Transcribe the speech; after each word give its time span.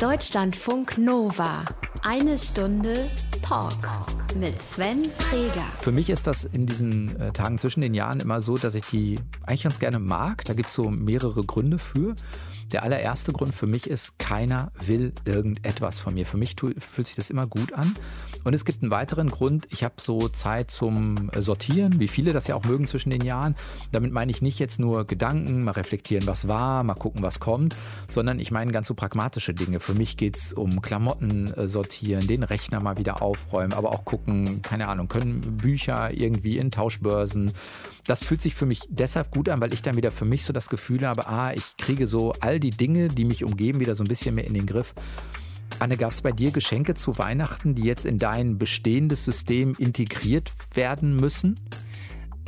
Deutschlandfunk 0.00 0.96
Nova. 0.96 1.64
Eine 2.02 2.38
Stunde 2.38 3.10
Talk 3.42 3.72
mit 4.38 4.62
Sven 4.62 5.02
Träger. 5.18 5.64
Für 5.80 5.90
mich 5.90 6.08
ist 6.08 6.28
das 6.28 6.44
in 6.44 6.66
diesen 6.66 7.18
äh, 7.20 7.32
Tagen 7.32 7.58
zwischen 7.58 7.80
den 7.80 7.94
Jahren 7.94 8.20
immer 8.20 8.40
so, 8.40 8.56
dass 8.56 8.76
ich 8.76 8.84
die 8.84 9.18
eigentlich 9.44 9.64
ganz 9.64 9.80
gerne 9.80 9.98
mag. 9.98 10.44
Da 10.44 10.54
gibt 10.54 10.68
es 10.68 10.74
so 10.74 10.88
mehrere 10.88 11.42
Gründe 11.42 11.80
für. 11.80 12.14
Der 12.70 12.84
allererste 12.84 13.32
Grund 13.32 13.52
für 13.52 13.66
mich 13.66 13.90
ist, 13.90 14.20
keiner 14.20 14.70
will 14.80 15.12
irgendetwas 15.24 15.98
von 15.98 16.14
mir. 16.14 16.26
Für 16.26 16.36
mich 16.36 16.54
fühlt 16.78 17.08
sich 17.08 17.16
das 17.16 17.30
immer 17.30 17.48
gut 17.48 17.72
an. 17.72 17.92
Und 18.44 18.54
es 18.54 18.64
gibt 18.64 18.82
einen 18.82 18.90
weiteren 18.90 19.28
Grund, 19.28 19.66
ich 19.70 19.84
habe 19.84 19.94
so 19.98 20.28
Zeit 20.28 20.70
zum 20.70 21.30
äh, 21.30 21.42
Sortieren, 21.42 22.00
wie 22.00 22.08
viele 22.08 22.32
das 22.32 22.46
ja 22.46 22.54
auch 22.54 22.64
mögen 22.64 22.86
zwischen 22.86 23.10
den 23.10 23.22
Jahren. 23.22 23.56
Damit 23.92 24.12
meine 24.12 24.30
ich 24.30 24.42
nicht 24.42 24.58
jetzt 24.58 24.78
nur 24.78 25.06
Gedanken, 25.06 25.64
mal 25.64 25.72
reflektieren, 25.72 26.26
was 26.26 26.48
war, 26.48 26.82
mal 26.84 26.94
gucken, 26.94 27.22
was 27.22 27.40
kommt, 27.40 27.76
sondern 28.08 28.38
ich 28.40 28.50
meine 28.50 28.72
ganz 28.72 28.88
so 28.88 28.94
pragmatische 28.94 29.54
Dinge. 29.54 29.80
Für 29.80 29.94
mich 29.94 30.16
geht 30.16 30.36
es 30.36 30.52
um 30.52 30.82
Klamotten 30.82 31.52
äh, 31.54 31.68
sortieren, 31.68 32.26
den 32.26 32.42
Rechner 32.42 32.80
mal 32.80 32.96
wieder 32.98 33.22
aufräumen, 33.22 33.72
aber 33.72 33.92
auch 33.92 34.04
gucken, 34.04 34.62
keine 34.62 34.88
Ahnung, 34.88 35.08
können 35.08 35.40
Bücher 35.58 36.12
irgendwie 36.12 36.58
in 36.58 36.70
Tauschbörsen. 36.70 37.52
Das 38.06 38.24
fühlt 38.24 38.40
sich 38.40 38.54
für 38.54 38.66
mich 38.66 38.82
deshalb 38.88 39.30
gut 39.30 39.48
an, 39.48 39.60
weil 39.60 39.74
ich 39.74 39.82
dann 39.82 39.96
wieder 39.96 40.12
für 40.12 40.24
mich 40.24 40.44
so 40.44 40.52
das 40.52 40.68
Gefühl 40.68 41.06
habe, 41.06 41.28
ah, 41.28 41.52
ich 41.52 41.76
kriege 41.76 42.06
so 42.06 42.32
all 42.40 42.58
die 42.58 42.70
Dinge, 42.70 43.08
die 43.08 43.24
mich 43.24 43.44
umgeben, 43.44 43.80
wieder 43.80 43.94
so 43.94 44.04
ein 44.04 44.08
bisschen 44.08 44.34
mehr 44.34 44.46
in 44.46 44.54
den 44.54 44.66
Griff. 44.66 44.94
Anne, 45.78 45.96
gab 45.96 46.12
es 46.12 46.22
bei 46.22 46.32
dir 46.32 46.50
Geschenke 46.50 46.94
zu 46.94 47.18
Weihnachten, 47.18 47.74
die 47.74 47.82
jetzt 47.82 48.04
in 48.04 48.18
dein 48.18 48.58
bestehendes 48.58 49.24
System 49.24 49.74
integriert 49.78 50.52
werden 50.74 51.16
müssen? 51.16 51.60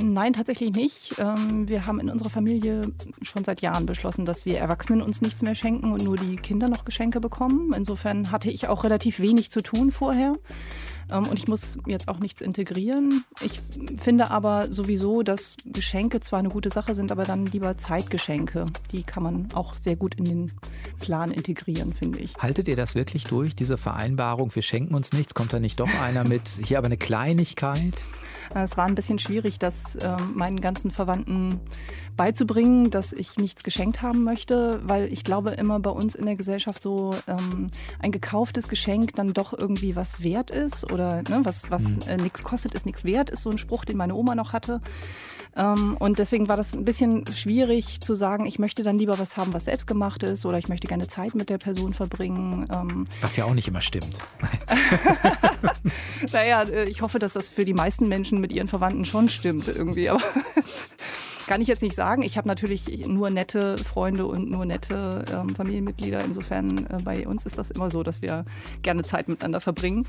Nein, 0.03 0.33
tatsächlich 0.33 0.73
nicht. 0.73 1.17
Ähm, 1.19 1.69
wir 1.69 1.87
haben 1.87 2.01
in 2.01 2.11
unserer 2.11 2.31
Familie 2.31 2.83
schon 3.23 3.45
seit 3.45 3.61
Jahren 3.61 3.87
beschlossen, 3.87 4.25
dass 4.25 4.47
wir 4.47 4.59
Erwachsenen 4.59 5.03
uns 5.03 5.21
nichts 5.21 5.43
mehr 5.43 5.55
schenken 5.55 5.93
und 5.93 6.03
nur 6.03 6.17
die 6.17 6.37
Kinder 6.37 6.69
noch 6.69 6.85
Geschenke 6.85 7.21
bekommen. 7.21 7.73
Insofern 7.77 8.31
hatte 8.31 8.51
ich 8.51 8.69
auch 8.69 8.85
relativ 8.85 9.21
wenig 9.21 9.51
zu 9.51 9.63
tun 9.63 9.91
vorher. 9.91 10.35
Ähm, 11.11 11.27
und 11.27 11.39
ich 11.39 11.49
muss 11.49 11.79
jetzt 11.87 12.09
auch 12.09 12.19
nichts 12.19 12.41
integrieren. 12.41 13.25
Ich 13.43 13.61
finde 13.99 14.31
aber 14.31 14.73
sowieso, 14.73 15.23
dass 15.23 15.57
Geschenke 15.65 16.21
zwar 16.21 16.39
eine 16.39 16.49
gute 16.49 16.71
Sache 16.71 16.95
sind, 16.95 17.13
aber 17.13 17.25
dann 17.25 17.47
lieber 17.47 17.77
Zeitgeschenke. 17.77 18.67
Die 18.93 19.03
kann 19.03 19.23
man 19.23 19.49
auch 19.55 19.75
sehr 19.75 19.97
gut 19.97 20.15
in 20.15 20.25
den 20.25 20.53
Plan 21.01 21.31
integrieren, 21.31 21.93
finde 21.93 22.19
ich. 22.19 22.35
Haltet 22.37 22.69
ihr 22.69 22.77
das 22.77 22.95
wirklich 22.95 23.25
durch, 23.25 23.55
diese 23.55 23.77
Vereinbarung? 23.77 24.55
Wir 24.55 24.63
schenken 24.63 24.95
uns 24.95 25.13
nichts. 25.13 25.35
Kommt 25.35 25.53
da 25.53 25.61
nicht 25.61 25.81
doch 25.81 25.93
einer 26.01 26.25
mit 26.25 26.49
hier 26.49 26.79
aber 26.79 26.87
eine 26.87 26.97
Kleinigkeit? 26.97 27.95
Es 28.53 28.77
war 28.77 28.87
ein 28.87 28.97
bisschen 28.97 29.19
schwierig, 29.21 29.59
das 29.61 29.95
äh, 29.97 30.17
meinen 30.35 30.61
ganzen 30.61 30.91
Verwandten 30.91 31.61
beizubringen, 32.17 32.91
dass 32.91 33.13
ich 33.13 33.37
nichts 33.37 33.63
geschenkt 33.63 34.03
haben 34.03 34.25
möchte, 34.25 34.81
weil 34.83 35.13
ich 35.13 35.23
glaube 35.23 35.51
immer 35.53 35.79
bei 35.79 35.91
uns 35.91 36.15
in 36.15 36.27
der 36.27 36.35
Gesellschaft 36.35 36.83
so 36.83 37.15
ähm, 37.29 37.71
ein 38.01 38.11
gekauftes 38.11 38.69
Geschenk 38.69 39.15
dann 39.15 39.33
doch 39.33 39.57
irgendwie 39.57 39.95
was 39.95 40.23
wert 40.23 40.51
ist 40.51 40.91
oder 41.01 41.23
ne, 41.29 41.41
was, 41.45 41.71
was 41.71 41.83
mhm. 41.83 41.99
äh, 42.09 42.17
nichts 42.19 42.43
kostet, 42.43 42.75
ist 42.75 42.87
nichts 42.87 43.05
wert, 43.05 43.31
ist 43.31 43.43
so 43.43 43.51
ein 43.51 43.59
Spruch, 43.59 43.85
den 43.85 43.97
meine 43.97 44.15
Oma 44.15 44.35
noch 44.35 44.53
hatte. 44.53 44.81
Ähm, 45.57 45.97
und 45.99 46.19
deswegen 46.19 46.49
war 46.49 46.57
das 46.57 46.75
ein 46.75 46.85
bisschen 46.85 47.27
schwierig 47.27 48.01
zu 48.01 48.15
sagen, 48.15 48.47
ich 48.47 48.59
möchte 48.59 48.83
dann 48.83 48.99
lieber 48.99 49.19
was 49.19 49.37
haben, 49.37 49.53
was 49.53 49.65
selbst 49.65 49.87
gemacht 49.87 50.23
ist 50.23 50.47
oder 50.47 50.59
ich 50.59 50.69
möchte 50.69 50.87
gerne 50.87 51.09
Zeit 51.09 51.35
mit 51.35 51.49
der 51.49 51.59
Person 51.59 51.93
verbringen. 51.93 52.69
Ähm. 52.73 53.07
Was 53.21 53.37
ja 53.37 53.47
auch 53.47 53.55
nicht 53.55 53.67
immer 53.67 53.81
stimmt. 53.81 54.19
naja, 56.33 56.63
äh, 56.63 56.85
ich 56.85 57.03
hoffe, 57.03 57.19
dass 57.19 57.33
das 57.33 57.49
für 57.49 57.65
die 57.65 57.75
meisten 57.75 58.07
Menschen 58.07 58.41
mit 58.41 58.53
ihren 58.53 58.69
Verwandten 58.69 59.05
schon 59.05 59.29
stimmt 59.29 59.67
irgendwie. 59.67 60.09
Aber 60.09 60.23
kann 61.51 61.61
ich 61.61 61.67
jetzt 61.67 61.83
nicht 61.83 61.97
sagen. 61.97 62.23
Ich 62.23 62.37
habe 62.37 62.47
natürlich 62.47 63.09
nur 63.09 63.29
nette 63.29 63.77
Freunde 63.77 64.25
und 64.25 64.49
nur 64.49 64.65
nette 64.65 65.25
ähm, 65.35 65.53
Familienmitglieder. 65.57 66.25
Insofern 66.25 66.87
äh, 66.87 66.99
bei 67.03 67.27
uns 67.27 67.45
ist 67.45 67.59
das 67.59 67.73
immer 67.73 67.91
so, 67.91 68.05
dass 68.05 68.23
wir 68.23 68.45
gerne 68.83 69.03
Zeit 69.03 69.27
miteinander 69.27 69.61
verbringen. 69.61 70.07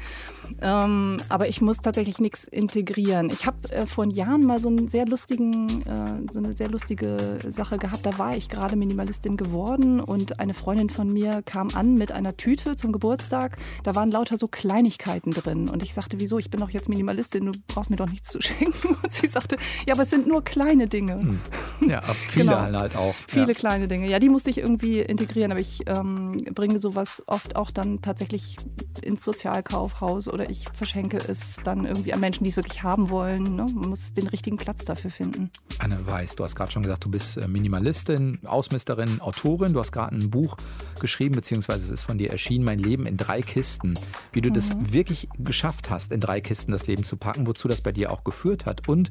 Ähm, 0.61 1.17
aber 1.29 1.47
ich 1.47 1.59
muss 1.59 1.77
tatsächlich 1.77 2.19
nichts 2.19 2.43
integrieren. 2.43 3.31
Ich 3.31 3.47
habe 3.47 3.71
äh, 3.71 3.87
vor 3.87 4.05
Jahren 4.05 4.43
mal 4.43 4.59
so 4.59 4.67
einen 4.69 4.87
sehr 4.87 5.07
lustigen, 5.07 5.81
äh, 5.87 6.31
so 6.31 6.37
eine 6.37 6.55
sehr 6.55 6.69
lustige 6.69 7.39
Sache 7.47 7.79
gehabt. 7.79 8.05
Da 8.05 8.19
war 8.19 8.35
ich 8.35 8.47
gerade 8.47 8.75
Minimalistin 8.75 9.35
geworden 9.35 9.99
und 9.99 10.39
eine 10.39 10.53
Freundin 10.53 10.91
von 10.91 11.11
mir 11.11 11.41
kam 11.43 11.69
an 11.73 11.95
mit 11.95 12.11
einer 12.11 12.37
Tüte 12.37 12.75
zum 12.75 12.91
Geburtstag. 12.91 13.57
Da 13.83 13.95
waren 13.95 14.11
lauter 14.11 14.37
so 14.37 14.47
Kleinigkeiten 14.47 15.31
drin. 15.31 15.69
Und 15.69 15.81
ich 15.81 15.95
sagte, 15.95 16.19
wieso? 16.19 16.37
Ich 16.37 16.51
bin 16.51 16.59
doch 16.59 16.69
jetzt 16.69 16.87
Minimalistin, 16.87 17.47
du 17.47 17.51
brauchst 17.65 17.89
mir 17.89 17.95
doch 17.95 18.11
nichts 18.11 18.29
zu 18.29 18.39
schenken. 18.43 18.89
Und 19.03 19.11
sie 19.11 19.25
sagte, 19.25 19.57
ja, 19.87 19.95
aber 19.95 20.03
es 20.03 20.11
sind 20.11 20.27
nur 20.27 20.43
kleine 20.43 20.85
Dinge. 20.85 21.30
Hm. 21.31 21.41
Ja, 21.89 21.99
viele 22.01 22.45
genau. 22.45 22.79
halt 22.79 22.95
auch. 22.95 23.15
Viele 23.27 23.47
ja. 23.47 23.53
kleine 23.53 23.87
Dinge. 23.87 24.07
Ja, 24.07 24.19
die 24.19 24.29
musste 24.29 24.51
ich 24.51 24.59
irgendwie 24.59 24.99
integrieren, 24.99 25.51
aber 25.51 25.59
ich 25.59 25.81
ähm, 25.87 26.37
bringe 26.53 26.77
sowas 26.77 27.23
oft 27.25 27.55
auch 27.55 27.71
dann 27.71 28.03
tatsächlich 28.03 28.57
ins 29.01 29.23
Sozialkaufhaus 29.23 30.27
oder 30.27 30.49
ich 30.49 30.65
verschenke 30.73 31.17
es 31.17 31.57
dann 31.63 31.85
irgendwie 31.85 32.13
an 32.13 32.19
Menschen, 32.19 32.43
die 32.43 32.51
es 32.51 32.55
wirklich 32.55 32.83
haben 32.83 33.09
wollen. 33.09 33.55
Ne? 33.55 33.65
Man 33.73 33.89
muss 33.89 34.13
den 34.13 34.27
richtigen 34.27 34.57
Platz 34.57 34.85
dafür 34.85 35.09
finden. 35.09 35.49
Anne 35.79 36.05
Weiß, 36.05 36.35
du 36.35 36.43
hast 36.43 36.55
gerade 36.55 36.71
schon 36.71 36.83
gesagt, 36.83 37.03
du 37.03 37.09
bist 37.09 37.37
äh, 37.37 37.47
Minimalistin, 37.47 38.39
Ausmisterin, 38.45 39.19
Autorin. 39.19 39.73
Du 39.73 39.79
hast 39.79 39.91
gerade 39.91 40.15
ein 40.15 40.29
Buch 40.29 40.57
geschrieben, 40.99 41.35
beziehungsweise 41.35 41.85
es 41.85 41.91
ist 41.91 42.03
von 42.03 42.19
dir 42.19 42.29
erschienen, 42.29 42.63
Mein 42.63 42.79
Leben 42.79 43.07
in 43.07 43.17
drei 43.17 43.41
Kisten. 43.41 43.95
Wie 44.31 44.41
du 44.41 44.49
mhm. 44.49 44.53
das 44.53 44.75
wirklich 44.79 45.29
geschafft 45.39 45.89
hast, 45.89 46.11
in 46.11 46.19
drei 46.19 46.41
Kisten 46.41 46.71
das 46.71 46.85
Leben 46.85 47.03
zu 47.03 47.17
packen, 47.17 47.47
wozu 47.47 47.67
das 47.67 47.81
bei 47.81 47.91
dir 47.91 48.11
auch 48.11 48.23
geführt 48.23 48.65
hat 48.65 48.87
und 48.87 49.09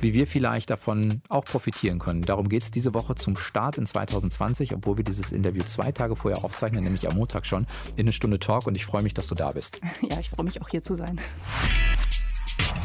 wie 0.00 0.14
wir 0.14 0.26
vielleicht 0.26 0.70
davon 0.70 1.22
auch 1.28 1.44
profitieren 1.44 1.98
können. 1.98 2.22
Darum 2.22 2.48
geht 2.48 2.62
es 2.62 2.70
diese 2.70 2.94
Woche 2.94 3.14
zum 3.14 3.36
Start 3.36 3.78
in 3.78 3.86
2020, 3.86 4.74
obwohl 4.74 4.96
wir 4.96 5.04
dieses 5.04 5.32
Interview 5.32 5.62
zwei 5.64 5.92
Tage 5.92 6.16
vorher 6.16 6.44
aufzeichnen, 6.44 6.84
nämlich 6.84 7.08
am 7.08 7.16
Montag 7.16 7.46
schon, 7.46 7.66
in 7.96 8.04
eine 8.04 8.12
Stunde 8.12 8.38
Talk. 8.38 8.66
Und 8.66 8.74
ich 8.74 8.86
freue 8.86 9.02
mich, 9.02 9.14
dass 9.14 9.26
du 9.26 9.34
da 9.34 9.52
bist. 9.52 9.80
Ja, 10.10 10.18
ich 10.18 10.30
freue 10.30 10.44
mich 10.44 10.60
auch 10.62 10.68
hier 10.68 10.82
zu 10.82 10.94
sein. 10.94 11.20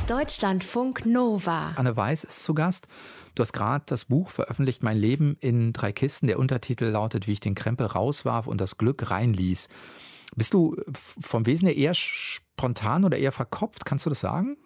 Deutschlandfunk 0.07 1.05
Nova. 1.05 1.73
Anne 1.75 1.95
Weiß 1.95 2.23
ist 2.23 2.43
zu 2.43 2.53
Gast. 2.53 2.87
Du 3.33 3.41
hast 3.41 3.53
gerade 3.53 3.83
das 3.87 4.05
Buch 4.05 4.29
veröffentlicht, 4.29 4.83
Mein 4.83 4.97
Leben 4.97 5.37
in 5.39 5.73
drei 5.73 5.91
Kisten. 5.91 6.27
Der 6.27 6.37
Untertitel 6.37 6.85
lautet, 6.85 7.25
wie 7.25 7.31
ich 7.31 7.39
den 7.39 7.55
Krempel 7.55 7.87
rauswarf 7.87 8.47
und 8.47 8.61
das 8.61 8.77
Glück 8.77 9.09
reinließ. 9.09 9.69
Bist 10.35 10.53
du 10.53 10.75
vom 10.93 11.45
Wesen 11.45 11.67
her 11.67 11.77
eher 11.77 11.93
spontan 11.93 13.05
oder 13.05 13.17
eher 13.17 13.31
verkopft? 13.31 13.85
Kannst 13.85 14.05
du 14.05 14.09
das 14.09 14.19
sagen? 14.19 14.57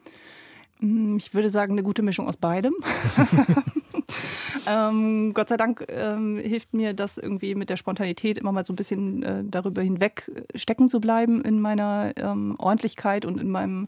Hm, 0.80 1.18
ich 1.18 1.34
würde 1.34 1.50
sagen, 1.50 1.74
eine 1.74 1.84
gute 1.84 2.02
Mischung 2.02 2.28
aus 2.28 2.38
beidem. 2.38 2.76
ähm, 4.68 5.34
Gott 5.34 5.50
sei 5.50 5.58
Dank 5.58 5.86
ähm, 5.90 6.38
hilft 6.38 6.74
mir 6.74 6.94
das 6.94 7.18
irgendwie 7.18 7.56
mit 7.56 7.70
der 7.70 7.78
Spontanität 7.78 8.38
immer 8.38 8.52
mal 8.52 8.66
so 8.66 8.74
ein 8.74 8.76
bisschen 8.76 9.24
äh, 9.24 9.44
darüber 9.46 9.82
hinweg 9.82 10.32
stecken 10.56 10.90
zu 10.90 11.00
bleiben 11.00 11.44
in 11.44 11.60
meiner 11.60 12.14
ähm, 12.16 12.56
Ordentlichkeit 12.58 13.26
und 13.26 13.40
in 13.40 13.50
meinem 13.50 13.88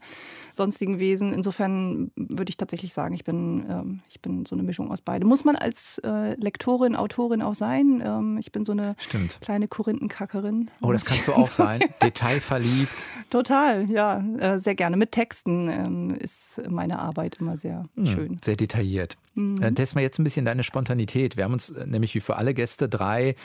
sonstigen 0.54 1.00
Wesen. 1.00 1.34
Insofern 1.34 2.12
würde 2.16 2.50
ich 2.50 2.58
tatsächlich 2.58 2.94
sagen, 2.94 3.14
ich 3.14 3.24
bin, 3.24 3.66
ähm, 3.70 4.00
ich 4.10 4.22
bin 4.22 4.46
so 4.46 4.56
eine 4.56 4.64
Mischung 4.64 4.92
aus 4.92 5.02
beidem. 5.02 5.28
Muss 5.28 5.44
man 5.44 5.56
als 5.56 6.00
äh, 6.00 6.36
Lektorin, 6.36 6.96
Autorin 6.96 7.42
auch 7.42 7.56
sein. 7.56 8.02
Ähm, 8.06 8.38
ich 8.38 8.52
bin 8.52 8.66
so 8.66 8.72
eine 8.72 8.96
Stimmt. 8.98 9.40
kleine 9.42 9.68
Korinthenkackerin. 9.68 10.70
Oh, 10.82 10.92
das 10.92 11.06
kannst 11.06 11.28
du 11.28 11.34
auch 11.36 11.52
sein. 11.52 11.82
Detailverliebt. 12.02 13.10
Total, 13.30 13.90
ja. 13.90 14.18
Äh, 14.38 14.60
sehr 14.60 14.76
gerne. 14.76 14.98
Mit 14.98 15.12
Texten 15.12 15.70
ähm, 15.70 16.16
ist 16.16 16.62
meine 16.70 17.00
Arbeit 17.00 17.38
immer 17.40 17.58
sehr 17.58 17.86
hm, 17.96 18.06
schön. 18.06 18.38
Sehr 18.44 18.56
detailliert. 18.56 19.18
Mhm. 19.36 19.60
Dann 19.60 19.76
testen 19.76 20.00
wir 20.00 20.04
jetzt 20.04 20.20
ein 20.20 20.24
bisschen 20.24 20.46
deine 20.46 20.64
Spontanität. 20.64 21.38
Wir 21.38 21.46
haben 21.46 21.54
uns 21.54 21.70
äh, 21.70 21.86
nämlich 21.86 22.16
wie 22.16 22.20
für 22.20 22.36
alle 22.36 22.54
Gäste 22.54 22.90
drei 22.90 23.36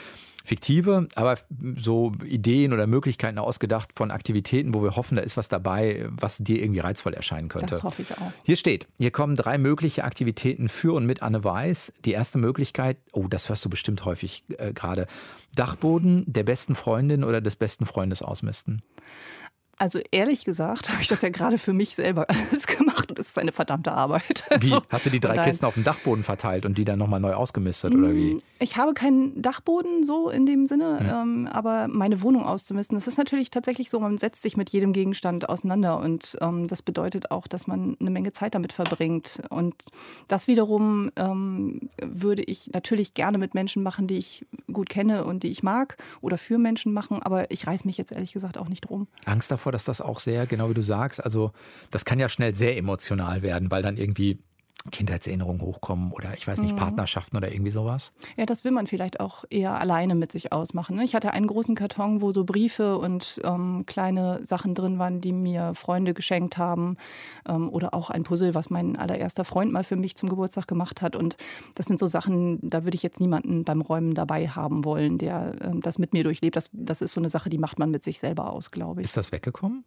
fiktive, 0.47 1.09
aber 1.15 1.37
so 1.75 2.13
Ideen 2.23 2.71
oder 2.71 2.87
Möglichkeiten 2.87 3.37
ausgedacht 3.37 3.89
von 3.93 4.11
Aktivitäten, 4.11 4.73
wo 4.73 4.81
wir 4.81 4.95
hoffen, 4.95 5.17
da 5.17 5.21
ist 5.21 5.35
was 5.35 5.49
dabei, 5.49 6.07
was 6.09 6.37
dir 6.37 6.61
irgendwie 6.61 6.79
reizvoll 6.79 7.13
erscheinen 7.13 7.49
könnte. 7.49 7.67
Das 7.67 7.83
hoffe 7.83 8.01
ich 8.01 8.13
auch. 8.13 8.31
Hier 8.43 8.55
steht, 8.55 8.87
hier 8.97 9.11
kommen 9.11 9.35
drei 9.35 9.57
mögliche 9.57 10.05
Aktivitäten 10.05 10.69
für 10.69 10.93
und 10.93 11.05
mit 11.05 11.21
Anne 11.21 11.43
Weiß. 11.43 11.91
Die 12.05 12.13
erste 12.13 12.37
Möglichkeit, 12.37 12.95
oh, 13.11 13.27
das 13.27 13.49
hörst 13.49 13.65
du 13.65 13.69
bestimmt 13.69 14.05
häufig 14.05 14.45
äh, 14.57 14.71
gerade, 14.71 15.07
Dachboden 15.53 16.23
der 16.27 16.43
besten 16.43 16.75
Freundin 16.75 17.25
oder 17.25 17.41
des 17.41 17.57
besten 17.57 17.85
Freundes 17.85 18.21
ausmisten. 18.21 18.83
Also 19.79 19.99
ehrlich 20.11 20.43
gesagt 20.43 20.89
habe 20.89 21.01
ich 21.01 21.07
das 21.07 21.21
ja 21.21 21.29
gerade 21.29 21.57
für 21.57 21.73
mich 21.73 21.95
selber 21.95 22.27
alles 22.29 22.65
gemacht 22.65 23.09
und 23.09 23.19
es 23.19 23.27
ist 23.27 23.37
eine 23.37 23.51
verdammte 23.51 23.91
Arbeit. 23.91 24.43
Wie? 24.59 24.73
Also, 24.73 24.81
Hast 24.89 25.05
du 25.05 25.09
die 25.11 25.19
drei 25.19 25.37
Kisten 25.37 25.65
auf 25.65 25.75
dem 25.75 25.83
Dachboden 25.83 26.23
verteilt 26.23 26.65
und 26.65 26.77
die 26.77 26.85
dann 26.85 26.97
nochmal 26.97 27.19
neu 27.19 27.33
ausgemistet 27.33 27.93
oder 27.93 28.13
wie? 28.13 28.35
Mm, 28.35 28.41
ich 28.59 28.77
habe 28.77 28.93
keinen 28.93 29.39
Dachboden 29.41 30.03
so 30.03 30.29
in 30.29 30.45
dem 30.45 30.65
Sinne, 30.65 30.99
hm. 30.99 31.09
ähm, 31.09 31.47
aber 31.51 31.87
meine 31.87 32.21
Wohnung 32.21 32.43
auszumisten, 32.43 32.97
das 32.97 33.07
ist 33.07 33.17
natürlich 33.17 33.51
tatsächlich 33.51 33.89
so, 33.89 33.99
man 33.99 34.17
setzt 34.17 34.41
sich 34.41 34.57
mit 34.57 34.69
jedem 34.69 34.93
Gegenstand 34.93 35.47
auseinander 35.47 35.99
und 35.99 36.37
ähm, 36.41 36.67
das 36.67 36.81
bedeutet 36.81 37.29
auch, 37.29 37.47
dass 37.47 37.67
man 37.67 37.97
eine 37.99 38.09
Menge 38.09 38.31
Zeit 38.31 38.55
damit 38.55 38.73
verbringt. 38.73 39.41
Und 39.49 39.85
das 40.27 40.47
wiederum 40.47 41.11
ähm, 41.15 41.89
würde 42.01 42.43
ich 42.43 42.71
natürlich 42.73 43.13
gerne 43.13 43.37
mit 43.37 43.53
Menschen 43.53 43.83
machen, 43.83 44.07
die 44.07 44.17
ich 44.17 44.45
gut 44.71 44.89
kenne 44.89 45.25
und 45.25 45.43
die 45.43 45.49
ich 45.49 45.63
mag 45.63 45.97
oder 46.21 46.37
für 46.37 46.57
Menschen 46.57 46.93
machen, 46.93 47.21
aber 47.21 47.51
ich 47.51 47.67
reiß 47.67 47.85
mich 47.85 47.97
jetzt 47.97 48.11
ehrlich 48.11 48.33
gesagt 48.33 48.57
auch 48.57 48.69
nicht 48.69 48.81
drum. 48.81 49.07
Angst 49.25 49.51
davor, 49.51 49.66
dass 49.71 49.85
das 49.85 50.01
auch 50.01 50.19
sehr, 50.19 50.45
genau 50.47 50.69
wie 50.69 50.73
du 50.73 50.81
sagst, 50.81 51.23
also 51.23 51.51
das 51.91 52.05
kann 52.05 52.19
ja 52.19 52.29
schnell 52.29 52.53
sehr 52.53 52.77
emotional 52.77 53.41
werden, 53.41 53.71
weil 53.71 53.81
dann 53.81 53.97
irgendwie 53.97 54.39
Kindheitserinnerungen 54.91 55.61
hochkommen 55.61 56.11
oder 56.11 56.33
ich 56.35 56.47
weiß 56.47 56.61
nicht, 56.61 56.73
mhm. 56.73 56.79
Partnerschaften 56.79 57.37
oder 57.37 57.51
irgendwie 57.51 57.71
sowas? 57.71 58.11
Ja, 58.35 58.45
das 58.45 58.63
will 58.63 58.71
man 58.71 58.87
vielleicht 58.87 59.19
auch 59.19 59.43
eher 59.49 59.79
alleine 59.79 60.15
mit 60.15 60.31
sich 60.31 60.51
ausmachen. 60.51 60.95
Ne? 60.95 61.03
Ich 61.03 61.15
hatte 61.15 61.31
einen 61.31 61.47
großen 61.47 61.75
Karton, 61.75 62.21
wo 62.21 62.31
so 62.31 62.43
Briefe 62.43 62.97
und 62.97 63.41
ähm, 63.43 63.83
kleine 63.85 64.43
Sachen 64.43 64.75
drin 64.75 64.99
waren, 64.99 65.21
die 65.21 65.31
mir 65.31 65.73
Freunde 65.75 66.13
geschenkt 66.13 66.57
haben. 66.57 66.95
Ähm, 67.47 67.69
oder 67.69 67.93
auch 67.93 68.09
ein 68.09 68.23
Puzzle, 68.23 68.53
was 68.53 68.69
mein 68.69 68.95
allererster 68.95 69.45
Freund 69.45 69.71
mal 69.71 69.83
für 69.83 69.95
mich 69.95 70.15
zum 70.15 70.29
Geburtstag 70.29 70.67
gemacht 70.67 71.01
hat. 71.01 71.15
Und 71.15 71.37
das 71.75 71.85
sind 71.85 71.99
so 71.99 72.07
Sachen, 72.07 72.59
da 72.61 72.83
würde 72.83 72.95
ich 72.95 73.03
jetzt 73.03 73.19
niemanden 73.19 73.63
beim 73.63 73.81
Räumen 73.81 74.13
dabei 74.13 74.47
haben 74.47 74.85
wollen, 74.85 75.17
der 75.17 75.55
ähm, 75.61 75.81
das 75.81 75.99
mit 75.99 76.13
mir 76.13 76.23
durchlebt. 76.23 76.55
Das, 76.55 76.69
das 76.73 77.01
ist 77.01 77.13
so 77.13 77.21
eine 77.21 77.29
Sache, 77.29 77.49
die 77.49 77.57
macht 77.57 77.79
man 77.79 77.91
mit 77.91 78.03
sich 78.03 78.19
selber 78.19 78.51
aus, 78.51 78.71
glaube 78.71 79.01
ich. 79.01 79.05
Ist 79.05 79.17
das 79.17 79.31
weggekommen? 79.31 79.83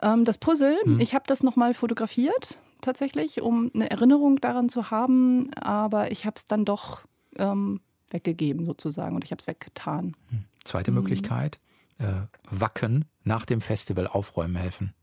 Ähm, 0.00 0.24
das 0.24 0.38
Puzzle, 0.38 0.76
hm. 0.84 1.00
ich 1.00 1.14
habe 1.14 1.24
das 1.26 1.42
nochmal 1.42 1.74
fotografiert 1.74 2.58
tatsächlich, 2.80 3.40
um 3.40 3.70
eine 3.74 3.90
Erinnerung 3.90 4.36
daran 4.36 4.68
zu 4.68 4.90
haben, 4.90 5.52
aber 5.54 6.10
ich 6.10 6.26
habe 6.26 6.36
es 6.36 6.46
dann 6.46 6.64
doch 6.64 7.02
ähm, 7.36 7.80
weggegeben 8.10 8.66
sozusagen 8.66 9.14
und 9.14 9.24
ich 9.24 9.30
habe 9.30 9.40
es 9.40 9.46
weggetan. 9.46 10.16
Hm. 10.30 10.44
Zweite 10.64 10.90
mhm. 10.90 10.98
Möglichkeit, 10.98 11.58
äh, 11.98 12.22
Wacken 12.50 13.04
nach 13.24 13.44
dem 13.44 13.60
Festival 13.60 14.06
aufräumen 14.06 14.56
helfen. 14.56 14.94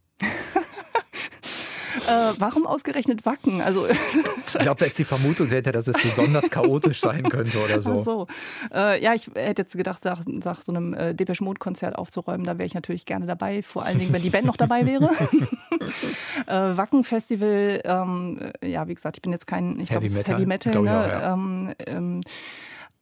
Äh, 2.08 2.34
warum 2.38 2.66
ausgerechnet 2.66 3.26
Wacken? 3.26 3.62
Also, 3.62 3.88
ich 4.48 4.54
glaube, 4.60 4.80
da 4.80 4.86
ist 4.86 4.98
die 4.98 5.04
Vermutung 5.04 5.50
dahinter, 5.50 5.72
dass 5.72 5.88
es 5.88 5.96
besonders 6.02 6.50
chaotisch 6.50 7.02
sein 7.02 7.24
könnte 7.24 7.58
oder 7.64 7.82
so. 7.82 8.04
So. 8.04 8.28
Äh, 8.74 9.02
ja, 9.04 9.14
ich 9.14 9.28
hätte 9.34 9.64
jetzt 9.64 9.76
gedacht, 9.76 10.04
nach, 10.06 10.24
nach 10.26 10.62
so 10.62 10.72
einem 10.72 10.94
äh, 10.94 11.14
Depeche 11.14 11.44
Mode 11.44 11.60
Konzert 11.60 11.96
aufzuräumen, 11.96 12.46
da 12.46 12.58
wäre 12.58 12.66
ich 12.66 12.74
natürlich 12.74 13.06
gerne 13.06 13.26
dabei, 13.26 13.64
vor 13.64 13.84
allen 13.86 14.00
Dingen, 14.00 14.14
wenn 14.14 14.22
die 14.22 14.30
Band 14.30 14.46
noch 14.46 14.58
dabei 14.58 14.86
wäre. 14.86 15.10
äh, 16.48 16.78
Wacken 16.78 17.04
Festival, 17.04 17.82
ähm, 17.84 18.40
äh, 18.62 18.70
ja, 18.70 18.88
wie 18.88 18.96
gesagt, 18.96 19.18
ich 19.18 19.22
bin 19.22 19.32
jetzt 19.32 19.48
kein, 19.48 19.80
ich 19.80 19.90
glaube, 19.90 20.06
es 20.06 20.16
ist 20.16 20.28
Heavy 20.28 20.46
Metal. 20.46 20.74
Ne? 20.74 20.80
Auch, 20.80 21.08
ja. 21.08 21.34
ähm, 21.34 21.74
ähm, 21.86 22.22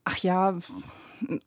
ach 0.05 0.17
ja, 0.17 0.55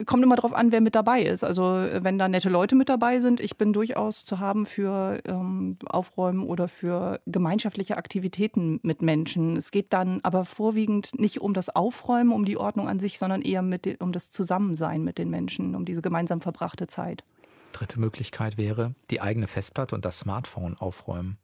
kommt 0.07 0.23
immer 0.23 0.37
darauf 0.37 0.55
an, 0.55 0.73
wer 0.73 0.81
mit 0.81 0.95
dabei 0.95 1.23
ist. 1.23 1.45
Also 1.45 1.65
wenn 1.65 2.19
da 2.19 2.29
nette 2.29 2.49
Leute 2.49 2.75
mit 2.75 2.89
dabei 2.89 3.21
sind, 3.21 3.41
ich 3.41 3.57
bin 3.57 3.73
durchaus 3.73 4.25
zu 4.25 4.39
haben 4.39 4.67
für 4.67 5.21
ähm, 5.25 5.77
Aufräumen 5.87 6.43
oder 6.45 6.69
für 6.69 7.21
gemeinschaftliche 7.27 7.97
Aktivitäten 7.97 8.81
mit 8.83 9.03
Menschen. 9.03 9.57
Es 9.57 9.71
geht 9.71 9.93
dann 9.93 10.21
aber 10.23 10.45
vorwiegend 10.45 11.19
nicht 11.19 11.41
um 11.41 11.55
das 11.55 11.75
Aufräumen, 11.75 12.33
um 12.33 12.45
die 12.45 12.57
Ordnung 12.57 12.89
an 12.89 12.99
sich, 12.99 13.19
sondern 13.19 13.43
eher 13.43 13.63
mit, 13.63 14.01
um 14.01 14.13
das 14.13 14.31
Zusammensein 14.31 15.03
mit 15.05 15.19
den 15.19 15.31
Menschen, 15.31 15.75
um 15.75 15.85
diese 15.85 16.03
gemeinsam 16.03 16.41
verbrachte 16.41 16.87
Zeit. 16.87 17.25
Dritte 17.73 18.01
Möglichkeit 18.01 18.57
wäre, 18.57 18.95
die 19.11 19.21
eigene 19.21 19.49
Festplatte 19.49 19.95
und 19.95 20.05
das 20.05 20.21
Smartphone 20.21 20.77
aufräumen. 20.79 21.39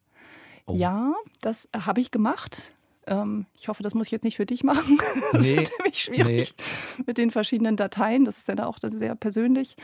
Oh. 0.67 0.75
Ja, 0.75 1.14
das 1.40 1.69
habe 1.75 2.00
ich 2.00 2.11
gemacht. 2.11 2.75
Ähm, 3.06 3.46
ich 3.58 3.69
hoffe, 3.69 3.82
das 3.82 3.94
muss 3.94 4.06
ich 4.06 4.12
jetzt 4.12 4.25
nicht 4.25 4.37
für 4.37 4.46
dich 4.46 4.64
machen. 4.64 4.99
Das 5.32 5.46
nee, 5.46 5.62
ist 5.62 5.72
nämlich 5.78 5.99
schwierig 5.99 6.54
nee. 6.99 7.04
mit 7.06 7.19
den 7.19 7.31
verschiedenen 7.31 7.76
Dateien. 7.76 8.25
Das 8.25 8.38
ist 8.38 8.49
ja 8.49 8.66
auch 8.66 8.78
sehr 8.82 9.14
persönlich. 9.14 9.76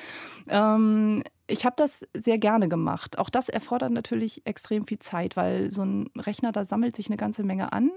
Ähm, 0.49 1.23
ich 1.47 1.65
habe 1.65 1.75
das 1.77 2.07
sehr 2.15 2.39
gerne 2.39 2.69
gemacht. 2.69 3.19
Auch 3.19 3.31
das 3.31 3.49
erfordert 3.49 3.93
natürlich 3.93 4.43
extrem 4.45 4.87
viel 4.87 4.99
Zeit, 4.99 5.37
weil 5.37 5.73
so 5.73 5.83
ein 5.83 6.11
Rechner, 6.17 6.53
da 6.53 6.65
sammelt 6.65 6.97
sich 6.97 7.07
eine 7.07 7.17
ganze 7.17 7.45
Menge 7.45 7.73
an. 7.73 7.91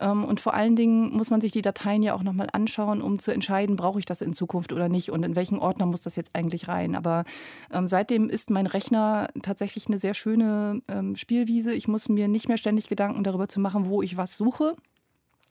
Ähm, 0.00 0.24
und 0.24 0.40
vor 0.40 0.54
allen 0.54 0.76
Dingen 0.76 1.16
muss 1.16 1.30
man 1.30 1.40
sich 1.40 1.52
die 1.52 1.62
Dateien 1.62 2.02
ja 2.02 2.14
auch 2.14 2.22
nochmal 2.22 2.48
anschauen, 2.52 3.02
um 3.02 3.18
zu 3.18 3.30
entscheiden, 3.30 3.76
brauche 3.76 3.98
ich 3.98 4.06
das 4.06 4.20
in 4.20 4.34
Zukunft 4.34 4.72
oder 4.72 4.88
nicht 4.88 5.10
und 5.10 5.24
in 5.24 5.36
welchen 5.36 5.58
Ordner 5.58 5.86
muss 5.86 6.00
das 6.00 6.16
jetzt 6.16 6.34
eigentlich 6.34 6.68
rein. 6.68 6.94
Aber 6.94 7.24
ähm, 7.70 7.88
seitdem 7.88 8.28
ist 8.28 8.50
mein 8.50 8.66
Rechner 8.66 9.28
tatsächlich 9.42 9.86
eine 9.86 9.98
sehr 9.98 10.14
schöne 10.14 10.82
ähm, 10.88 11.16
Spielwiese. 11.16 11.72
Ich 11.72 11.88
muss 11.88 12.08
mir 12.08 12.28
nicht 12.28 12.48
mehr 12.48 12.58
ständig 12.58 12.88
Gedanken 12.88 13.24
darüber 13.24 13.48
zu 13.48 13.60
machen, 13.60 13.86
wo 13.86 14.02
ich 14.02 14.16
was 14.16 14.36
suche. 14.36 14.76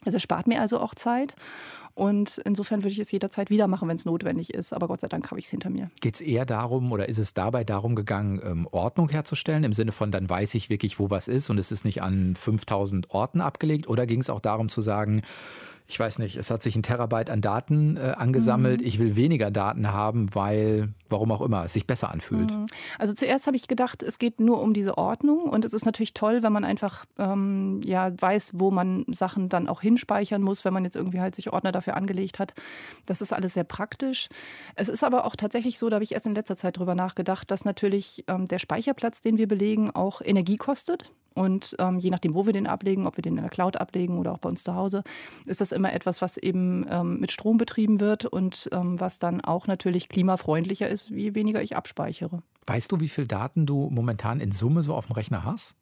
Also 0.06 0.18
es 0.18 0.24
spart 0.24 0.48
mir 0.48 0.62
also 0.62 0.80
auch 0.80 0.94
Zeit. 0.94 1.36
Und 1.96 2.40
insofern 2.44 2.84
würde 2.84 2.92
ich 2.92 3.00
es 3.00 3.10
jederzeit 3.12 3.50
wieder 3.50 3.68
machen, 3.68 3.88
wenn 3.88 3.96
es 3.96 4.04
notwendig 4.04 4.54
ist. 4.54 4.74
Aber 4.74 4.88
Gott 4.88 5.00
sei 5.00 5.08
Dank 5.08 5.32
habe 5.32 5.40
ich 5.40 5.46
es 5.46 5.52
hinter 5.52 5.70
mir. 5.70 5.90
Geht 6.02 6.16
es 6.16 6.22
eher 6.22 6.46
darum 6.46 6.92
oder 6.92 7.08
ist 7.08 7.18
es 7.18 7.34
dabei 7.34 7.64
darum 7.64 7.96
gegangen, 7.96 8.42
ähm, 8.44 8.68
Ordnung 8.70 9.08
herzustellen? 9.08 9.64
Im 9.64 9.72
Sinne 9.72 9.94
von, 9.94 10.12
dann 10.12 10.30
weiß 10.30 10.56
ich 10.56 10.70
wirklich, 10.70 11.00
wo 11.00 11.10
was 11.10 11.30
ist 11.30 11.50
und 11.50 11.58
es 11.58 11.72
ist 11.72 11.86
nicht 11.86 12.02
an 12.02 12.36
5000 12.36 13.12
Orten 13.12 13.40
abgelegt? 13.40 13.88
Oder 13.88 14.06
ging 14.06 14.20
es 14.20 14.30
auch 14.30 14.42
darum 14.42 14.68
zu 14.68 14.82
sagen, 14.82 15.22
ich 15.88 16.00
weiß 16.00 16.20
nicht, 16.20 16.36
es 16.36 16.50
hat 16.50 16.64
sich 16.64 16.76
ein 16.76 16.84
Terabyte 16.84 17.30
an 17.30 17.42
Daten 17.42 17.98
äh, 17.98 18.16
angesammelt. 18.18 18.82
Mhm. 18.82 18.88
Ich 18.88 18.98
will 18.98 19.16
weniger 19.16 19.52
Daten 19.52 19.92
haben, 19.92 20.34
weil, 20.34 20.94
warum 21.10 21.32
auch 21.32 21.42
immer, 21.42 21.64
es 21.64 21.74
sich 21.74 21.86
besser 21.86 22.10
anfühlt. 22.10 22.52
Mhm. 22.52 22.66
Also 22.98 23.14
zuerst 23.14 23.46
habe 23.46 23.56
ich 23.56 23.68
gedacht, 23.68 24.02
es 24.02 24.18
geht 24.18 24.40
nur 24.40 24.62
um 24.62 24.74
diese 24.74 24.98
Ordnung 24.98 25.44
und 25.44 25.64
es 25.64 25.74
ist 25.74 25.86
natürlich 25.86 26.14
toll, 26.14 26.42
wenn 26.42 26.52
man 26.52 26.64
einfach 26.64 27.06
ähm, 27.20 27.82
ja, 27.84 28.12
weiß, 28.20 28.54
wo 28.56 28.72
man 28.72 29.06
Sachen 29.10 29.48
dann 29.48 29.68
auch 29.68 29.82
hinspeichern 29.82 30.42
muss, 30.42 30.66
wenn 30.66 30.74
man 30.74 30.86
jetzt 30.86 30.96
irgendwie 30.96 31.22
halt 31.22 31.36
sich 31.36 31.54
Ordner 31.54 31.72
dafür 31.72 31.96
angelegt 31.96 32.40
hat. 32.40 32.54
Das 33.06 33.22
ist 33.22 33.32
alles 33.32 33.54
sehr 33.54 33.64
praktisch. 33.64 34.28
Es 34.76 34.90
ist 34.90 35.04
aber 35.04 35.26
auch 35.26 35.36
tatsächlich 35.36 35.78
so, 35.78 35.90
da 35.90 35.96
habe 35.96 36.04
ich 36.04 36.14
erst 36.14 36.26
in 36.26 36.34
letzter 36.34 36.56
Zeit 36.56 36.78
drüber 36.78 36.96
nachgedacht, 36.96 37.52
dass 37.52 37.64
natürlich 37.64 38.24
ähm, 38.28 38.48
der 38.48 38.60
Speicherplatz, 38.60 39.22
den 39.22 39.38
wir 39.38 39.48
belegen, 39.48 39.92
auch 39.92 40.22
Energie 40.22 40.58
kostet. 40.58 41.12
Und 41.36 41.76
ähm, 41.80 42.00
je 42.00 42.10
nachdem, 42.12 42.34
wo 42.34 42.46
wir 42.46 42.54
den 42.54 42.66
ablegen, 42.66 43.06
ob 43.06 43.18
wir 43.18 43.22
den 43.22 43.36
in 43.36 43.44
der 43.44 43.50
Cloud 43.50 43.76
ablegen 43.76 44.18
oder 44.20 44.32
auch 44.32 44.38
bei 44.38 44.48
uns 44.48 44.64
zu 44.64 44.74
Hause, 44.74 45.04
ist 45.46 45.60
das 45.60 45.74
immer 45.76 45.94
etwas, 45.94 46.22
was 46.22 46.38
eben 46.38 46.86
ähm, 46.90 47.20
mit 47.20 47.32
Strom 47.32 47.58
betrieben 47.58 48.00
wird 48.00 48.26
und 48.26 48.70
ähm, 48.72 49.00
was 49.00 49.20
dann 49.20 49.42
auch 49.42 49.68
natürlich 49.68 50.10
klimafreundlicher 50.10 50.90
ist, 50.90 51.10
je 51.10 51.36
weniger 51.36 51.62
ich 51.62 51.76
abspeichere. 51.76 52.42
Weißt 52.66 52.92
du, 52.92 53.00
wie 53.00 53.10
viele 53.10 53.28
Daten 53.28 53.66
du 53.66 53.90
momentan 53.92 54.40
in 54.40 54.52
Summe 54.52 54.82
so 54.82 54.96
auf 54.96 55.06
dem 55.08 55.14
Rechner 55.14 55.44
hast? 55.44 55.76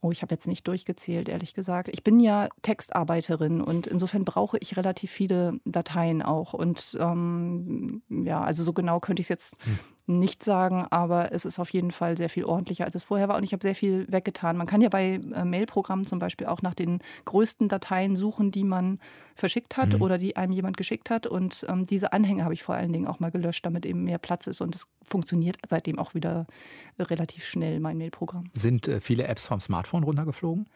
Oh, 0.00 0.12
ich 0.12 0.22
habe 0.22 0.32
jetzt 0.32 0.46
nicht 0.46 0.66
durchgezählt, 0.68 1.28
ehrlich 1.28 1.54
gesagt. 1.54 1.88
Ich 1.88 2.04
bin 2.04 2.20
ja 2.20 2.48
Textarbeiterin 2.62 3.60
und 3.60 3.88
insofern 3.88 4.24
brauche 4.24 4.56
ich 4.58 4.76
relativ 4.76 5.10
viele 5.10 5.58
Dateien 5.64 6.22
auch. 6.22 6.54
Und 6.54 6.96
ähm, 7.00 8.02
ja, 8.08 8.40
also 8.40 8.62
so 8.62 8.72
genau 8.72 9.00
könnte 9.00 9.20
ich 9.20 9.24
es 9.24 9.30
jetzt 9.30 9.56
hm 9.64 9.78
nicht 10.08 10.42
sagen, 10.42 10.86
aber 10.90 11.32
es 11.32 11.44
ist 11.44 11.58
auf 11.58 11.70
jeden 11.70 11.90
Fall 11.90 12.16
sehr 12.16 12.30
viel 12.30 12.44
ordentlicher, 12.44 12.84
als 12.84 12.94
es 12.94 13.04
vorher 13.04 13.28
war. 13.28 13.36
Und 13.36 13.44
ich 13.44 13.52
habe 13.52 13.62
sehr 13.62 13.74
viel 13.74 14.06
weggetan. 14.10 14.56
Man 14.56 14.66
kann 14.66 14.80
ja 14.80 14.88
bei 14.88 15.20
äh, 15.34 15.44
Mailprogrammen 15.44 16.06
zum 16.06 16.18
Beispiel 16.18 16.46
auch 16.46 16.62
nach 16.62 16.74
den 16.74 17.00
größten 17.26 17.68
Dateien 17.68 18.16
suchen, 18.16 18.50
die 18.50 18.64
man 18.64 18.98
verschickt 19.34 19.76
hat 19.76 19.94
mhm. 19.94 20.02
oder 20.02 20.18
die 20.18 20.36
einem 20.36 20.52
jemand 20.52 20.76
geschickt 20.76 21.10
hat. 21.10 21.26
Und 21.26 21.66
ähm, 21.68 21.86
diese 21.86 22.12
Anhänge 22.12 22.44
habe 22.44 22.54
ich 22.54 22.62
vor 22.62 22.74
allen 22.74 22.92
Dingen 22.92 23.06
auch 23.06 23.20
mal 23.20 23.30
gelöscht, 23.30 23.66
damit 23.66 23.84
eben 23.84 24.04
mehr 24.04 24.18
Platz 24.18 24.46
ist. 24.46 24.60
Und 24.60 24.74
es 24.74 24.88
funktioniert 25.02 25.58
seitdem 25.68 25.98
auch 25.98 26.14
wieder 26.14 26.46
relativ 26.98 27.44
schnell, 27.44 27.78
mein 27.78 27.98
Mailprogramm. 27.98 28.44
Sind 28.54 28.88
äh, 28.88 29.00
viele 29.00 29.28
Apps 29.28 29.46
vom 29.46 29.60
Smartphone 29.60 30.04
runtergeflogen? 30.04 30.68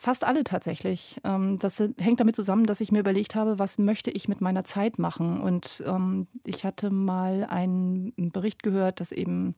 Fast 0.00 0.22
alle 0.22 0.44
tatsächlich. 0.44 1.20
Ähm, 1.24 1.58
das 1.58 1.82
hängt 1.98 2.20
damit 2.20 2.36
zusammen, 2.36 2.66
dass 2.66 2.80
ich 2.80 2.92
mir 2.92 3.00
überlegt 3.00 3.34
habe, 3.34 3.58
was 3.58 3.78
möchte 3.78 4.12
ich 4.12 4.28
mit 4.28 4.40
meiner 4.40 4.62
Zeit 4.62 4.98
machen. 5.00 5.40
Und 5.40 5.82
ähm, 5.86 6.28
ich 6.44 6.64
hatte 6.64 6.90
mal 6.90 7.44
einen 7.44 8.12
Bericht 8.16 8.62
gehört, 8.62 9.00
dass 9.00 9.10
eben 9.10 9.56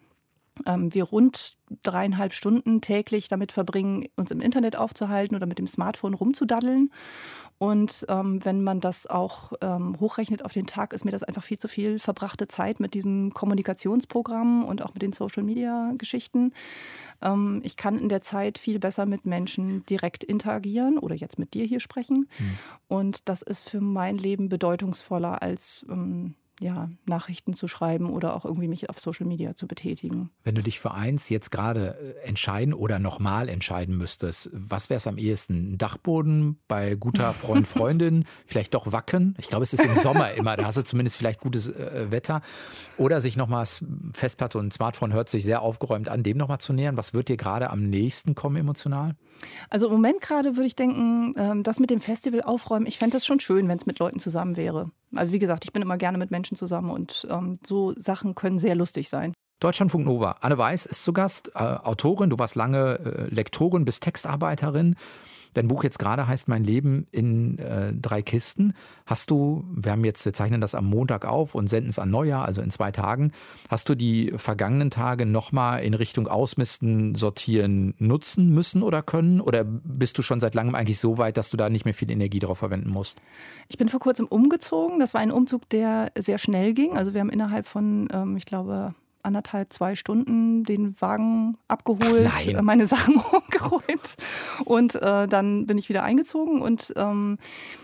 ähm, 0.66 0.92
wir 0.94 1.04
rund 1.04 1.56
dreieinhalb 1.82 2.32
Stunden 2.32 2.80
täglich 2.80 3.28
damit 3.28 3.52
verbringen, 3.52 4.06
uns 4.16 4.30
im 4.30 4.40
Internet 4.40 4.76
aufzuhalten 4.76 5.36
oder 5.36 5.46
mit 5.46 5.58
dem 5.58 5.66
Smartphone 5.66 6.14
rumzudaddeln. 6.14 6.90
Und 7.58 8.06
ähm, 8.08 8.42
wenn 8.44 8.62
man 8.62 8.80
das 8.80 9.06
auch 9.06 9.52
ähm, 9.60 10.00
hochrechnet 10.00 10.44
auf 10.44 10.54
den 10.54 10.66
Tag, 10.66 10.94
ist 10.94 11.04
mir 11.04 11.10
das 11.10 11.22
einfach 11.22 11.42
viel 11.42 11.58
zu 11.58 11.68
viel 11.68 11.98
verbrachte 11.98 12.48
Zeit 12.48 12.80
mit 12.80 12.94
diesen 12.94 13.34
Kommunikationsprogrammen 13.34 14.64
und 14.64 14.82
auch 14.82 14.94
mit 14.94 15.02
den 15.02 15.12
Social-Media-Geschichten. 15.12 16.54
Ähm, 17.20 17.60
ich 17.62 17.76
kann 17.76 17.98
in 17.98 18.08
der 18.08 18.22
Zeit 18.22 18.56
viel 18.56 18.78
besser 18.78 19.04
mit 19.04 19.26
Menschen 19.26 19.84
direkt 19.84 20.24
interagieren 20.24 20.98
oder 20.98 21.14
jetzt 21.14 21.38
mit 21.38 21.52
dir 21.52 21.66
hier 21.66 21.80
sprechen. 21.80 22.28
Mhm. 22.38 22.58
Und 22.88 23.28
das 23.28 23.42
ist 23.42 23.68
für 23.68 23.82
mein 23.82 24.16
Leben 24.16 24.48
bedeutungsvoller 24.48 25.42
als 25.42 25.84
ähm, 25.90 26.34
ja, 26.60 26.90
Nachrichten 27.06 27.54
zu 27.54 27.68
schreiben 27.68 28.10
oder 28.10 28.36
auch 28.36 28.44
irgendwie 28.44 28.68
mich 28.68 28.90
auf 28.90 29.00
Social 29.00 29.26
Media 29.26 29.56
zu 29.56 29.66
betätigen. 29.66 30.30
Wenn 30.44 30.54
du 30.54 30.62
dich 30.62 30.78
für 30.78 30.92
eins 30.92 31.30
jetzt 31.30 31.50
gerade 31.50 32.16
äh, 32.22 32.28
entscheiden 32.28 32.74
oder 32.74 32.98
nochmal 32.98 33.48
entscheiden 33.48 33.96
müsstest, 33.96 34.50
was 34.52 34.90
wäre 34.90 34.98
es 34.98 35.06
am 35.06 35.16
ehesten? 35.16 35.72
Ein 35.72 35.78
Dachboden 35.78 36.58
bei 36.68 36.96
guter 36.96 37.32
Freund, 37.34 37.66
Freundin, 37.66 38.26
vielleicht 38.46 38.74
doch 38.74 38.92
Wacken? 38.92 39.34
Ich 39.38 39.48
glaube, 39.48 39.62
es 39.62 39.72
ist 39.72 39.84
im 39.84 39.94
Sommer 39.94 40.32
immer, 40.32 40.56
da 40.56 40.66
hast 40.66 40.76
du 40.76 40.84
zumindest 40.84 41.16
vielleicht 41.16 41.40
gutes 41.40 41.70
äh, 41.70 42.10
Wetter. 42.10 42.42
Oder 42.98 43.22
sich 43.22 43.38
nochmal 43.38 43.66
Festplatte 44.12 44.58
und 44.58 44.72
Smartphone 44.74 45.14
hört 45.14 45.30
sich 45.30 45.44
sehr 45.44 45.62
aufgeräumt 45.62 46.10
an, 46.10 46.22
dem 46.22 46.36
nochmal 46.36 46.60
zu 46.60 46.74
nähern. 46.74 46.98
Was 46.98 47.14
wird 47.14 47.28
dir 47.28 47.38
gerade 47.38 47.70
am 47.70 47.88
nächsten 47.88 48.34
kommen 48.34 48.56
emotional? 48.56 49.16
Also 49.70 49.86
im 49.86 49.92
Moment 49.92 50.20
gerade 50.20 50.56
würde 50.56 50.66
ich 50.66 50.76
denken, 50.76 51.32
ähm, 51.38 51.62
das 51.62 51.78
mit 51.78 51.88
dem 51.88 52.00
Festival 52.00 52.42
aufräumen, 52.42 52.86
ich 52.86 52.98
fände 52.98 53.16
das 53.16 53.24
schon 53.24 53.40
schön, 53.40 53.66
wenn 53.68 53.78
es 53.78 53.86
mit 53.86 53.98
Leuten 53.98 54.18
zusammen 54.18 54.58
wäre. 54.58 54.90
Also 55.14 55.32
wie 55.32 55.38
gesagt, 55.38 55.64
ich 55.64 55.72
bin 55.72 55.82
immer 55.82 55.96
gerne 55.96 56.18
mit 56.18 56.30
Menschen 56.30 56.49
zusammen 56.56 56.90
und 56.90 57.26
ähm, 57.30 57.58
so 57.64 57.94
Sachen 57.96 58.34
können 58.34 58.58
sehr 58.58 58.74
lustig 58.74 59.08
sein. 59.08 59.32
Deutschlandfunk 59.60 60.06
Nova. 60.06 60.36
Anne 60.40 60.56
Weiß 60.56 60.86
ist 60.86 61.04
zu 61.04 61.12
Gast, 61.12 61.52
äh, 61.54 61.58
Autorin. 61.58 62.30
Du 62.30 62.38
warst 62.38 62.54
lange 62.54 62.98
äh, 62.98 63.34
Lektorin 63.34 63.84
bis 63.84 64.00
Textarbeiterin. 64.00 64.96
Dein 65.54 65.68
Buch 65.68 65.82
jetzt 65.84 65.98
gerade 65.98 66.26
heißt 66.26 66.48
Mein 66.48 66.64
Leben 66.64 67.06
in 67.10 67.58
äh, 67.58 67.92
drei 67.92 68.22
Kisten. 68.22 68.74
Hast 69.06 69.30
du, 69.30 69.64
wir 69.74 69.92
haben 69.92 70.04
jetzt, 70.04 70.24
wir 70.24 70.32
zeichnen 70.32 70.60
das 70.60 70.74
am 70.74 70.86
Montag 70.86 71.24
auf 71.24 71.54
und 71.54 71.66
senden 71.66 71.90
es 71.90 71.98
an 71.98 72.10
Neujahr, 72.10 72.44
also 72.44 72.62
in 72.62 72.70
zwei 72.70 72.92
Tagen. 72.92 73.32
Hast 73.68 73.88
du 73.88 73.94
die 73.94 74.32
vergangenen 74.36 74.90
Tage 74.90 75.26
nochmal 75.26 75.82
in 75.82 75.94
Richtung 75.94 76.28
Ausmisten, 76.28 77.14
Sortieren 77.14 77.94
nutzen 77.98 78.50
müssen 78.50 78.82
oder 78.82 79.02
können? 79.02 79.40
Oder 79.40 79.64
bist 79.64 80.18
du 80.18 80.22
schon 80.22 80.40
seit 80.40 80.54
langem 80.54 80.74
eigentlich 80.74 81.00
so 81.00 81.18
weit, 81.18 81.36
dass 81.36 81.50
du 81.50 81.56
da 81.56 81.68
nicht 81.68 81.84
mehr 81.84 81.94
viel 81.94 82.10
Energie 82.10 82.38
darauf 82.38 82.58
verwenden 82.58 82.90
musst? 82.90 83.20
Ich 83.68 83.78
bin 83.78 83.88
vor 83.88 84.00
kurzem 84.00 84.26
umgezogen. 84.26 85.00
Das 85.00 85.14
war 85.14 85.20
ein 85.20 85.32
Umzug, 85.32 85.68
der 85.70 86.12
sehr 86.16 86.38
schnell 86.38 86.74
ging. 86.74 86.96
Also 86.96 87.14
wir 87.14 87.20
haben 87.20 87.30
innerhalb 87.30 87.66
von, 87.66 88.08
ähm, 88.12 88.36
ich 88.36 88.46
glaube, 88.46 88.94
anderthalb, 89.22 89.72
zwei 89.72 89.94
Stunden 89.96 90.64
den 90.64 91.00
Wagen 91.00 91.56
abgeholt, 91.68 92.30
Ach 92.32 92.62
meine 92.62 92.86
Sachen 92.86 93.16
umgeräumt 93.32 94.16
und 94.64 94.94
äh, 94.96 95.28
dann 95.28 95.66
bin 95.66 95.78
ich 95.78 95.88
wieder 95.88 96.02
eingezogen 96.02 96.62
und 96.62 96.92
ähm, 96.96 97.38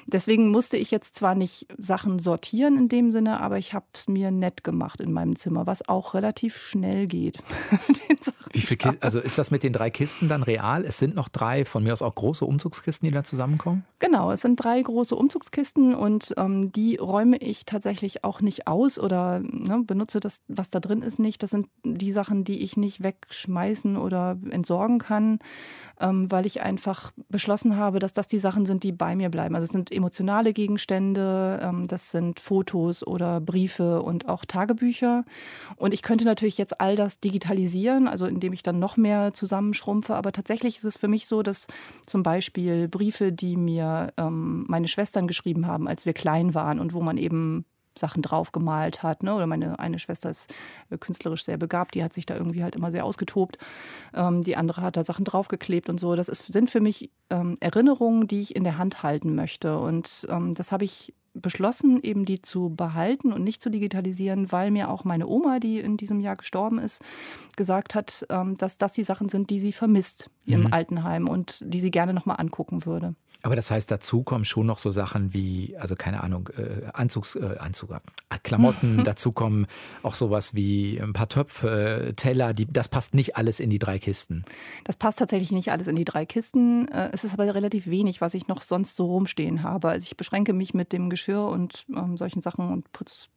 deswegen 0.07 0.51
musste 0.51 0.77
ich 0.77 0.91
jetzt 0.91 1.15
zwar 1.15 1.35
nicht 1.35 1.67
Sachen 1.79 2.19
sortieren 2.19 2.79
in 2.79 2.89
dem 2.89 3.13
Sinne, 3.13 3.41
aber 3.41 3.59
ich 3.59 3.75
habe 3.75 3.87
es 3.93 4.09
mir 4.09 4.31
nett 4.31 4.65
gemacht 4.65 5.01
in 5.01 5.13
meinem 5.13 5.37
Zimmer, 5.37 5.67
was 5.67 5.89
auch 5.89 6.15
relativ 6.15 6.57
schnell 6.57 7.07
geht. 7.07 7.39
Wie 8.53 8.61
viel 8.61 8.77
Kisten, 8.77 8.99
also 9.01 9.21
ist 9.21 9.39
das 9.39 9.51
mit 9.51 9.63
den 9.63 9.73
drei 9.73 9.91
Kisten 9.91 10.29
dann 10.29 10.43
real? 10.43 10.85
Es 10.85 10.99
sind 10.99 11.15
noch 11.15 11.29
drei, 11.29 11.65
von 11.65 11.83
mir 11.83 11.93
aus 11.93 12.03
auch 12.03 12.15
große 12.15 12.45
Umzugskisten, 12.45 13.07
die 13.07 13.13
da 13.13 13.25
zusammenkommen? 13.25 13.85
Genau, 13.99 14.33
es 14.33 14.41
sind 14.41 14.57
drei 14.57 14.81
große 14.81 15.15
Umzugskisten 15.15 15.95
und 15.95 16.33
ähm, 16.37 16.73
die 16.73 16.97
räume 16.97 17.37
ich 17.37 17.67
tatsächlich 17.67 18.25
auch 18.25 18.41
nicht 18.41 18.67
aus 18.67 18.99
oder 18.99 19.41
ne, 19.41 19.83
benutze 19.85 20.21
das, 20.21 20.41
was 20.49 20.71
da 20.71 20.81
drin 20.81 21.03
ist, 21.03 21.19
nicht 21.19 21.26
nicht. 21.27 21.43
Das 21.43 21.51
sind 21.51 21.69
die 21.85 22.13
Sachen, 22.13 22.45
die 22.45 22.63
ich 22.63 22.77
nicht 22.77 23.03
wegschmeißen 23.03 23.97
oder 23.97 24.39
entsorgen 24.51 24.99
kann, 24.99 25.41
ähm, 26.01 26.31
weil 26.31 26.47
ich 26.47 26.63
einfach 26.63 27.13
beschlossen 27.29 27.77
habe, 27.77 27.99
dass 27.99 28.13
das 28.13 28.27
die 28.27 28.39
Sachen 28.39 28.65
sind, 28.65 28.83
die 28.83 28.93
bei 28.93 29.17
mir 29.17 29.29
bleiben. 29.29 29.55
Also 29.55 29.65
es 29.65 29.73
sind 29.73 29.93
emotionale 29.93 30.53
Gegenstände, 30.53 31.61
ähm, 31.63 31.87
das 31.87 32.11
sind 32.11 32.41
Fotos 32.41 33.07
oder 33.07 33.41
Briefe 33.41 34.03
und 34.03 34.29
auch 34.29 34.45
Tagebücher. 34.45 35.25
Und 35.77 35.93
ich 35.93 36.03
könnte 36.03 36.25
natürlich 36.25 36.59
jetzt 36.59 36.81
all 36.81 36.97
das 36.97 37.21
digitalisieren, 37.21 38.09
also 38.09 38.27
indem 38.27 38.53
ich 38.53 38.63
dann 38.63 38.79
noch 38.79 38.97
mehr 38.97 39.35
zusammenschrumpfe. 39.35 40.15
Aber 40.15 40.33
tatsächlich 40.33 40.79
ist 40.79 40.85
es 40.85 40.97
für 40.97 41.09
mich 41.09 41.27
so, 41.27 41.43
dass 41.43 41.67
zum 42.07 42.23
Beispiel 42.23 42.89
Briefe, 42.89 43.33
die 43.33 43.57
mir 43.57 44.13
ähm, 44.17 44.65
meine 44.69 44.89
Schwestern 44.89 45.27
geschrieben 45.27 45.67
haben, 45.67 45.89
als 45.89 46.07
wir 46.07 46.13
klein 46.13 46.55
waren 46.55 46.79
und 46.79 46.95
wo 46.95 47.01
man 47.01 47.19
eben 47.19 47.65
Sachen 47.99 48.23
drauf 48.23 48.53
gemalt 48.53 49.03
hat. 49.03 49.23
Ne? 49.23 49.35
Oder 49.35 49.47
meine 49.47 49.79
eine 49.79 49.99
Schwester 49.99 50.31
ist 50.31 50.53
äh, 50.91 50.99
künstlerisch 50.99 51.45
sehr 51.45 51.57
begabt, 51.57 51.95
die 51.95 52.05
hat 52.05 52.13
sich 52.13 52.27
da 52.27 52.35
irgendwie 52.35 52.63
halt 52.63 52.77
immer 52.77 52.91
sehr 52.91 53.05
ausgetobt. 53.05 53.59
Ähm, 54.15 54.43
die 54.43 54.57
andere 54.57 54.83
hat 54.83 54.97
da 54.97 55.05
Sachen 55.05 55.25
draufgeklebt 55.25 55.89
und 55.89 55.99
so. 55.99 56.17
Das 56.17 56.29
ist, 56.29 56.53
sind 56.53 56.71
für 56.71 56.81
mich 56.81 57.11
ähm, 57.31 57.57
Erinnerungen, 57.61 58.27
die 58.27 58.41
ich 58.41 58.57
in 58.57 58.65
der 58.65 58.79
Hand 58.79 59.03
halten 59.03 59.35
möchte. 59.35 59.79
Und 59.79 60.27
ähm, 60.31 60.55
das 60.55 60.73
habe 60.73 60.85
ich 60.85 61.15
beschlossen, 61.41 62.03
eben 62.03 62.25
die 62.25 62.41
zu 62.41 62.71
behalten 62.75 63.33
und 63.33 63.45
nicht 63.45 63.63
zu 63.63 63.71
digitalisieren, 63.71 64.51
weil 64.53 64.71
mir 64.71 64.91
auch 64.91 65.05
meine 65.05 65.27
Oma, 65.27 65.59
die 65.59 65.79
in 65.79 65.97
diesem 65.97 66.21
Jahr 66.21 66.37
gestorben 66.37 66.79
ist, 66.79 67.03
gesagt 67.57 67.95
hat, 67.95 68.27
ähm, 68.31 68.57
dass 68.57 68.79
das 68.79 68.93
die 68.93 69.05
Sachen 69.05 69.29
sind, 69.29 69.51
die 69.51 69.61
sie 69.61 69.73
vermisst 69.73 70.31
im 70.47 70.61
mhm. 70.61 70.73
Altenheim 70.73 71.29
und 71.29 71.63
die 71.65 71.81
sie 71.81 71.91
gerne 71.91 72.15
nochmal 72.15 72.37
angucken 72.39 72.87
würde. 72.87 73.15
Aber 73.47 73.55
das 73.55 73.71
heißt, 73.71 73.89
dazu 73.93 74.25
kommen 74.25 74.45
schon 74.45 74.67
noch 74.67 74.79
so 74.79 74.91
Sachen 74.91 75.33
wie, 75.33 75.77
also 75.79 75.95
keine 75.95 76.25
Ahnung, 76.25 76.51
äh, 76.57 76.85
Anzugs, 76.93 77.37
äh, 77.37 77.55
Anzug, 77.61 77.93
äh, 77.93 78.01
Klamotten, 78.43 79.05
dazu 79.05 79.31
kommen 79.31 79.69
auch 80.03 80.15
sowas 80.15 80.53
wie 80.53 80.99
ein 81.01 81.13
paar 81.13 81.29
Töpfe, 81.29 82.13
Teller, 82.17 82.55
die, 82.55 82.67
das 82.67 82.89
passt 82.89 83.15
nicht 83.15 83.37
alles 83.37 83.61
in 83.61 83.71
die 83.71 83.79
drei 83.79 84.01
Kisten. 84.01 84.45
Das 84.83 84.97
passt 84.97 85.21
tatsächlich 85.21 85.53
nicht 85.53 85.71
alles 85.71 85.87
in 85.87 85.95
die 85.95 86.05
drei 86.05 86.27
Kisten. 86.27 86.89
Äh, 86.89 87.11
es 87.13 87.23
ist 87.23 87.35
aber 87.35 87.55
relativ 87.55 87.87
wenig, 87.87 88.21
was 88.21 88.35
ich 88.35 88.49
noch 88.49 88.63
sonst 88.63 88.97
so 88.97 89.07
rumstehen 89.07 89.63
habe. 89.63 89.91
Also 89.91 90.03
ich 90.03 90.17
beschränke 90.17 90.53
mich 90.53 90.75
mit 90.75 90.93
dem 90.93 91.09
Geschirr 91.09 91.47
und 91.47 91.87
ähm, 91.97 92.17
solchen 92.17 92.43
Sachen 92.43 92.69
und 92.73 92.91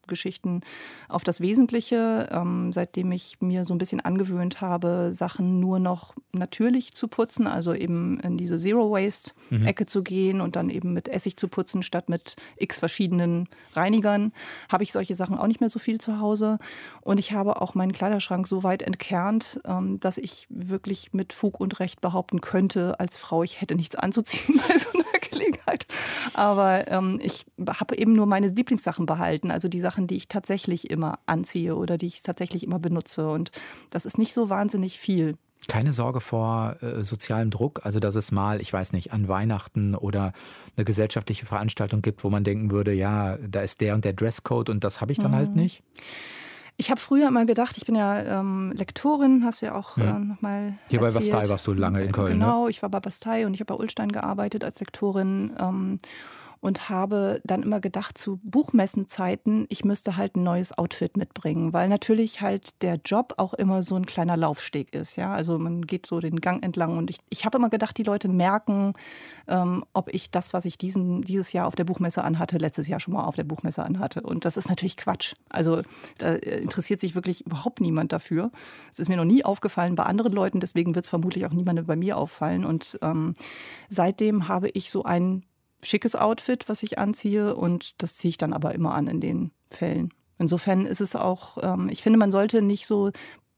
Putzgeschichten 0.09 0.61
auf 1.07 1.23
das 1.23 1.39
Wesentliche, 1.39 2.29
ähm, 2.31 2.73
seitdem 2.73 3.11
ich 3.11 3.37
mir 3.41 3.65
so 3.65 3.73
ein 3.73 3.77
bisschen 3.77 3.99
angewöhnt 3.99 4.59
habe, 4.59 5.11
Sachen 5.13 5.59
nur 5.59 5.79
noch 5.79 6.15
natürlich 6.31 6.93
zu 6.93 7.07
putzen, 7.07 7.47
also 7.47 7.73
eben 7.73 8.19
in 8.19 8.37
diese 8.37 8.57
Zero 8.57 8.91
Waste 8.91 9.33
Ecke 9.65 9.83
mhm. 9.83 9.87
zu 9.87 10.03
gehen 10.03 10.41
und 10.41 10.55
dann 10.55 10.69
eben 10.69 10.93
mit 10.93 11.07
Essig 11.07 11.37
zu 11.37 11.47
putzen 11.47 11.83
statt 11.83 12.09
mit 12.09 12.35
x 12.57 12.79
verschiedenen 12.79 13.47
Reinigern, 13.73 14.33
habe 14.71 14.83
ich 14.83 14.91
solche 14.91 15.15
Sachen 15.15 15.37
auch 15.37 15.47
nicht 15.47 15.59
mehr 15.59 15.69
so 15.69 15.79
viel 15.79 15.99
zu 15.99 16.19
Hause. 16.19 16.57
Und 17.01 17.19
ich 17.19 17.31
habe 17.31 17.61
auch 17.61 17.75
meinen 17.75 17.93
Kleiderschrank 17.93 18.47
so 18.47 18.63
weit 18.63 18.81
entkernt, 18.81 19.59
ähm, 19.65 19.99
dass 19.99 20.17
ich 20.17 20.47
wirklich 20.49 21.13
mit 21.13 21.33
Fug 21.33 21.59
und 21.59 21.79
Recht 21.79 22.01
behaupten 22.01 22.41
könnte, 22.41 22.99
als 22.99 23.17
Frau, 23.17 23.43
ich 23.43 23.61
hätte 23.61 23.75
nichts 23.75 23.95
anzuziehen 23.95 24.59
bei 24.67 24.77
so 24.77 24.89
einer 24.93 25.19
Gelegenheit. 25.39 25.87
Aber 26.33 26.87
ähm, 26.89 27.19
ich 27.21 27.45
habe 27.67 27.97
eben 27.97 28.13
nur 28.13 28.25
meine 28.25 28.47
Lieblingssachen 28.47 29.05
behalten, 29.05 29.51
also 29.51 29.67
die 29.67 29.79
Sachen, 29.79 30.07
die 30.07 30.17
ich 30.17 30.27
tatsächlich 30.27 30.89
immer 30.89 31.19
anziehe 31.25 31.75
oder 31.75 31.97
die 31.97 32.07
ich 32.07 32.21
tatsächlich 32.21 32.63
immer 32.63 32.79
benutze. 32.79 33.29
Und 33.29 33.51
das 33.89 34.05
ist 34.05 34.17
nicht 34.17 34.33
so 34.33 34.49
wahnsinnig 34.49 34.99
viel. 34.99 35.37
Keine 35.67 35.91
Sorge 35.91 36.19
vor 36.19 36.77
äh, 36.81 37.03
sozialem 37.03 37.51
Druck, 37.51 37.81
also 37.83 37.99
dass 37.99 38.15
es 38.15 38.31
mal, 38.31 38.61
ich 38.61 38.71
weiß 38.71 38.93
nicht, 38.93 39.13
an 39.13 39.27
Weihnachten 39.27 39.93
oder 39.93 40.33
eine 40.75 40.85
gesellschaftliche 40.85 41.45
Veranstaltung 41.45 42.01
gibt, 42.01 42.23
wo 42.23 42.29
man 42.29 42.43
denken 42.43 42.71
würde, 42.71 42.93
ja, 42.93 43.37
da 43.37 43.61
ist 43.61 43.81
der 43.81 43.93
und 43.93 44.05
der 44.05 44.13
Dresscode 44.13 44.69
und 44.69 44.83
das 44.83 45.01
habe 45.01 45.11
ich 45.11 45.19
dann 45.19 45.33
halt 45.33 45.49
mhm. 45.49 45.53
halt 45.53 45.55
nicht. 45.55 45.83
Ich 46.79 46.89
habe 46.89 47.01
früher 47.01 47.27
immer 47.27 47.45
gedacht, 47.45 47.75
ich 47.75 47.85
bin 47.85 47.95
ja 47.95 48.39
ähm, 48.39 48.71
Lektorin, 48.73 49.43
hast 49.43 49.61
du 49.61 49.65
ja 49.65 49.75
auch 49.75 49.97
ja. 49.97 50.15
äh, 50.15 50.19
nochmal. 50.19 50.75
Hier 50.87 51.01
erzählt. 51.01 51.01
bei 51.01 51.35
Bastei 51.35 51.49
warst 51.49 51.67
du 51.67 51.73
lange 51.73 52.01
in 52.01 52.13
Köln. 52.13 52.37
Ne? 52.37 52.45
Genau, 52.45 52.63
ne? 52.63 52.69
ich 52.69 52.81
war 52.81 52.87
bei 52.87 53.01
Bastei 53.01 53.45
und 53.45 53.53
ich 53.53 53.59
habe 53.59 53.75
bei 53.75 53.75
Ulstein 53.75 54.13
gearbeitet 54.13 54.63
als 54.63 54.79
Lektorin. 54.79 55.51
Ähm, 55.59 55.99
und 56.61 56.89
habe 56.89 57.41
dann 57.45 57.63
immer 57.63 57.79
gedacht, 57.79 58.17
zu 58.17 58.39
Buchmessenzeiten, 58.43 59.65
ich 59.69 59.85
müsste 59.85 60.17
halt 60.17 60.35
ein 60.35 60.43
neues 60.43 60.77
Outfit 60.77 61.15
mitbringen, 61.15 61.71
weil 61.73 61.87
natürlich 61.87 62.41
halt 62.41 62.81
der 62.81 62.99
Job 63.03 63.33
auch 63.37 63.53
immer 63.53 63.81
so 63.81 63.95
ein 63.95 64.05
kleiner 64.05 64.35
Laufsteg 64.35 64.93
ist. 64.93 65.15
Ja? 65.15 65.33
Also 65.33 65.57
man 65.57 65.83
geht 65.83 66.05
so 66.05 66.19
den 66.19 66.41
Gang 66.41 66.63
entlang 66.63 66.97
und 66.97 67.09
ich, 67.09 67.19
ich 67.29 67.45
habe 67.45 67.57
immer 67.57 67.69
gedacht, 67.69 67.97
die 67.97 68.03
Leute 68.03 68.27
merken, 68.27 68.93
ähm, 69.47 69.85
ob 69.93 70.13
ich 70.13 70.31
das, 70.31 70.53
was 70.53 70.65
ich 70.65 70.77
diesen, 70.77 71.21
dieses 71.21 71.53
Jahr 71.53 71.67
auf 71.67 71.75
der 71.75 71.85
Buchmesse 71.85 72.23
anhatte, 72.23 72.57
letztes 72.57 72.87
Jahr 72.87 72.99
schon 72.99 73.13
mal 73.13 73.23
auf 73.23 73.35
der 73.35 73.45
Buchmesse 73.45 73.83
anhatte. 73.83 74.21
Und 74.21 74.43
das 74.43 74.57
ist 74.57 74.67
natürlich 74.67 74.97
Quatsch. 74.97 75.35
Also 75.49 75.81
da 76.17 76.33
interessiert 76.33 76.99
sich 76.99 77.15
wirklich 77.15 77.45
überhaupt 77.45 77.79
niemand 77.79 78.11
dafür. 78.11 78.51
Es 78.91 78.99
ist 78.99 79.07
mir 79.07 79.17
noch 79.17 79.25
nie 79.25 79.45
aufgefallen 79.45 79.95
bei 79.95 80.03
anderen 80.03 80.33
Leuten, 80.33 80.59
deswegen 80.59 80.93
wird 80.95 81.05
es 81.05 81.09
vermutlich 81.09 81.45
auch 81.45 81.53
niemandem 81.53 81.85
bei 81.85 81.95
mir 81.95 82.17
auffallen. 82.17 82.65
Und 82.65 82.99
ähm, 83.01 83.33
seitdem 83.89 84.49
habe 84.49 84.69
ich 84.69 84.91
so 84.91 85.03
ein 85.03 85.43
schickes 85.81 86.15
Outfit, 86.15 86.67
was 86.67 86.83
ich 86.83 86.99
anziehe 86.99 87.55
und 87.55 88.01
das 88.01 88.15
ziehe 88.15 88.29
ich 88.29 88.37
dann 88.37 88.53
aber 88.53 88.73
immer 88.73 88.93
an 88.93 89.07
in 89.07 89.21
den 89.21 89.51
Fällen. 89.69 90.13
Insofern 90.37 90.85
ist 90.85 91.01
es 91.01 91.15
auch, 91.15 91.57
ähm, 91.61 91.89
ich 91.89 92.01
finde, 92.01 92.17
man 92.17 92.31
sollte 92.31 92.61
nicht 92.61 92.85
so 92.85 93.11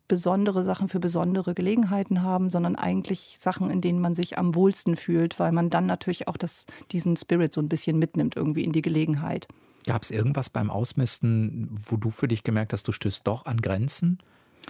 besondere 0.07 0.63
Sachen 0.63 0.89
für 0.89 0.99
besondere 0.99 1.53
Gelegenheiten 1.53 2.21
haben, 2.21 2.49
sondern 2.49 2.75
eigentlich 2.75 3.37
Sachen, 3.39 3.69
in 3.71 3.79
denen 3.79 4.01
man 4.01 4.13
sich 4.13 4.37
am 4.37 4.55
wohlsten 4.55 4.97
fühlt, 4.97 5.39
weil 5.39 5.53
man 5.53 5.69
dann 5.69 5.85
natürlich 5.85 6.27
auch 6.27 6.35
das, 6.35 6.65
diesen 6.91 7.15
Spirit 7.15 7.53
so 7.53 7.61
ein 7.61 7.69
bisschen 7.69 7.97
mitnimmt 7.97 8.35
irgendwie 8.35 8.65
in 8.65 8.73
die 8.73 8.81
Gelegenheit. 8.81 9.47
Gab 9.85 10.03
es 10.03 10.11
irgendwas 10.11 10.49
beim 10.49 10.69
Ausmisten, 10.69 11.69
wo 11.85 11.95
du 11.95 12.09
für 12.09 12.27
dich 12.27 12.43
gemerkt 12.43 12.73
hast, 12.73 12.87
du 12.87 12.91
stößt 12.91 13.25
doch 13.25 13.45
an 13.45 13.61
Grenzen? 13.61 14.19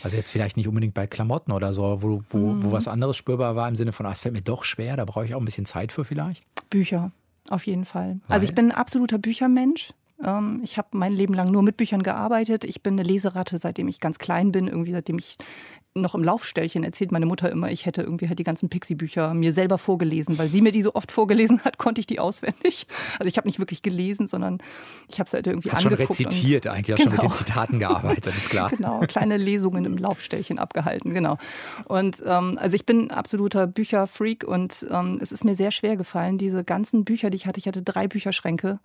Also 0.03 0.15
jetzt 0.15 0.31
vielleicht 0.31 0.58
nicht 0.58 0.67
unbedingt 0.67 0.93
bei 0.93 1.08
Klamotten 1.08 1.51
oder 1.51 1.74
so, 1.74 2.03
wo, 2.03 2.24
wo, 2.29 2.38
mhm. 2.38 2.63
wo 2.63 2.72
was 2.72 2.88
anderes 2.88 3.17
spürbar 3.17 3.55
war 3.55 3.67
im 3.67 3.75
Sinne 3.75 3.93
von, 3.93 4.05
ah, 4.05 4.12
es 4.12 4.22
fällt 4.22 4.36
mir 4.36 4.41
doch 4.41 4.63
schwer, 4.63 4.96
da 4.96 5.05
brauche 5.05 5.25
ich 5.25 5.34
auch 5.34 5.39
ein 5.39 5.46
bisschen 5.46 5.65
Zeit 5.65 5.91
für 5.91 6.05
vielleicht? 6.05 6.46
Bücher. 6.70 7.12
Auf 7.50 7.65
jeden 7.65 7.86
Fall. 7.86 8.19
Weil? 8.27 8.36
Also 8.36 8.45
ich 8.45 8.55
bin 8.55 8.71
ein 8.71 8.77
absoluter 8.77 9.17
Büchermensch. 9.17 9.91
Ähm, 10.24 10.62
ich 10.63 10.78
habe 10.78 10.90
mein 10.92 11.13
Leben 11.13 11.34
lang 11.34 11.51
nur 11.51 11.63
mit 11.63 11.78
Büchern 11.78 12.04
gearbeitet. 12.04 12.63
Ich 12.63 12.82
bin 12.82 12.94
eine 12.94 13.04
Leseratte, 13.04 13.58
seitdem 13.58 13.88
ich 13.88 14.00
ganz 14.00 14.20
klein 14.20 14.51
bin, 14.51 14.68
irgendwie 14.68 14.92
seitdem 14.92 15.18
ich 15.18 15.38
noch 15.94 16.16
im 16.16 16.24
Laufstellchen 16.24 16.84
erzählt 16.84 17.12
meine 17.12 17.25
Mutter 17.25 17.51
immer, 17.51 17.70
ich 17.70 17.86
hätte 17.86 18.01
irgendwie 18.01 18.30
halt 18.30 18.40
die 18.40 18.46
ganzen 18.46 18.70
Pixie-Bücher 18.70 19.34
mir 19.34 19.51
selber 19.51 19.78
vorgelesen, 19.78 20.38
weil 20.38 20.50
sie 20.50 20.62
mir 20.62 20.72
die 20.72 20.84
so 20.84 20.96
oft 20.96 21.12
vorgelesen 21.12 21.62
hat, 21.62 21.78
konnte 21.78 22.00
ich 22.00 22.08
die 22.08 22.20
auswendig. 22.20 22.88
Also 23.20 23.28
ich 23.28 23.38
habe 23.38 23.48
nicht 23.48 23.60
wirklich 23.60 23.82
gelesen, 23.82 24.28
sondern 24.28 24.60
ich 25.10 25.20
habe 25.20 25.28
es 25.28 25.34
halt 25.34 25.48
irgendwie 25.48 25.70
Hast 25.72 25.86
angeguckt. 25.86 26.16
schon 26.16 26.25
rezitiert 26.25 26.68
eigentlich, 26.68 26.96
genau. 26.96 26.98
schon 26.98 27.12
mit 27.12 27.22
den 27.22 27.30
genau. 27.30 27.38
Zitaten 27.38 27.80
gearbeitet, 27.80 28.36
ist 28.36 28.50
klar. 28.50 28.70
genau, 28.75 29.01
kleine 29.01 29.38
Lesungen 29.38 29.84
im 29.84 29.98
Laufstellchen 29.98 30.60
abgehalten, 30.60 31.13
genau. 31.13 31.38
Und 31.86 32.24
ähm, 32.25 32.58
also 32.62 32.75
ich 32.75 32.86
bin 32.86 33.12
absoluter 33.12 33.68
Bücherfreak 33.68 34.46
und 34.46 34.86
ähm, 34.90 35.20
es 35.22 35.32
ist 35.32 35.44
mir 35.44 35.56
sehr 35.56 35.72
schwer 35.72 35.98
gefallen, 35.98 36.38
diese 36.38 36.63
ganzen 36.63 37.04
Bücher, 37.04 37.30
die 37.30 37.36
ich 37.36 37.48
hatte, 37.48 37.60
ich 37.60 37.68
hatte 37.68 37.82
drei 37.82 38.08
Bücherschränke, 38.08 38.80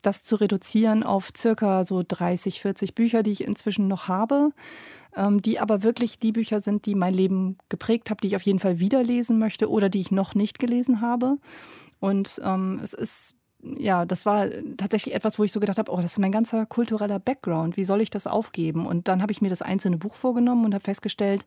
das 0.00 0.24
zu 0.24 0.36
reduzieren 0.36 1.02
auf 1.02 1.30
circa 1.36 1.84
so 1.84 2.02
30, 2.06 2.60
40 2.60 2.94
Bücher, 2.94 3.22
die 3.22 3.32
ich 3.32 3.44
inzwischen 3.44 3.88
noch 3.88 4.08
habe 4.08 4.52
ähm, 5.16 5.42
die 5.42 5.58
aber 5.58 5.82
wirklich 5.82 6.18
die 6.18 6.32
Bücher 6.32 6.60
sind, 6.60 6.86
die 6.86 6.94
mein 6.94 7.14
Leben 7.14 7.58
geprägt 7.68 8.10
haben, 8.10 8.18
die 8.22 8.28
ich 8.28 8.36
auf 8.36 8.42
jeden 8.42 8.58
Fall 8.58 8.78
wieder 8.78 9.02
lesen 9.02 9.38
möchte 9.38 9.68
oder 9.70 9.88
die 9.88 10.00
ich 10.00 10.10
noch 10.10 10.34
nicht 10.34 10.58
gelesen 10.58 11.00
habe. 11.00 11.38
Und 11.98 12.40
ähm, 12.44 12.80
es 12.82 12.94
ist 12.94 13.34
ja, 13.62 14.06
das 14.06 14.24
war 14.24 14.48
tatsächlich 14.78 15.14
etwas, 15.14 15.38
wo 15.38 15.44
ich 15.44 15.52
so 15.52 15.60
gedacht 15.60 15.76
habe, 15.76 15.92
oh, 15.92 15.96
das 15.96 16.12
ist 16.12 16.18
mein 16.18 16.32
ganzer 16.32 16.64
kultureller 16.64 17.18
Background. 17.18 17.76
Wie 17.76 17.84
soll 17.84 18.00
ich 18.00 18.08
das 18.08 18.26
aufgeben? 18.26 18.86
Und 18.86 19.06
dann 19.06 19.20
habe 19.20 19.32
ich 19.32 19.42
mir 19.42 19.50
das 19.50 19.60
einzelne 19.60 19.98
Buch 19.98 20.14
vorgenommen 20.14 20.64
und 20.64 20.72
habe 20.72 20.82
festgestellt, 20.82 21.44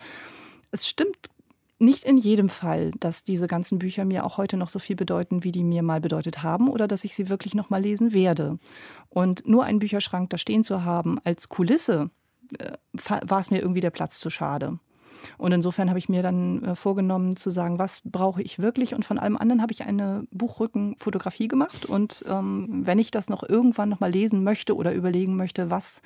es 0.69 0.87
stimmt 0.87 1.17
nicht 1.83 2.03
in 2.03 2.17
jedem 2.17 2.49
Fall, 2.49 2.91
dass 2.99 3.23
diese 3.23 3.47
ganzen 3.47 3.77
Bücher 3.77 4.05
mir 4.05 4.25
auch 4.25 4.37
heute 4.37 4.57
noch 4.57 4.69
so 4.69 4.79
viel 4.79 4.95
bedeuten, 4.95 5.43
wie 5.43 5.51
die 5.51 5.63
mir 5.63 5.83
mal 5.83 6.01
bedeutet 6.01 6.41
haben 6.41 6.69
oder 6.69 6.87
dass 6.87 7.03
ich 7.03 7.13
sie 7.13 7.29
wirklich 7.29 7.53
noch 7.53 7.69
mal 7.69 7.81
lesen 7.81 8.13
werde. 8.13 8.57
Und 9.09 9.47
nur 9.47 9.65
einen 9.65 9.79
Bücherschrank 9.79 10.29
da 10.29 10.37
stehen 10.37 10.63
zu 10.63 10.83
haben 10.85 11.19
als 11.23 11.49
Kulisse, 11.49 12.09
äh, 12.57 12.71
war 12.93 13.39
es 13.39 13.51
mir 13.51 13.59
irgendwie 13.59 13.81
der 13.81 13.91
Platz 13.91 14.19
zu 14.19 14.29
schade. 14.29 14.79
Und 15.37 15.51
insofern 15.51 15.89
habe 15.89 15.99
ich 15.99 16.09
mir 16.09 16.23
dann 16.23 16.63
äh, 16.63 16.75
vorgenommen 16.75 17.35
zu 17.35 17.49
sagen, 17.49 17.79
was 17.79 18.01
brauche 18.05 18.41
ich 18.41 18.59
wirklich? 18.59 18.93
Und 18.93 19.05
von 19.05 19.19
allem 19.19 19.37
anderen 19.37 19.61
habe 19.61 19.73
ich 19.73 19.83
eine 19.83 20.25
Buchrückenfotografie 20.31 21.47
gemacht. 21.47 21.85
Und 21.85 22.23
ähm, 22.27 22.81
wenn 22.85 22.99
ich 22.99 23.11
das 23.11 23.29
noch 23.29 23.43
irgendwann 23.47 23.89
noch 23.89 23.99
mal 23.99 24.11
lesen 24.11 24.43
möchte 24.43 24.75
oder 24.75 24.93
überlegen 24.93 25.35
möchte, 25.35 25.69
was 25.69 26.01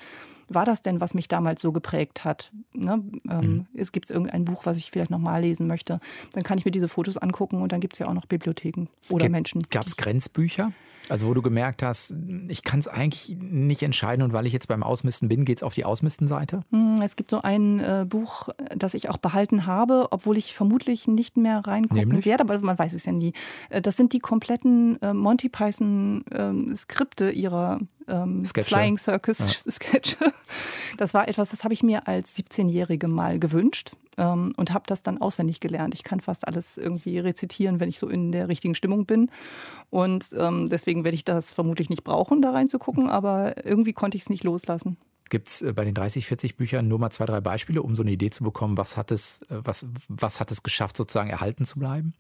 war 0.50 0.66
das 0.66 0.82
denn, 0.82 1.02
was 1.02 1.14
mich 1.14 1.28
damals 1.28 1.62
so 1.62 1.72
geprägt 1.72 2.24
hat? 2.24 2.52
Ne? 2.74 3.04
Ähm, 3.30 3.40
mhm. 3.40 3.66
Es 3.74 3.92
gibt 3.92 4.10
irgendein 4.10 4.46
Buch, 4.46 4.66
was 4.66 4.78
ich 4.78 4.92
vielleicht 4.92 5.12
noch 5.12 5.20
mal 5.20 5.42
lesen 5.42 5.68
möchte. 5.68 6.00
Dann 6.34 6.44
kann 6.44 6.58
ich 6.58 6.66
mir 6.66 6.72
diese 6.72 6.88
Fotos 6.88 7.18
angucken 7.18 7.62
und 7.62 7.72
dann 7.72 7.82
gibt 7.82 7.94
es 7.94 8.00
ja 8.00 8.08
auch 8.08 8.14
noch 8.14 8.26
Bibliotheken 8.26 8.88
oder 9.10 9.26
G 9.26 9.30
Menschen. 9.30 9.62
Gab 9.70 9.88
es 9.88 9.98
Grenzbücher? 9.98 10.72
Also 11.10 11.28
wo 11.28 11.34
du 11.34 11.42
gemerkt 11.42 11.84
hast, 11.84 12.16
ich 12.48 12.64
kann 12.64 12.80
es 12.80 12.88
eigentlich 12.88 13.38
nicht 13.40 13.82
entscheiden 13.84 14.24
und 14.24 14.34
weil 14.34 14.46
ich 14.46 14.54
jetzt 14.54 14.68
beim 14.68 14.84
Ausmisten 14.84 15.30
bin, 15.30 15.46
geht 15.46 15.60
es 15.60 15.64
auf 15.64 15.74
die 15.74 15.86
Ausmistenseite? 15.86 16.62
Hm, 16.72 17.02
es 17.02 17.16
gibt 17.16 17.32
so 17.32 17.42
ein 17.42 17.80
äh, 17.80 18.06
Buch, 18.08 18.50
das 18.76 18.94
ich 18.94 19.10
auch 19.10 19.18
behalten 19.18 19.66
habe, 19.66 20.08
obwohl 20.12 20.38
ich 20.38 20.54
vermutlich 20.54 21.08
nicht 21.08 21.38
mehr 21.38 21.60
reingucken 21.60 22.08
Nämlich? 22.10 22.26
werde, 22.26 22.44
aber 22.44 22.60
man 22.60 22.78
weiß 22.78 22.94
es 22.94 23.06
ja 23.06 23.12
nie. 23.12 23.34
Äh, 23.70 23.82
das 23.82 23.96
sind 23.96 24.14
die 24.14 24.20
kompletten 24.20 25.02
äh, 25.02 25.14
Monty 25.14 25.50
Python 25.50 26.26
äh, 26.32 26.76
Skripte 26.76 27.32
ihrer 27.32 27.80
ähm, 28.08 28.46
Flying 28.46 28.98
Circus 28.98 29.64
ja. 29.66 29.72
Sketche. 29.72 30.18
Das 30.98 31.14
war 31.14 31.28
etwas, 31.28 31.52
das 31.52 31.64
habe 31.64 31.74
ich 31.74 31.84
mir 31.84 32.08
als 32.08 32.38
17-Jährige 32.38 33.08
mal 33.08 33.40
gewünscht 33.40 33.92
ähm, 34.18 34.54
und 34.58 34.74
habe 34.74 34.84
das 34.88 35.02
dann 35.02 35.20
auswendig 35.20 35.60
gelernt. 35.60 35.94
Ich 35.94 36.04
kann 36.04 36.20
fast 36.20 36.48
alles 36.48 36.78
irgendwie 36.78 37.20
rezitieren, 37.20 37.80
wenn 37.80 37.90
ich 37.90 38.00
so 38.00 38.08
in 38.10 38.32
der 38.32 38.48
richtigen 38.48 38.76
Stimmung 38.76 39.06
bin. 39.06 39.30
Und 39.90 40.30
ähm, 40.38 40.70
deswegen 40.70 41.04
werde 41.04 41.16
ich 41.16 41.26
das 41.26 41.54
vermutlich 41.54 41.90
nicht 41.90 42.04
brauchen, 42.04 42.42
da 42.42 42.52
reinzugucken, 42.52 43.10
aber 43.10 43.66
irgendwie 43.66 43.94
konnte 43.94 44.18
ich 44.18 44.24
es 44.24 44.30
nicht 44.30 44.44
loslassen. 44.44 44.98
Gibt 45.30 45.50
es 45.50 45.62
äh, 45.62 45.74
bei 45.74 45.86
den 45.86 45.94
30, 45.94 46.26
40 46.26 46.58
Büchern 46.58 46.88
nur 46.88 47.00
mal 47.00 47.12
zwei, 47.12 47.26
drei 47.26 47.42
Beispiele, 47.42 47.82
um 47.82 47.96
so 47.96 48.04
eine 48.04 48.12
Idee 48.12 48.30
zu 48.30 48.44
bekommen, 48.44 48.78
was 48.78 48.98
hat 48.98 49.12
es, 49.12 49.42
äh, 49.50 49.60
was, 49.64 49.86
was 50.08 50.40
hat 50.40 50.52
es 50.52 50.64
geschafft, 50.64 50.98
sozusagen 50.98 51.30
erhalten 51.30 51.66
zu 51.66 51.80
bleiben? 51.80 52.14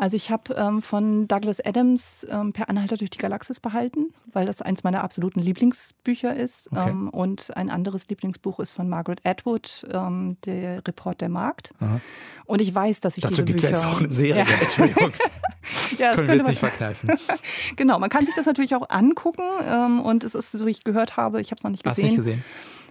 Also 0.00 0.16
ich 0.16 0.30
habe 0.30 0.54
ähm, 0.54 0.80
von 0.80 1.26
Douglas 1.26 1.58
Adams 1.58 2.24
ähm, 2.30 2.52
Per 2.52 2.68
Anhalter 2.68 2.96
durch 2.96 3.10
die 3.10 3.18
Galaxis 3.18 3.58
behalten, 3.58 4.14
weil 4.32 4.46
das 4.46 4.62
eins 4.62 4.84
meiner 4.84 5.02
absoluten 5.02 5.40
Lieblingsbücher 5.40 6.36
ist. 6.36 6.70
Okay. 6.70 6.90
Ähm, 6.90 7.08
und 7.08 7.56
ein 7.56 7.68
anderes 7.68 8.08
Lieblingsbuch 8.08 8.60
ist 8.60 8.70
von 8.70 8.88
Margaret 8.88 9.26
Atwood, 9.26 9.84
ähm, 9.92 10.36
der 10.44 10.86
Report 10.86 11.20
der 11.20 11.28
Markt. 11.28 11.72
Aha. 11.80 12.00
Und 12.44 12.60
ich 12.60 12.72
weiß, 12.72 13.00
dass 13.00 13.16
ich 13.16 13.22
Dazu 13.24 13.42
diese 13.42 13.44
Bücher... 13.44 13.70
Dazu 13.70 13.72
gibt 13.72 13.74
es 13.74 13.82
jetzt 13.82 13.96
auch 13.96 14.00
eine 14.00 14.12
Serie, 14.12 14.44
ja. 14.44 14.62
Entschuldigung. 14.62 15.12
ja, 15.98 16.08
das 16.08 16.16
Können 16.16 16.28
wir 16.28 16.36
jetzt 16.36 16.48
nicht 16.48 16.60
verkneifen. 16.60 17.10
genau, 17.76 17.98
man 17.98 18.08
kann 18.08 18.24
sich 18.24 18.36
das 18.36 18.46
natürlich 18.46 18.76
auch 18.76 18.88
angucken. 18.90 19.42
Ähm, 19.66 20.00
und 20.00 20.22
es 20.22 20.36
ist, 20.36 20.52
so 20.52 20.64
wie 20.64 20.70
ich 20.70 20.84
gehört 20.84 21.16
habe, 21.16 21.40
ich 21.40 21.50
habe 21.50 21.58
es 21.58 21.64
noch 21.64 21.72
nicht 21.72 21.82
gesehen. 21.82 22.04
Hast 22.04 22.10
nicht 22.10 22.16
gesehen? 22.16 22.44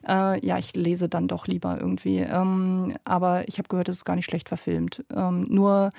Äh, 0.07 0.45
ja, 0.45 0.57
ich 0.57 0.75
lese 0.75 1.09
dann 1.09 1.27
doch 1.27 1.47
lieber 1.47 1.77
irgendwie. 1.79 2.19
Ähm, 2.19 2.95
aber 3.03 3.47
ich 3.47 3.57
habe 3.57 3.67
gehört, 3.67 3.89
es 3.89 3.97
ist 3.97 4.05
gar 4.05 4.15
nicht 4.15 4.25
schlecht 4.25 4.47
verfilmt. 4.47 5.03
Ähm, 5.13 5.41
nur 5.49 5.91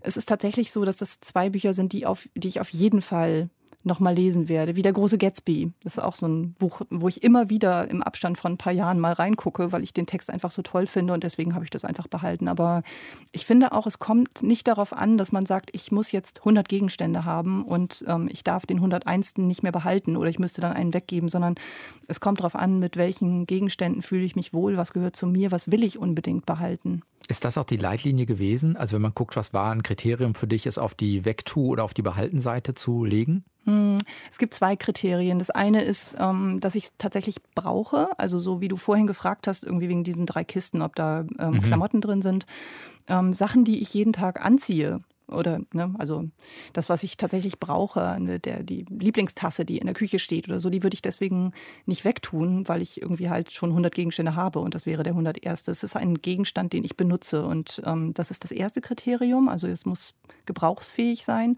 es 0.00 0.16
ist 0.16 0.28
tatsächlich 0.28 0.72
so, 0.72 0.84
dass 0.84 0.96
das 0.96 1.20
zwei 1.20 1.50
Bücher 1.50 1.74
sind, 1.74 1.92
die, 1.92 2.06
auf, 2.06 2.28
die 2.34 2.48
ich 2.48 2.60
auf 2.60 2.70
jeden 2.70 3.02
Fall 3.02 3.50
nochmal 3.82 4.14
lesen 4.14 4.48
werde. 4.48 4.76
Wie 4.76 4.82
der 4.82 4.92
große 4.92 5.18
Gatsby. 5.18 5.72
Das 5.82 5.96
ist 5.96 6.02
auch 6.02 6.14
so 6.14 6.26
ein 6.26 6.52
Buch, 6.54 6.82
wo 6.90 7.08
ich 7.08 7.22
immer 7.22 7.50
wieder 7.50 7.88
im 7.88 8.02
Abstand 8.02 8.38
von 8.38 8.52
ein 8.52 8.58
paar 8.58 8.72
Jahren 8.72 8.98
mal 8.98 9.12
reingucke, 9.12 9.72
weil 9.72 9.82
ich 9.82 9.92
den 9.92 10.06
Text 10.06 10.30
einfach 10.30 10.50
so 10.50 10.62
toll 10.62 10.86
finde 10.86 11.12
und 11.14 11.24
deswegen 11.24 11.54
habe 11.54 11.64
ich 11.64 11.70
das 11.70 11.84
einfach 11.84 12.06
behalten. 12.06 12.48
Aber 12.48 12.82
ich 13.32 13.46
finde 13.46 13.72
auch, 13.72 13.86
es 13.86 13.98
kommt 13.98 14.42
nicht 14.42 14.68
darauf 14.68 14.92
an, 14.92 15.18
dass 15.18 15.32
man 15.32 15.46
sagt, 15.46 15.70
ich 15.72 15.92
muss 15.92 16.12
jetzt 16.12 16.40
100 16.40 16.68
Gegenstände 16.68 17.24
haben 17.24 17.64
und 17.64 18.04
ähm, 18.06 18.28
ich 18.30 18.44
darf 18.44 18.66
den 18.66 18.78
101. 18.78 19.38
nicht 19.38 19.62
mehr 19.62 19.72
behalten 19.72 20.16
oder 20.16 20.28
ich 20.28 20.38
müsste 20.38 20.60
dann 20.60 20.72
einen 20.72 20.94
weggeben, 20.94 21.28
sondern 21.28 21.54
es 22.08 22.20
kommt 22.20 22.40
darauf 22.40 22.54
an, 22.54 22.78
mit 22.78 22.96
welchen 22.96 23.46
Gegenständen 23.46 24.02
fühle 24.02 24.24
ich 24.24 24.36
mich 24.36 24.52
wohl, 24.52 24.76
was 24.76 24.92
gehört 24.92 25.16
zu 25.16 25.26
mir, 25.26 25.52
was 25.52 25.70
will 25.70 25.84
ich 25.84 25.98
unbedingt 25.98 26.46
behalten. 26.46 27.02
Ist 27.28 27.44
das 27.44 27.56
auch 27.58 27.64
die 27.64 27.76
Leitlinie 27.76 28.26
gewesen? 28.26 28.76
Also 28.76 28.94
wenn 28.96 29.02
man 29.02 29.14
guckt, 29.14 29.36
was 29.36 29.54
war 29.54 29.70
ein 29.70 29.84
Kriterium 29.84 30.34
für 30.34 30.48
dich, 30.48 30.66
es 30.66 30.78
auf 30.78 30.96
die 30.96 31.24
Wegtu- 31.24 31.68
oder 31.68 31.84
auf 31.84 31.94
die 31.94 32.02
Behaltenseite 32.02 32.74
zu 32.74 33.04
legen? 33.04 33.44
Hm, 33.70 33.98
es 34.30 34.38
gibt 34.38 34.52
zwei 34.52 34.74
Kriterien. 34.74 35.38
Das 35.38 35.50
eine 35.50 35.82
ist, 35.82 36.16
ähm, 36.18 36.58
dass 36.58 36.74
ich 36.74 36.84
es 36.84 36.92
tatsächlich 36.98 37.36
brauche. 37.54 38.08
Also 38.18 38.40
so 38.40 38.60
wie 38.60 38.68
du 38.68 38.76
vorhin 38.76 39.06
gefragt 39.06 39.46
hast, 39.46 39.62
irgendwie 39.62 39.88
wegen 39.88 40.02
diesen 40.02 40.26
drei 40.26 40.42
Kisten, 40.42 40.82
ob 40.82 40.96
da 40.96 41.24
ähm, 41.38 41.52
mhm. 41.52 41.62
Klamotten 41.62 42.00
drin 42.00 42.20
sind. 42.20 42.46
Ähm, 43.06 43.32
Sachen, 43.32 43.64
die 43.64 43.80
ich 43.80 43.94
jeden 43.94 44.12
Tag 44.12 44.44
anziehe 44.44 45.00
oder 45.30 45.60
ne, 45.72 45.94
also 45.98 46.24
das, 46.72 46.88
was 46.88 47.02
ich 47.02 47.16
tatsächlich 47.16 47.58
brauche, 47.58 48.16
ne, 48.18 48.38
der, 48.38 48.62
die 48.62 48.84
Lieblingstasse, 48.88 49.64
die 49.64 49.78
in 49.78 49.86
der 49.86 49.94
Küche 49.94 50.18
steht 50.18 50.48
oder 50.48 50.60
so, 50.60 50.70
die 50.70 50.82
würde 50.82 50.94
ich 50.94 51.02
deswegen 51.02 51.52
nicht 51.86 52.04
wegtun, 52.04 52.68
weil 52.68 52.82
ich 52.82 53.00
irgendwie 53.00 53.30
halt 53.30 53.52
schon 53.52 53.70
100 53.70 53.94
Gegenstände 53.94 54.34
habe 54.34 54.60
und 54.60 54.74
das 54.74 54.86
wäre 54.86 55.02
der 55.02 55.12
101. 55.12 55.68
Es 55.68 55.82
ist 55.82 55.96
ein 55.96 56.20
Gegenstand, 56.20 56.72
den 56.72 56.84
ich 56.84 56.96
benutze 56.96 57.44
und 57.44 57.82
ähm, 57.84 58.14
das 58.14 58.30
ist 58.30 58.44
das 58.44 58.52
erste 58.52 58.80
Kriterium, 58.80 59.48
also 59.48 59.66
es 59.66 59.86
muss 59.86 60.14
gebrauchsfähig 60.46 61.24
sein 61.24 61.56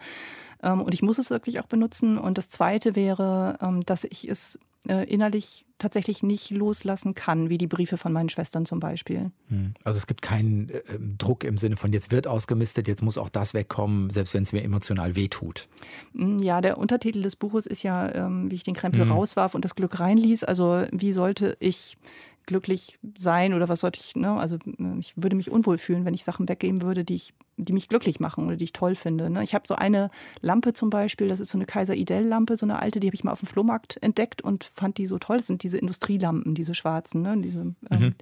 ähm, 0.63 0.81
und 0.83 0.95
ich 0.95 1.03
muss 1.03 1.19
es 1.19 1.31
wirklich 1.31 1.61
auch 1.61 1.67
benutzen 1.67 2.19
und 2.19 2.39
das 2.39 2.49
zweite 2.49 2.97
wäre, 2.97 3.59
ähm, 3.61 3.85
dass 3.85 4.05
ich 4.05 4.29
es 4.29 4.59
äh, 4.89 5.05
innerlich 5.05 5.65
tatsächlich 5.79 6.23
nicht 6.23 6.51
loslassen 6.51 7.15
kann, 7.15 7.49
wie 7.49 7.59
die 7.59 7.67
Briefe 7.67 7.97
von 7.97 8.13
meinen 8.13 8.29
Schwestern 8.29 8.67
zum 8.67 8.79
Beispiel. 8.79 9.33
Hm. 9.49 9.75
Also 9.83 9.99
es 9.99 10.07
gibt 10.07 10.23
keinen 10.23 10.69
äh, 10.69 10.83
ähm, 10.95 11.17
Druck 11.19 11.45
im 11.45 11.59
Sinne 11.59 11.77
von, 11.77 11.93
jetzt 11.93 12.13
wird 12.13 12.27
ausgemistet, 12.27 12.87
jetzt 12.89 13.03
muss 13.03 13.19
auch 13.19 13.29
das 13.29 13.53
wegkommen, 13.53 14.11
selbst 14.11 14.35
wenn 14.35 14.45
es 14.45 14.53
mir 14.53 14.63
emotional 14.63 15.17
wehtut. 15.17 15.69
Hm, 16.15 16.39
ja, 16.39 16.61
der 16.61 16.79
Untertitel 16.79 17.23
des 17.23 17.37
Buches 17.37 17.67
ist 17.67 17.83
ja, 17.83 18.15
ähm, 18.15 18.51
wie 18.51 18.55
ich 18.55 18.63
den 18.63 18.75
Krempel 18.75 19.03
hm. 19.03 19.13
rauswarf 19.13 19.55
und 19.55 19.65
das 19.65 19.75
Glück 19.75 19.99
reinließ. 19.99 20.45
Also 20.45 20.85
wie 20.93 21.13
sollte 21.13 21.57
ich 21.59 21.97
glücklich 22.47 22.99
sein 23.19 23.55
oder 23.55 23.69
was 23.69 23.81
sollte 23.81 24.01
ich, 24.01 24.17
ne? 24.17 24.33
Also 24.33 24.57
äh, 24.57 24.99
ich 24.99 25.15
würde 25.17 25.37
mich 25.37 25.51
unwohl 25.51 25.79
fühlen, 25.79 26.05
wenn 26.05 26.15
ich 26.15 26.25
Sachen 26.25 26.49
weggeben 26.49 26.83
würde, 26.83 27.05
die 27.05 27.15
ich, 27.15 27.35
die 27.57 27.73
mich 27.73 27.89
glücklich 27.89 28.21
machen 28.21 28.47
oder 28.47 28.57
die 28.57 28.65
ich 28.65 28.73
toll 28.73 28.95
finde. 28.95 29.31
Ne? 29.31 29.43
Ich 29.43 29.55
habe 29.55 29.67
so 29.67 29.75
eine 29.75 30.11
Lampe 30.41 30.73
zum 30.73 30.91
Beispiel, 30.91 31.29
das 31.29 31.41
ist 31.41 31.51
so 31.51 31.59
eine 31.59 31.67
Kaiser 31.67 31.95
Idell-Lampe, 31.95 32.57
so 32.57 32.67
eine 32.67 32.81
alte, 32.81 33.01
die 33.01 33.09
habe 33.09 33.15
ich 33.15 33.25
mal 33.25 33.33
auf 33.33 33.41
dem 33.41 33.49
Flohmarkt 33.49 33.99
entdeckt 34.03 34.43
und 34.43 34.65
fand 34.65 34.99
die 34.99 35.07
so 35.07 35.19
toll. 35.19 35.39
Das 35.39 35.47
sind 35.47 35.63
diese 35.63 35.79
Industrielampen, 35.79 36.55
diese 36.55 36.75
schwarzen, 36.75 37.23
ne? 37.23 37.37
Diese, 37.39 37.59
ähm, 37.59 37.77
mhm. 37.91 38.15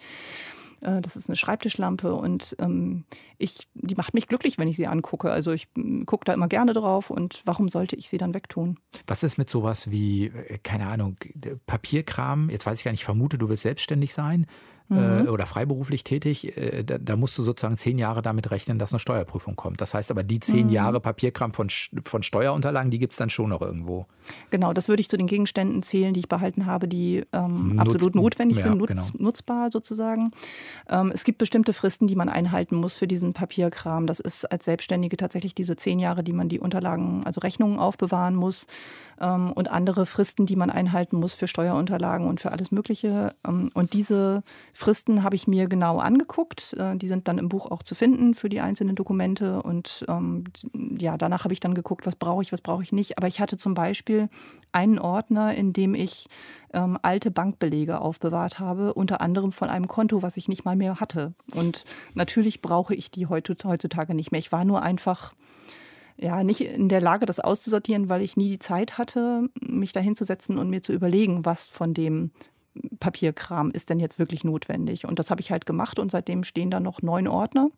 Äh, 0.81 1.01
das 1.01 1.17
ist 1.17 1.29
eine 1.29 1.37
Schreibtischlampe 1.37 2.15
und 2.15 2.57
ähm, 2.59 3.05
ich, 3.39 3.69
die 3.75 3.95
macht 3.95 4.15
mich 4.15 4.27
glücklich, 4.27 4.59
wenn 4.59 4.69
ich 4.69 4.77
sie 4.77 4.87
angucke. 4.87 5.31
Also 5.31 5.53
ich 5.53 5.69
mm, 5.75 6.05
gucke 6.05 6.25
da 6.25 6.33
immer 6.33 6.49
gerne 6.49 6.73
drauf 6.73 7.11
und 7.11 7.43
warum 7.45 7.69
sollte 7.69 7.97
ich 7.97 8.09
sie 8.09 8.19
dann 8.19 8.35
wegtun? 8.35 8.79
Was 9.07 9.23
ist 9.23 9.39
mit 9.39 9.51
sowas 9.51 9.91
wie, 9.91 10.27
äh, 10.27 10.59
keine 10.63 10.89
Ahnung, 10.89 11.17
Papierkram? 11.67 12.51
Jetzt 12.51 12.67
weiß 12.67 12.79
ich 12.79 12.85
gar 12.85 12.91
nicht, 12.91 13.01
ich 13.01 13.05
vermute, 13.05 13.39
du 13.39 13.49
wirst 13.49 13.63
selbstständig 13.63 14.13
sein 14.13 14.47
mhm. 14.91 15.27
äh, 15.27 15.29
oder 15.29 15.47
freiberuflich 15.47 16.05
tätig, 16.05 16.57
äh, 16.57 16.85
da, 16.85 16.99
da, 16.99 17.17
musst 17.17 17.39
du 17.39 17.43
sozusagen 17.43 17.77
zehn 17.77 17.99
Jahre 17.99 18.23
damit 18.23 18.51
rechnen, 18.51 18.79
dass 18.79 18.93
eine 18.93 18.99
Steuerprüfung 18.99 19.57
kommt. 19.57 19.81
Das 19.81 19.95
heißt 19.95 20.11
aber, 20.11 20.23
die 20.23 20.41
zehn 20.41 20.67
mhm. 20.67 20.73
Jahre 20.73 21.01
Papierkram 21.01 21.55
von, 21.55 21.69
von 22.03 22.23
Steuerunterlagen, 22.23 22.91
die 22.91 22.99
gibt 22.99 23.13
es 23.13 23.17
dann 23.17 23.31
schon 23.31 23.51
noch 23.51 23.63
irgendwo. 23.63 24.07
Genau, 24.51 24.73
das 24.73 24.89
würde 24.89 25.01
ich 25.01 25.09
zu 25.09 25.17
den 25.17 25.27
Gegenständen 25.27 25.83
zählen, 25.83 26.13
die 26.13 26.21
ich 26.21 26.29
behalten 26.29 26.67
habe, 26.67 26.89
die 26.89 27.25
ähm, 27.33 27.79
absolut 27.79 28.15
notwendig 28.15 28.59
ja, 28.59 28.65
sind, 28.65 28.79
nutz, 28.79 28.89
genau. 28.89 29.07
nutzbar 29.19 29.71
sozusagen. 29.71 30.33
Ähm, 30.89 31.11
es 31.13 31.25
gibt 31.25 31.39
bestimmte 31.39 31.73
Fristen, 31.73 32.07
die 32.07 32.17
man 32.17 32.29
einhalten 32.29 32.77
muss 32.77 32.97
für 32.97 33.07
diesen 33.07 33.33
Papierkram. 33.33 34.07
Das 34.07 34.21
ist 34.21 34.45
als 34.45 34.65
Selbstständige 34.65 35.17
tatsächlich 35.17 35.55
diese 35.55 35.77
zehn 35.77 35.99
Jahre, 35.99 36.23
die 36.23 36.33
man 36.33 36.49
die 36.49 36.61
Unterlagen, 36.61 37.23
also 37.25 37.41
Rechnungen 37.41 37.79
aufbewahren 37.79 38.35
muss 38.35 38.67
ähm, 39.21 39.53
und 39.53 39.71
andere 39.71 40.07
Fristen, 40.07 40.47
die 40.47 40.57
man 40.57 40.71
einhalten 40.71 41.17
muss 41.17 41.35
für 41.35 41.49
Steuerunterlagen 41.49 42.27
und 42.27 42.41
für 42.41 42.53
alles 42.53 42.71
Mögliche. 42.73 43.35
Ähm, 43.47 43.71
und 43.75 43.93
diese 43.93 44.43
Fristen 44.81 45.23
habe 45.23 45.37
ich 45.37 45.47
mir 45.47 45.69
genau 45.69 45.99
angeguckt. 45.99 46.73
Äh, 46.73 46.97
die 46.97 47.07
sind 47.07 47.29
dann 47.29 47.39
im 47.39 47.49
Buch 47.49 47.71
auch 47.71 47.83
zu 47.83 47.95
finden 47.95 48.35
für 48.35 48.49
die 48.49 48.61
einzelnen 48.61 48.97
Dokumente. 48.97 49.63
Und 49.63 50.05
ähm, 50.09 50.45
ja, 50.99 51.19
danach 51.19 51.45
habe 51.45 51.53
ich 51.53 51.61
dann 51.61 51.75
geguckt, 51.75 52.07
was 52.07 52.17
brauche 52.17 52.43
ich, 52.43 52.51
was 52.51 52.63
brauche 52.63 52.83
ich 52.83 52.91
nicht. 52.91 53.19
Aber 53.19 53.29
ich 53.29 53.41
hatte 53.41 53.59
zum 53.59 53.75
Beispiel 53.75 54.31
einen 54.73 54.99
Ordner, 54.99 55.55
in 55.55 55.73
dem 55.75 55.95
ich 55.95 56.29
ähm, 56.73 56.99
alte 57.03 57.31
Bankbelege 57.31 58.01
aufbewahrt 58.01 58.59
habe, 58.59 58.95
unter 58.95 59.21
anderem 59.21 59.53
von 59.53 59.69
einem 59.69 59.87
Konto, 59.87 60.23
was 60.23 60.39
ich 60.39 60.49
nicht 60.49 60.65
mal 60.65 60.77
mehr 60.77 60.99
hatte. 60.99 61.35
Und 61.55 61.85
natürlich 62.15 62.63
brauche 62.63 62.95
ich 62.95 63.11
die 63.11 63.27
heutzutage 63.27 64.15
nicht 64.15 64.33
mehr. 64.33 64.39
Ich 64.39 64.53
war 64.53 64.65
nur 64.65 64.83
einfach 64.83 65.35
ja, 66.17 66.43
nicht 66.43 66.61
in 66.61 66.89
der 66.89 67.01
Lage, 67.01 67.27
das 67.27 67.41
auszusortieren, 67.41 68.09
weil 68.09 68.23
ich 68.23 68.37
nie 68.37 68.49
die 68.49 68.59
Zeit 68.59 68.99
hatte, 68.99 69.49
mich 69.61 69.93
da 69.93 70.01
hinzusetzen 70.01 70.59
und 70.59 70.69
mir 70.69 70.83
zu 70.83 70.93
überlegen, 70.93 71.45
was 71.45 71.69
von 71.69 71.95
dem 71.95 72.31
Papierkram 73.01 73.71
ist 73.71 73.91
denn 73.91 74.01
jetzt 74.01 74.19
wirklich 74.19 74.45
notwendig. 74.45 75.07
Und 75.07 75.19
das 75.19 75.31
habe 75.31 75.41
ich 75.41 75.51
halt 75.51 75.67
gemacht 75.67 75.99
und 75.99 76.11
seitdem 76.11 76.45
stehen 76.45 76.71
da 76.71 76.81
noch 76.81 77.03
neun 77.03 77.27
Ordner. 77.29 77.71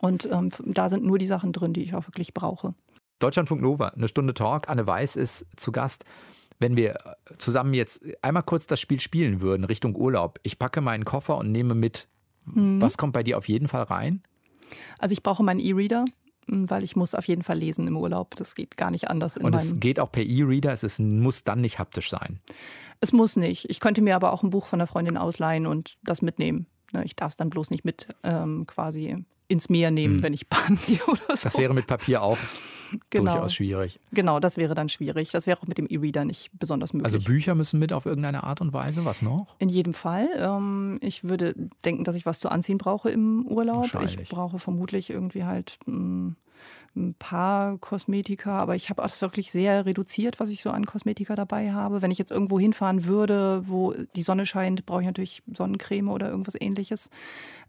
Und 0.00 0.28
ähm, 0.30 0.50
da 0.64 0.88
sind 0.88 1.04
nur 1.04 1.18
die 1.18 1.26
Sachen 1.26 1.52
drin, 1.52 1.72
die 1.72 1.82
ich 1.82 1.94
auch 1.94 2.06
wirklich 2.08 2.34
brauche. 2.34 2.74
Deutschlandfunk 3.18 3.60
Nova, 3.60 3.88
eine 3.88 4.08
Stunde 4.08 4.34
Talk. 4.34 4.68
Anne 4.68 4.86
Weiß 4.86 5.16
ist 5.16 5.46
zu 5.56 5.72
Gast. 5.72 6.04
Wenn 6.58 6.76
wir 6.76 6.98
zusammen 7.38 7.74
jetzt 7.74 8.02
einmal 8.22 8.42
kurz 8.42 8.66
das 8.66 8.80
Spiel 8.80 9.00
spielen 9.00 9.40
würden, 9.40 9.64
Richtung 9.64 9.96
Urlaub. 9.96 10.38
Ich 10.42 10.58
packe 10.58 10.80
meinen 10.80 11.04
Koffer 11.04 11.36
und 11.38 11.52
nehme 11.52 11.74
mit. 11.74 12.08
Mhm. 12.44 12.80
Was 12.80 12.96
kommt 12.96 13.12
bei 13.12 13.22
dir 13.22 13.38
auf 13.38 13.48
jeden 13.48 13.68
Fall 13.68 13.82
rein? 13.82 14.22
Also 14.98 15.12
ich 15.12 15.22
brauche 15.22 15.42
meinen 15.42 15.60
E-Reader 15.60 16.04
weil 16.46 16.82
ich 16.82 16.96
muss 16.96 17.14
auf 17.14 17.26
jeden 17.28 17.42
Fall 17.42 17.58
lesen 17.58 17.86
im 17.86 17.96
Urlaub. 17.96 18.34
Das 18.36 18.54
geht 18.54 18.76
gar 18.76 18.90
nicht 18.90 19.08
anders. 19.08 19.36
Und 19.36 19.54
es 19.54 19.78
geht 19.78 20.00
auch 20.00 20.10
per 20.10 20.24
E-Reader, 20.24 20.72
es 20.72 20.82
ist, 20.82 21.00
muss 21.00 21.44
dann 21.44 21.60
nicht 21.60 21.78
haptisch 21.78 22.10
sein. 22.10 22.40
Es 23.02 23.12
muss 23.12 23.34
nicht. 23.34 23.68
Ich 23.68 23.80
könnte 23.80 24.00
mir 24.00 24.14
aber 24.14 24.32
auch 24.32 24.44
ein 24.44 24.50
Buch 24.50 24.64
von 24.64 24.80
einer 24.80 24.86
Freundin 24.86 25.16
ausleihen 25.16 25.66
und 25.66 25.98
das 26.04 26.22
mitnehmen. 26.22 26.66
Ne, 26.92 27.04
ich 27.04 27.16
darf 27.16 27.32
es 27.32 27.36
dann 27.36 27.50
bloß 27.50 27.70
nicht 27.70 27.84
mit 27.84 28.06
ähm, 28.22 28.64
quasi 28.66 29.24
ins 29.48 29.68
Meer 29.68 29.90
nehmen, 29.90 30.16
hm. 30.16 30.22
wenn 30.22 30.34
ich 30.34 30.48
baden 30.48 30.78
gehe 30.86 31.02
oder 31.06 31.36
so. 31.36 31.48
Das 31.48 31.58
wäre 31.58 31.74
mit 31.74 31.88
Papier 31.88 32.22
auch 32.22 32.38
genau. 33.10 33.32
durchaus 33.32 33.54
schwierig. 33.54 33.98
Genau, 34.12 34.38
das 34.38 34.56
wäre 34.56 34.76
dann 34.76 34.88
schwierig. 34.88 35.32
Das 35.32 35.48
wäre 35.48 35.60
auch 35.60 35.66
mit 35.66 35.78
dem 35.78 35.88
E-Reader 35.88 36.24
nicht 36.24 36.50
besonders 36.56 36.92
möglich. 36.92 37.12
Also 37.12 37.24
Bücher 37.24 37.56
müssen 37.56 37.80
mit 37.80 37.92
auf 37.92 38.06
irgendeine 38.06 38.44
Art 38.44 38.60
und 38.60 38.72
Weise, 38.72 39.04
was 39.04 39.20
noch? 39.20 39.56
In 39.58 39.68
jedem 39.68 39.94
Fall. 39.94 40.28
Ähm, 40.36 40.98
ich 41.00 41.24
würde 41.24 41.54
denken, 41.84 42.04
dass 42.04 42.14
ich 42.14 42.24
was 42.24 42.38
zu 42.38 42.50
anziehen 42.50 42.78
brauche 42.78 43.10
im 43.10 43.46
Urlaub. 43.48 43.90
Ich 44.04 44.28
brauche 44.28 44.60
vermutlich 44.60 45.10
irgendwie 45.10 45.44
halt 45.44 45.78
hm, 45.86 46.36
ein 46.94 47.14
paar 47.14 47.78
Kosmetika, 47.78 48.58
aber 48.58 48.76
ich 48.76 48.90
habe 48.90 49.02
das 49.02 49.20
wirklich 49.22 49.50
sehr 49.50 49.86
reduziert, 49.86 50.40
was 50.40 50.50
ich 50.50 50.62
so 50.62 50.70
an 50.70 50.84
Kosmetika 50.84 51.34
dabei 51.34 51.72
habe. 51.72 52.02
Wenn 52.02 52.10
ich 52.10 52.18
jetzt 52.18 52.30
irgendwo 52.30 52.60
hinfahren 52.60 53.06
würde, 53.06 53.62
wo 53.66 53.94
die 54.14 54.22
Sonne 54.22 54.46
scheint, 54.46 54.84
brauche 54.84 55.00
ich 55.00 55.06
natürlich 55.06 55.42
Sonnencreme 55.52 56.08
oder 56.08 56.28
irgendwas 56.28 56.56
ähnliches. 56.60 57.10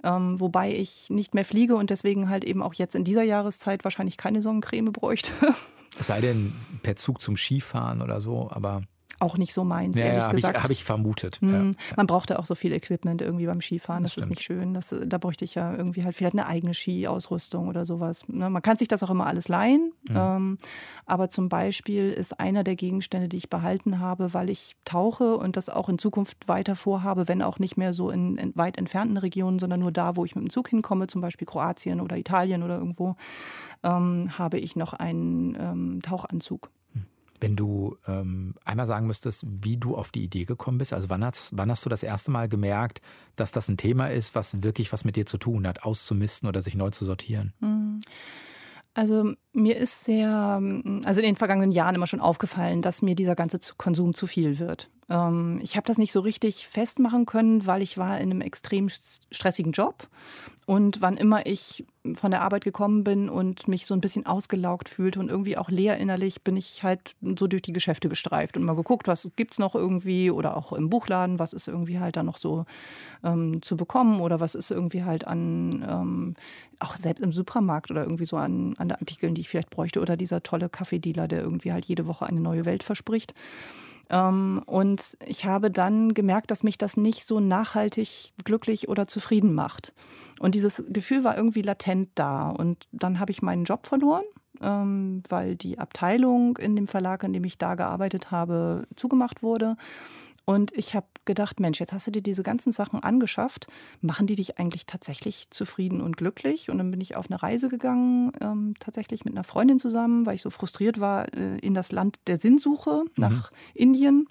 Ähm, 0.04 0.40
wobei 0.40 0.76
ich 0.76 1.10
nicht 1.10 1.34
mehr 1.34 1.46
fliege 1.46 1.76
und 1.76 1.90
deswegen 1.90 2.30
halt 2.30 2.44
eben 2.44 2.62
auch 2.62 2.74
jetzt 2.74 2.96
in 2.96 3.04
dieser 3.04 3.24
Jahreszeit 3.24 3.84
wahrscheinlich 3.84 4.18
keine 4.18 4.42
Sonnencreme 4.42 4.92
bräuchte. 4.92 5.32
Es 6.00 6.08
sei 6.08 6.22
denn 6.22 6.54
per 6.82 6.96
Zug 6.96 7.22
zum 7.22 7.38
Skifahren 7.38 8.02
oder 8.02 8.20
so, 8.20 8.50
aber 8.50 8.82
auch 9.24 9.38
nicht 9.38 9.54
so 9.54 9.64
meins, 9.64 9.98
ja, 9.98 10.06
ehrlich 10.06 10.24
ja, 10.24 10.32
gesagt. 10.32 10.58
Habe 10.58 10.58
ich, 10.58 10.64
hab 10.64 10.72
ich, 10.72 10.84
vermutet. 10.84 11.42
Mhm. 11.42 11.72
Ja. 11.72 11.96
Man 11.96 12.08
brauchte 12.08 12.38
auch 12.38 12.46
so 12.46 12.56
viel 12.56 12.74
Equipment 12.74 13.22
irgendwie 13.22 13.46
beim 13.46 13.62
Skifahren. 13.62 14.04
Das, 14.04 14.16
das 14.16 14.26
ist 14.26 14.30
nicht 14.30 14.44
schön. 14.44 14.74
Das, 14.74 14.94
da 15.04 15.18
bräuchte 15.18 15.46
ich 15.46 15.56
ja 15.56 15.74
irgendwie 15.74 16.04
halt 16.04 16.16
vielleicht 16.16 16.36
eine 16.36 16.46
eigene 16.46 16.74
Skiausrüstung 16.74 17.68
oder 17.68 17.86
sowas. 17.86 18.28
Ne? 18.28 18.50
Man 18.50 18.62
kann 18.62 18.78
sich 18.78 18.88
das 18.88 19.02
auch 19.02 19.10
immer 19.10 19.26
alles 19.26 19.48
leihen. 19.48 19.94
Mhm. 20.10 20.16
Ähm, 20.16 20.58
aber 21.06 21.30
zum 21.30 21.50
Beispiel 21.50 22.12
ist 22.12 22.40
einer 22.40 22.64
der 22.64 22.76
Gegenstände, 22.76 23.30
die 23.30 23.38
ich 23.38 23.50
behalten 23.50 24.00
habe, 24.00 24.34
weil 24.34 24.50
ich 24.50 24.76
tauche 24.86 25.38
und 25.38 25.58
das 25.58 25.70
auch 25.70 25.90
in 25.90 25.98
Zukunft 25.98 26.48
weiter 26.48 26.76
vorhabe, 26.76 27.28
wenn 27.28 27.42
auch 27.42 27.60
nicht 27.60 27.78
mehr 27.78 27.94
so 27.94 28.10
in, 28.10 28.38
in 28.38 28.56
weit 28.56 28.78
entfernten 28.78 29.18
Regionen, 29.18 29.60
sondern 29.60 29.80
nur 29.80 29.92
da, 29.92 30.16
wo 30.16 30.26
ich 30.26 30.36
mit 30.36 30.44
dem 30.44 30.50
Zug 30.50 30.70
hinkomme, 30.70 31.08
zum 31.08 31.22
Beispiel 31.22 31.48
Kroatien 31.48 32.02
oder 32.02 32.18
Italien 32.18 32.64
oder 32.64 32.78
irgendwo, 32.78 33.16
ähm, 33.84 34.38
habe 34.38 34.60
ich 34.60 34.76
noch 34.76 34.94
einen 34.94 35.56
ähm, 35.60 36.02
Tauchanzug. 36.02 36.70
Wenn 37.44 37.58
du 37.58 37.98
ähm, 38.08 38.56
einmal 38.64 38.88
sagen 38.88 39.06
müsstest, 39.06 39.46
wie 39.46 39.76
du 39.76 39.98
auf 39.98 40.12
die 40.12 40.24
Idee 40.24 40.46
gekommen 40.46 40.78
bist, 40.78 40.94
also 40.94 41.10
wann 41.10 41.26
hast, 41.26 41.52
wann 41.58 41.70
hast 41.70 41.86
du 41.86 41.90
das 41.90 42.02
erste 42.02 42.32
Mal 42.32 42.48
gemerkt, 42.48 43.02
dass 43.36 43.52
das 43.52 43.68
ein 43.68 43.76
Thema 43.76 44.08
ist, 44.08 44.34
was 44.34 44.64
wirklich 44.64 44.94
was 44.94 45.04
mit 45.04 45.18
dir 45.18 45.26
zu 45.26 45.38
tun 45.38 45.68
hat, 45.68 45.84
auszumisten 45.84 46.48
oder 46.48 46.62
sich 46.62 46.76
neu 46.76 46.92
zu 46.92 47.04
sortieren? 47.04 47.52
Mhm. 47.60 48.00
Also 48.94 49.34
mir 49.52 49.76
ist 49.76 50.06
sehr, 50.06 50.62
also 51.04 51.20
in 51.20 51.26
den 51.26 51.36
vergangenen 51.36 51.74
Jahren 51.74 51.96
immer 51.96 52.08
schon 52.08 52.22
aufgefallen, 52.22 52.82
dass 52.82 53.02
mir 53.02 53.16
dieser 53.16 53.36
ganze 53.36 53.60
Konsum 53.76 54.14
zu 54.14 54.26
viel 54.26 54.58
wird. 54.60 54.90
Ähm, 55.14 55.60
ich 55.62 55.76
habe 55.78 55.86
das 55.86 55.98
nicht 55.98 56.12
so 56.12 56.20
richtig 56.20 56.68
festmachen 56.68 57.26
können, 57.26 57.66
weil 57.66 57.82
ich 57.82 57.98
war 57.98 58.20
in 58.20 58.32
einem 58.32 58.42
extrem 58.42 58.90
stressigen 58.90 59.72
Job 59.72 60.08
und 60.66 61.02
wann 61.02 61.18
immer 61.18 61.46
ich 61.46 61.86
von 62.16 62.32
der 62.32 62.42
Arbeit 62.42 62.64
gekommen 62.64 63.04
bin 63.04 63.30
und 63.30 63.68
mich 63.68 63.86
so 63.86 63.94
ein 63.94 64.02
bisschen 64.02 64.26
ausgelaugt 64.26 64.90
fühlte 64.90 65.20
und 65.20 65.30
irgendwie 65.30 65.58
auch 65.58 65.70
leer 65.70 65.98
innerlich, 65.98 66.42
bin 66.42 66.58
ich 66.58 66.84
halt 66.84 67.16
so 67.38 67.48
durch 67.48 67.62
die 67.62 67.74
Geschäfte 67.74 68.10
gestreift 68.10 68.58
und 68.58 68.64
mal 68.64 68.76
geguckt, 68.76 69.08
was 69.08 69.30
gibt 69.36 69.54
es 69.54 69.60
noch 69.60 69.76
irgendwie 69.76 70.32
oder 70.32 70.58
auch 70.58 70.74
im 70.74 70.90
Buchladen, 70.90 71.38
was 71.38 71.54
ist 71.54 71.68
irgendwie 71.68 72.00
halt 72.00 72.18
da 72.18 72.24
noch 72.24 72.38
so 72.38 72.66
ähm, 73.24 73.62
zu 73.62 73.78
bekommen 73.78 74.20
oder 74.20 74.40
was 74.40 74.56
ist 74.56 74.72
irgendwie 74.72 75.04
halt 75.04 75.28
an, 75.28 75.86
ähm, 75.88 76.34
auch 76.80 76.96
selbst 76.96 77.22
im 77.22 77.32
Supermarkt 77.32 77.92
oder 77.92 78.04
irgendwie 78.04 78.26
so 78.26 78.38
an, 78.38 78.74
an 78.78 78.92
Artikeln, 78.92 79.36
die 79.36 79.42
ich 79.42 79.50
vielleicht 79.50 79.70
bräuchte 79.70 80.02
oder 80.02 80.18
dieser 80.18 80.44
tolle 80.44 80.70
Kaffeedealer, 80.70 81.28
der 81.28 81.42
irgendwie 81.42 81.72
halt 81.72 81.86
jede 81.86 82.08
Woche 82.08 82.26
eine 82.26 82.42
neue 82.42 82.66
Welt 82.66 82.84
verspricht. 82.84 83.34
Ähm, 84.10 84.62
und 84.66 85.18
ich 85.26 85.46
habe 85.46 85.72
dann 85.72 86.14
gemerkt, 86.14 86.52
dass 86.52 86.64
mich 86.64 86.78
das 86.78 86.98
nicht 86.98 87.26
so 87.26 87.40
nachhaltig 87.40 88.34
glücklich 88.44 88.90
oder 88.90 89.08
zufrieden 89.08 89.54
macht. 89.54 89.94
Und 90.40 90.56
dieses 90.56 90.84
Gefühl 90.90 91.24
war 91.24 91.38
irgendwie 91.38 91.62
latent 91.62 92.10
da. 92.16 92.50
Und 92.50 92.88
dann 92.92 93.20
habe 93.20 93.32
ich 93.32 93.42
meinen 93.42 93.64
Job 93.64 93.86
verloren, 93.86 94.26
ähm, 94.62 95.24
weil 95.30 95.56
die 95.56 95.80
Abteilung 95.80 96.58
in 96.58 96.76
dem 96.76 96.88
Verlag, 96.88 97.24
in 97.24 97.34
dem 97.34 97.44
ich 97.44 97.58
da 97.58 97.76
gearbeitet 97.76 98.32
habe, 98.32 98.88
zugemacht 98.96 99.42
wurde. 99.44 99.78
Und 100.46 100.76
ich 100.76 100.94
habe 100.94 101.08
gedacht, 101.26 101.60
Mensch, 101.60 101.80
jetzt 101.80 101.94
hast 101.94 102.08
du 102.08 102.12
dir 102.12 102.22
diese 102.22 102.44
ganzen 102.44 102.72
Sachen 102.72 103.02
angeschafft. 103.02 103.68
Machen 104.02 104.28
die 104.28 104.36
dich 104.36 104.60
eigentlich 104.60 104.86
tatsächlich 104.86 105.50
zufrieden 105.52 106.02
und 106.02 106.18
glücklich? 106.18 106.70
Und 106.70 106.80
dann 106.80 106.92
bin 106.92 107.00
ich 107.00 107.16
auf 107.16 107.28
eine 107.30 107.42
Reise 107.42 107.70
gegangen, 107.70 108.34
ähm, 108.42 108.74
tatsächlich 108.80 109.24
mit 109.24 109.34
einer 109.34 109.46
Freundin 109.46 109.80
zusammen, 109.80 110.26
weil 110.26 110.36
ich 110.36 110.42
so 110.42 110.50
frustriert 110.50 111.00
war, 111.00 111.34
äh, 111.34 111.58
in 111.60 111.74
das 111.74 111.92
Land 111.92 112.20
der 112.28 112.38
Sinnsuche 112.38 113.04
mhm. 113.04 113.12
nach 113.16 113.52
Indien 113.74 114.28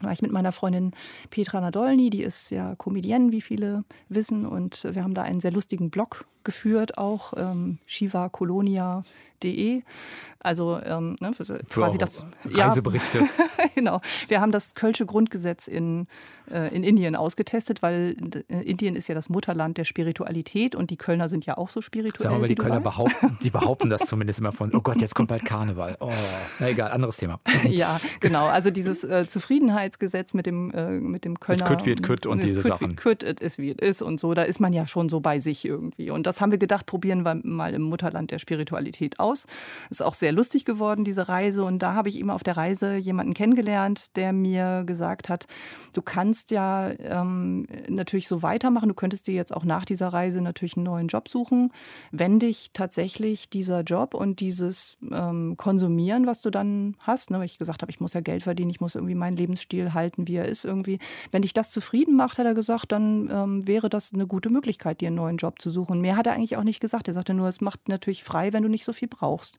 war 0.00 0.12
ich 0.12 0.22
mit 0.22 0.32
meiner 0.32 0.52
Freundin 0.52 0.92
Petra 1.30 1.60
Nadolny, 1.60 2.10
die 2.10 2.22
ist 2.22 2.50
ja 2.50 2.74
Comedienne, 2.76 3.32
wie 3.32 3.40
viele 3.40 3.84
wissen, 4.10 4.44
und 4.44 4.84
wir 4.84 5.02
haben 5.02 5.14
da 5.14 5.22
einen 5.22 5.40
sehr 5.40 5.52
lustigen 5.52 5.88
Blog 5.88 6.26
geführt, 6.44 6.98
auch 6.98 7.32
ähm, 7.36 7.78
shivakolonia.de. 7.86 9.82
Also 10.44 10.78
ähm, 10.84 11.16
ne, 11.20 11.30
quasi 11.70 11.96
das 11.96 12.26
Reiseberichte. 12.44 13.20
Ja, 13.20 13.64
genau. 13.74 14.00
Wir 14.28 14.42
haben 14.42 14.52
das 14.52 14.74
Kölsche 14.74 15.06
Grundgesetz 15.06 15.66
in, 15.68 16.06
äh, 16.50 16.68
in 16.74 16.84
Indien 16.84 17.16
ausgetestet, 17.16 17.80
weil 17.80 18.14
äh, 18.48 18.60
Indien 18.60 18.94
ist 18.94 19.08
ja 19.08 19.14
das 19.14 19.30
Mutterland 19.30 19.78
der 19.78 19.84
Spiritualität 19.84 20.74
und 20.74 20.90
die 20.90 20.98
Kölner 20.98 21.30
sind 21.30 21.46
ja 21.46 21.56
auch 21.56 21.70
so 21.70 21.80
spirituell. 21.80 22.20
Sagen 22.20 22.34
wir 22.34 22.40
mal, 22.40 22.48
die 22.48 22.56
Kölner 22.56 22.80
behaupten, 22.80 23.38
die 23.42 23.48
behaupten 23.48 23.88
das 23.88 24.02
zumindest 24.02 24.40
immer 24.40 24.52
von, 24.52 24.74
oh 24.74 24.82
Gott, 24.82 25.00
jetzt 25.00 25.14
kommt 25.14 25.30
bald 25.30 25.46
Karneval. 25.46 25.96
Oh, 26.00 26.12
na 26.58 26.68
egal, 26.68 26.90
anderes 26.90 27.16
Thema. 27.16 27.40
ja, 27.66 27.98
genau. 28.20 28.44
Also 28.44 28.70
dieses 28.70 29.02
äh, 29.02 29.26
Zufriedenheitsgesetz 29.26 30.34
mit 30.34 30.44
dem, 30.44 30.70
äh, 30.72 30.90
mit 30.90 31.24
dem 31.24 31.40
Kölner. 31.40 31.64
Kütt 31.64 31.86
wird 31.86 32.02
Kütt 32.02 32.26
und, 32.26 32.32
und 32.32 32.42
diese 32.42 32.60
Sachen. 32.60 32.96
Kütt, 32.96 33.22
es 33.22 33.40
ist 33.40 33.58
wie 33.58 33.70
es 33.70 33.78
ist 33.78 34.02
und 34.02 34.20
so, 34.20 34.34
da 34.34 34.42
ist 34.42 34.60
man 34.60 34.74
ja 34.74 34.86
schon 34.86 35.08
so 35.08 35.20
bei 35.20 35.38
sich 35.38 35.64
irgendwie. 35.64 36.10
Und 36.10 36.26
das 36.26 36.33
das 36.34 36.40
haben 36.40 36.50
wir 36.50 36.58
gedacht, 36.58 36.86
probieren 36.86 37.24
wir 37.24 37.36
mal 37.44 37.74
im 37.74 37.82
Mutterland 37.82 38.32
der 38.32 38.40
Spiritualität 38.40 39.20
aus. 39.20 39.46
Ist 39.88 40.02
auch 40.02 40.14
sehr 40.14 40.32
lustig 40.32 40.64
geworden, 40.64 41.04
diese 41.04 41.28
Reise. 41.28 41.64
Und 41.64 41.78
da 41.78 41.94
habe 41.94 42.08
ich 42.08 42.18
eben 42.18 42.30
auf 42.30 42.42
der 42.42 42.56
Reise 42.56 42.96
jemanden 42.96 43.34
kennengelernt, 43.34 44.16
der 44.16 44.32
mir 44.32 44.82
gesagt 44.84 45.28
hat, 45.28 45.46
du 45.92 46.02
kannst 46.02 46.50
ja 46.50 46.90
ähm, 46.98 47.66
natürlich 47.88 48.26
so 48.26 48.42
weitermachen. 48.42 48.88
Du 48.88 48.94
könntest 48.94 49.28
dir 49.28 49.34
jetzt 49.34 49.54
auch 49.54 49.64
nach 49.64 49.84
dieser 49.84 50.08
Reise 50.08 50.40
natürlich 50.40 50.76
einen 50.76 50.86
neuen 50.86 51.06
Job 51.06 51.28
suchen, 51.28 51.70
wenn 52.10 52.40
dich 52.40 52.70
tatsächlich 52.72 53.48
dieser 53.48 53.82
Job 53.82 54.14
und 54.14 54.40
dieses 54.40 54.96
ähm, 55.12 55.56
Konsumieren, 55.56 56.26
was 56.26 56.40
du 56.40 56.50
dann 56.50 56.96
hast, 56.98 57.30
ne, 57.30 57.38
weil 57.38 57.46
ich 57.46 57.58
gesagt 57.58 57.82
habe, 57.82 57.92
ich 57.92 58.00
muss 58.00 58.14
ja 58.14 58.22
Geld 58.22 58.42
verdienen, 58.42 58.70
ich 58.70 58.80
muss 58.80 58.96
irgendwie 58.96 59.14
meinen 59.14 59.36
Lebensstil 59.36 59.94
halten, 59.94 60.26
wie 60.26 60.34
er 60.34 60.46
ist 60.46 60.64
irgendwie. 60.64 60.98
Wenn 61.30 61.42
dich 61.42 61.52
das 61.52 61.70
zufrieden 61.70 62.16
macht, 62.16 62.38
hat 62.38 62.46
er 62.46 62.54
gesagt, 62.54 62.90
dann 62.90 63.30
ähm, 63.30 63.68
wäre 63.68 63.88
das 63.88 64.12
eine 64.12 64.26
gute 64.26 64.50
Möglichkeit, 64.50 65.00
dir 65.00 65.08
einen 65.08 65.16
neuen 65.16 65.36
Job 65.36 65.62
zu 65.62 65.70
suchen. 65.70 66.00
Mehr 66.00 66.16
hat 66.16 66.23
hat 66.24 66.32
er 66.32 66.38
eigentlich 66.38 66.56
auch 66.56 66.64
nicht 66.64 66.80
gesagt. 66.80 67.08
Er 67.08 67.14
sagte 67.14 67.34
nur, 67.34 67.48
es 67.48 67.60
macht 67.60 67.88
natürlich 67.88 68.24
frei, 68.24 68.52
wenn 68.52 68.62
du 68.62 68.68
nicht 68.68 68.84
so 68.84 68.92
viel 68.92 69.08
brauchst. 69.08 69.58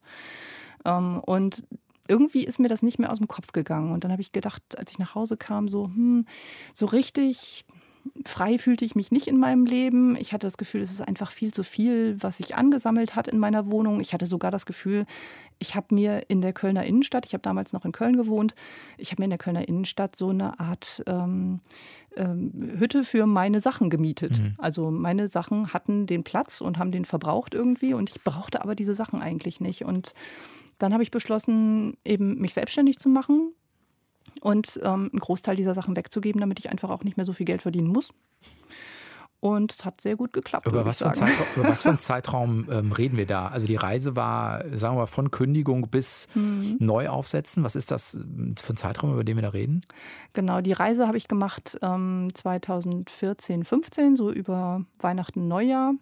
Ähm, 0.83 1.19
und 1.25 1.63
irgendwie 2.07 2.43
ist 2.43 2.59
mir 2.59 2.67
das 2.67 2.81
nicht 2.81 2.99
mehr 2.99 3.11
aus 3.11 3.17
dem 3.17 3.27
Kopf 3.27 3.51
gegangen. 3.51 3.91
Und 3.91 4.03
dann 4.03 4.11
habe 4.11 4.21
ich 4.21 4.31
gedacht, 4.31 4.61
als 4.77 4.91
ich 4.91 4.99
nach 4.99 5.15
Hause 5.15 5.37
kam, 5.37 5.67
so, 5.67 5.85
hm, 5.85 6.25
so 6.73 6.85
richtig 6.87 7.65
frei 8.25 8.57
fühlte 8.57 8.85
ich 8.85 8.95
mich 8.95 9.11
nicht 9.11 9.27
in 9.27 9.37
meinem 9.37 9.65
Leben. 9.65 10.15
Ich 10.15 10.33
hatte 10.33 10.47
das 10.47 10.57
Gefühl, 10.57 10.81
es 10.81 10.91
ist 10.91 11.01
einfach 11.01 11.31
viel 11.31 11.53
zu 11.53 11.63
viel, 11.63 12.17
was 12.21 12.37
sich 12.37 12.55
angesammelt 12.55 13.15
hat 13.15 13.27
in 13.27 13.39
meiner 13.39 13.71
Wohnung. 13.71 13.99
Ich 13.99 14.13
hatte 14.13 14.25
sogar 14.25 14.51
das 14.51 14.65
Gefühl, 14.65 15.05
ich 15.59 15.75
habe 15.75 15.93
mir 15.93 16.29
in 16.29 16.41
der 16.41 16.53
Kölner 16.53 16.85
Innenstadt, 16.85 17.25
ich 17.25 17.33
habe 17.33 17.41
damals 17.41 17.73
noch 17.73 17.85
in 17.85 17.91
Köln 17.91 18.17
gewohnt, 18.17 18.55
ich 18.97 19.11
habe 19.11 19.21
mir 19.21 19.25
in 19.25 19.29
der 19.31 19.39
Kölner 19.39 19.67
Innenstadt 19.67 20.15
so 20.15 20.29
eine 20.29 20.59
Art 20.59 21.03
ähm, 21.07 21.61
ähm, 22.15 22.51
Hütte 22.77 23.03
für 23.03 23.25
meine 23.25 23.61
Sachen 23.61 23.89
gemietet. 23.89 24.39
Mhm. 24.39 24.55
Also 24.57 24.91
meine 24.91 25.27
Sachen 25.27 25.73
hatten 25.73 26.07
den 26.07 26.23
Platz 26.23 26.61
und 26.61 26.77
haben 26.77 26.91
den 26.91 27.05
verbraucht 27.05 27.53
irgendwie 27.53 27.93
und 27.93 28.09
ich 28.09 28.23
brauchte 28.23 28.61
aber 28.61 28.75
diese 28.75 28.95
Sachen 28.95 29.21
eigentlich 29.21 29.59
nicht. 29.59 29.85
Und 29.85 30.13
dann 30.77 30.93
habe 30.93 31.03
ich 31.03 31.11
beschlossen, 31.11 31.97
eben 32.03 32.39
mich 32.39 32.53
selbstständig 32.53 32.99
zu 32.99 33.09
machen 33.09 33.53
und 34.45 34.79
ähm, 34.83 35.09
einen 35.11 35.19
Großteil 35.19 35.55
dieser 35.55 35.73
Sachen 35.73 35.95
wegzugeben, 35.95 36.39
damit 36.39 36.59
ich 36.59 36.69
einfach 36.69 36.91
auch 36.91 37.03
nicht 37.03 37.17
mehr 37.17 37.25
so 37.25 37.33
viel 37.33 37.47
Geld 37.47 37.63
verdienen 37.63 37.87
muss. 37.87 38.13
Und 39.39 39.73
es 39.73 39.85
hat 39.85 40.01
sehr 40.01 40.15
gut 40.15 40.33
geklappt. 40.33 40.67
Über, 40.67 40.85
was 40.85 40.99
für, 40.99 41.11
Zeitraum, 41.13 41.47
über 41.55 41.67
was 41.67 41.81
für 41.81 41.89
einen 41.89 41.97
Zeitraum 41.99 42.67
ähm, 42.69 42.91
reden 42.91 43.17
wir 43.17 43.25
da? 43.25 43.47
Also 43.47 43.65
die 43.65 43.75
Reise 43.75 44.15
war, 44.15 44.63
sagen 44.77 44.95
wir 44.95 45.01
mal, 45.01 45.07
von 45.07 45.31
Kündigung 45.31 45.89
bis 45.89 46.27
mhm. 46.35 46.77
Neuaufsetzen. 46.79 47.63
Was 47.63 47.75
ist 47.75 47.89
das 47.89 48.13
ähm, 48.13 48.53
für 48.55 48.73
ein 48.73 48.77
Zeitraum, 48.77 49.13
über 49.13 49.23
den 49.23 49.35
wir 49.35 49.41
da 49.41 49.49
reden? 49.49 49.81
Genau, 50.33 50.61
die 50.61 50.73
Reise 50.73 51.07
habe 51.07 51.17
ich 51.17 51.27
gemacht 51.27 51.79
ähm, 51.81 52.29
2014, 52.31 53.65
15, 53.65 54.15
so 54.15 54.31
über 54.31 54.85
Weihnachten, 54.99 55.47
Neujahr. 55.47 55.95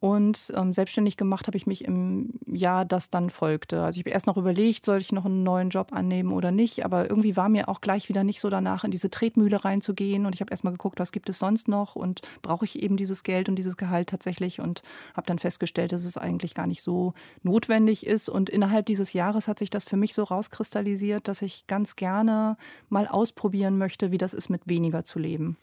Und 0.00 0.52
ähm, 0.54 0.72
selbstständig 0.72 1.16
gemacht 1.16 1.48
habe 1.48 1.56
ich 1.56 1.66
mich 1.66 1.84
im 1.84 2.30
Jahr, 2.46 2.84
das 2.84 3.10
dann 3.10 3.30
folgte. 3.30 3.82
Also 3.82 3.98
ich 3.98 4.04
habe 4.04 4.10
erst 4.10 4.28
noch 4.28 4.36
überlegt, 4.36 4.84
soll 4.84 5.00
ich 5.00 5.10
noch 5.10 5.24
einen 5.24 5.42
neuen 5.42 5.70
Job 5.70 5.92
annehmen 5.92 6.32
oder 6.32 6.52
nicht. 6.52 6.84
Aber 6.84 7.10
irgendwie 7.10 7.36
war 7.36 7.48
mir 7.48 7.68
auch 7.68 7.80
gleich 7.80 8.08
wieder 8.08 8.22
nicht 8.22 8.40
so 8.40 8.48
danach, 8.48 8.84
in 8.84 8.92
diese 8.92 9.10
Tretmühle 9.10 9.64
reinzugehen. 9.64 10.24
Und 10.24 10.34
ich 10.34 10.40
habe 10.40 10.52
erst 10.52 10.62
mal 10.62 10.70
geguckt, 10.70 11.00
was 11.00 11.10
gibt 11.10 11.28
es 11.28 11.40
sonst 11.40 11.66
noch 11.66 11.96
und 11.96 12.20
brauche 12.42 12.64
ich 12.64 12.80
eben 12.80 12.96
dieses 12.96 13.24
Geld 13.24 13.48
und 13.48 13.56
dieses 13.56 13.76
Gehalt 13.76 14.08
tatsächlich. 14.08 14.60
Und 14.60 14.82
habe 15.14 15.26
dann 15.26 15.40
festgestellt, 15.40 15.90
dass 15.90 16.04
es 16.04 16.16
eigentlich 16.16 16.54
gar 16.54 16.68
nicht 16.68 16.82
so 16.82 17.14
notwendig 17.42 18.06
ist. 18.06 18.28
Und 18.28 18.50
innerhalb 18.50 18.86
dieses 18.86 19.12
Jahres 19.12 19.48
hat 19.48 19.58
sich 19.58 19.70
das 19.70 19.84
für 19.84 19.96
mich 19.96 20.14
so 20.14 20.22
rauskristallisiert, 20.22 21.26
dass 21.26 21.42
ich 21.42 21.66
ganz 21.66 21.96
gerne 21.96 22.56
mal 22.88 23.08
ausprobieren 23.08 23.78
möchte, 23.78 24.12
wie 24.12 24.18
das 24.18 24.32
ist, 24.32 24.48
mit 24.48 24.62
weniger 24.68 25.04
zu 25.04 25.18
leben. 25.18 25.56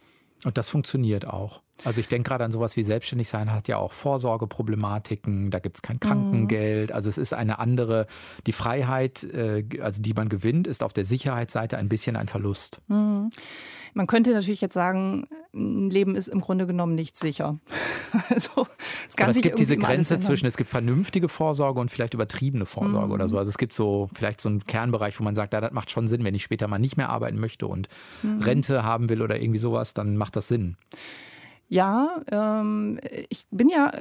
Und 0.43 0.57
das 0.57 0.69
funktioniert 0.69 1.25
auch. 1.25 1.61
Also 1.83 1.99
ich 1.99 2.07
denke 2.07 2.29
gerade 2.29 2.43
an 2.43 2.51
sowas 2.51 2.77
wie 2.77 2.83
selbstständig 2.83 3.27
sein 3.27 3.51
hat 3.51 3.67
ja 3.67 3.77
auch 3.77 3.91
Vorsorgeproblematiken, 3.91 5.51
da 5.51 5.59
gibt 5.59 5.77
es 5.77 5.81
kein 5.81 5.99
Krankengeld. 5.99 6.91
Also 6.91 7.09
es 7.09 7.17
ist 7.17 7.33
eine 7.33 7.59
andere, 7.59 8.07
die 8.47 8.53
Freiheit, 8.53 9.23
äh, 9.23 9.63
also 9.81 10.01
die 10.01 10.13
man 10.13 10.29
gewinnt, 10.29 10.67
ist 10.67 10.83
auf 10.83 10.93
der 10.93 11.05
Sicherheitsseite 11.05 11.77
ein 11.77 11.89
bisschen 11.89 12.15
ein 12.15 12.27
Verlust. 12.27 12.79
Mhm. 12.87 13.29
Man 13.93 14.07
könnte 14.07 14.31
natürlich 14.31 14.59
jetzt 14.59 14.73
sagen, 14.73 15.25
ein 15.53 15.89
Leben 15.89 16.17
ist 16.17 16.27
im 16.27 16.41
Grunde 16.41 16.67
genommen 16.67 16.95
nicht 16.95 17.17
sicher. 17.17 17.59
also, 18.29 18.67
es, 19.07 19.15
kann 19.15 19.29
es 19.29 19.41
gibt 19.41 19.57
diese 19.57 19.77
Grenze 19.77 20.19
zwischen, 20.19 20.45
es 20.47 20.57
gibt 20.57 20.69
vernünftige 20.69 21.29
Vorsorge 21.29 21.79
und 21.79 21.89
vielleicht 21.89 22.13
übertriebene 22.13 22.65
Vorsorge 22.65 23.07
mhm. 23.07 23.13
oder 23.13 23.29
so. 23.29 23.37
Also 23.37 23.49
es 23.49 23.57
gibt 23.57 23.71
so 23.71 24.09
vielleicht 24.13 24.41
so 24.41 24.49
einen 24.49 24.65
Kernbereich, 24.65 25.17
wo 25.17 25.23
man 25.23 25.33
sagt, 25.33 25.53
ja, 25.53 25.61
das 25.61 25.71
macht 25.71 25.91
schon 25.91 26.07
Sinn, 26.07 26.25
wenn 26.25 26.35
ich 26.35 26.43
später 26.43 26.67
mal 26.67 26.77
nicht 26.77 26.97
mehr 26.97 27.09
arbeiten 27.09 27.39
möchte 27.39 27.67
und 27.67 27.87
mhm. 28.21 28.41
Rente 28.41 28.83
haben 28.83 29.07
will 29.07 29.21
oder 29.21 29.39
irgendwie 29.39 29.59
sowas, 29.59 29.93
dann 29.93 30.17
macht 30.17 30.35
das 30.35 30.49
Sinn. 30.49 30.75
Ja, 31.67 32.21
ähm, 32.31 32.99
ich 33.29 33.45
bin 33.49 33.69
ja 33.69 33.91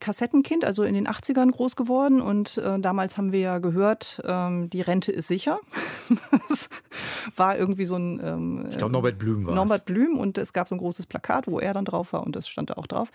Kassettenkind, 0.00 0.64
also 0.64 0.82
in 0.82 0.94
den 0.94 1.06
80ern 1.06 1.50
groß 1.50 1.76
geworden 1.76 2.20
und 2.20 2.58
äh, 2.58 2.78
damals 2.80 3.16
haben 3.16 3.32
wir 3.32 3.40
ja 3.40 3.58
gehört, 3.58 4.20
ähm, 4.24 4.68
die 4.70 4.80
Rente 4.80 5.12
ist 5.12 5.28
sicher. 5.28 5.60
das 6.48 6.68
war 7.36 7.56
irgendwie 7.56 7.84
so 7.84 7.96
ein. 7.96 8.20
Ähm, 8.22 8.66
ich 8.68 8.76
glaube, 8.76 8.92
Norbert 8.92 9.18
Blüm 9.18 9.46
war 9.46 9.54
Norbert 9.54 9.84
Blüm 9.84 10.18
und 10.18 10.36
es 10.38 10.52
gab 10.52 10.68
so 10.68 10.74
ein 10.74 10.78
großes 10.78 11.06
Plakat, 11.06 11.46
wo 11.46 11.60
er 11.60 11.74
dann 11.74 11.84
drauf 11.84 12.12
war 12.12 12.24
und 12.24 12.34
das 12.34 12.48
stand 12.48 12.70
da 12.70 12.74
auch 12.74 12.86
drauf. 12.86 13.10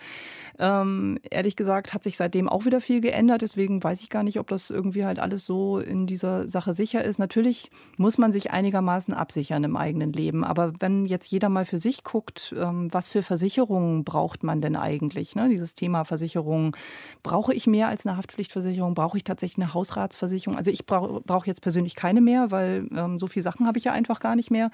Ähm, 0.58 1.18
ehrlich 1.30 1.56
gesagt 1.56 1.92
hat 1.92 2.02
sich 2.02 2.16
seitdem 2.16 2.48
auch 2.48 2.64
wieder 2.64 2.80
viel 2.80 3.00
geändert, 3.00 3.42
deswegen 3.42 3.82
weiß 3.82 4.00
ich 4.00 4.10
gar 4.10 4.22
nicht, 4.22 4.38
ob 4.38 4.48
das 4.48 4.70
irgendwie 4.70 5.04
halt 5.04 5.18
alles 5.18 5.44
so 5.44 5.78
in 5.78 6.06
dieser 6.06 6.48
Sache 6.48 6.72
sicher 6.72 7.04
ist. 7.04 7.18
Natürlich 7.18 7.70
muss 7.96 8.18
man 8.18 8.32
sich 8.32 8.50
einigermaßen 8.52 9.12
absichern 9.12 9.64
im 9.64 9.76
eigenen 9.76 10.12
Leben, 10.12 10.44
aber 10.44 10.72
wenn 10.78 11.06
jetzt 11.06 11.30
jeder 11.30 11.48
mal 11.48 11.66
für 11.66 11.78
sich 11.78 12.04
guckt, 12.04 12.54
ähm, 12.56 12.88
was 12.92 13.08
für 13.08 13.22
Versicherungen 13.22 13.83
braucht 14.04 14.42
man 14.42 14.60
denn 14.60 14.76
eigentlich? 14.76 15.34
Ne? 15.36 15.48
Dieses 15.48 15.74
Thema 15.74 16.04
Versicherung 16.04 16.24
Versicherung. 16.34 16.76
Brauche 17.22 17.54
ich 17.54 17.66
mehr 17.66 17.88
als 17.88 18.06
eine 18.06 18.16
Haftpflichtversicherung? 18.16 18.94
Brauche 18.94 19.16
ich 19.16 19.24
tatsächlich 19.24 19.62
eine 19.62 19.74
Hausratsversicherung? 19.74 20.56
Also 20.56 20.70
ich 20.70 20.86
brauche 20.86 21.20
brauch 21.20 21.46
jetzt 21.46 21.62
persönlich 21.62 21.94
keine 21.94 22.20
mehr, 22.20 22.50
weil 22.50 22.88
ähm, 22.94 23.18
so 23.18 23.26
viele 23.26 23.42
Sachen 23.42 23.66
habe 23.66 23.78
ich 23.78 23.84
ja 23.84 23.92
einfach 23.92 24.20
gar 24.20 24.36
nicht 24.36 24.50
mehr. 24.50 24.70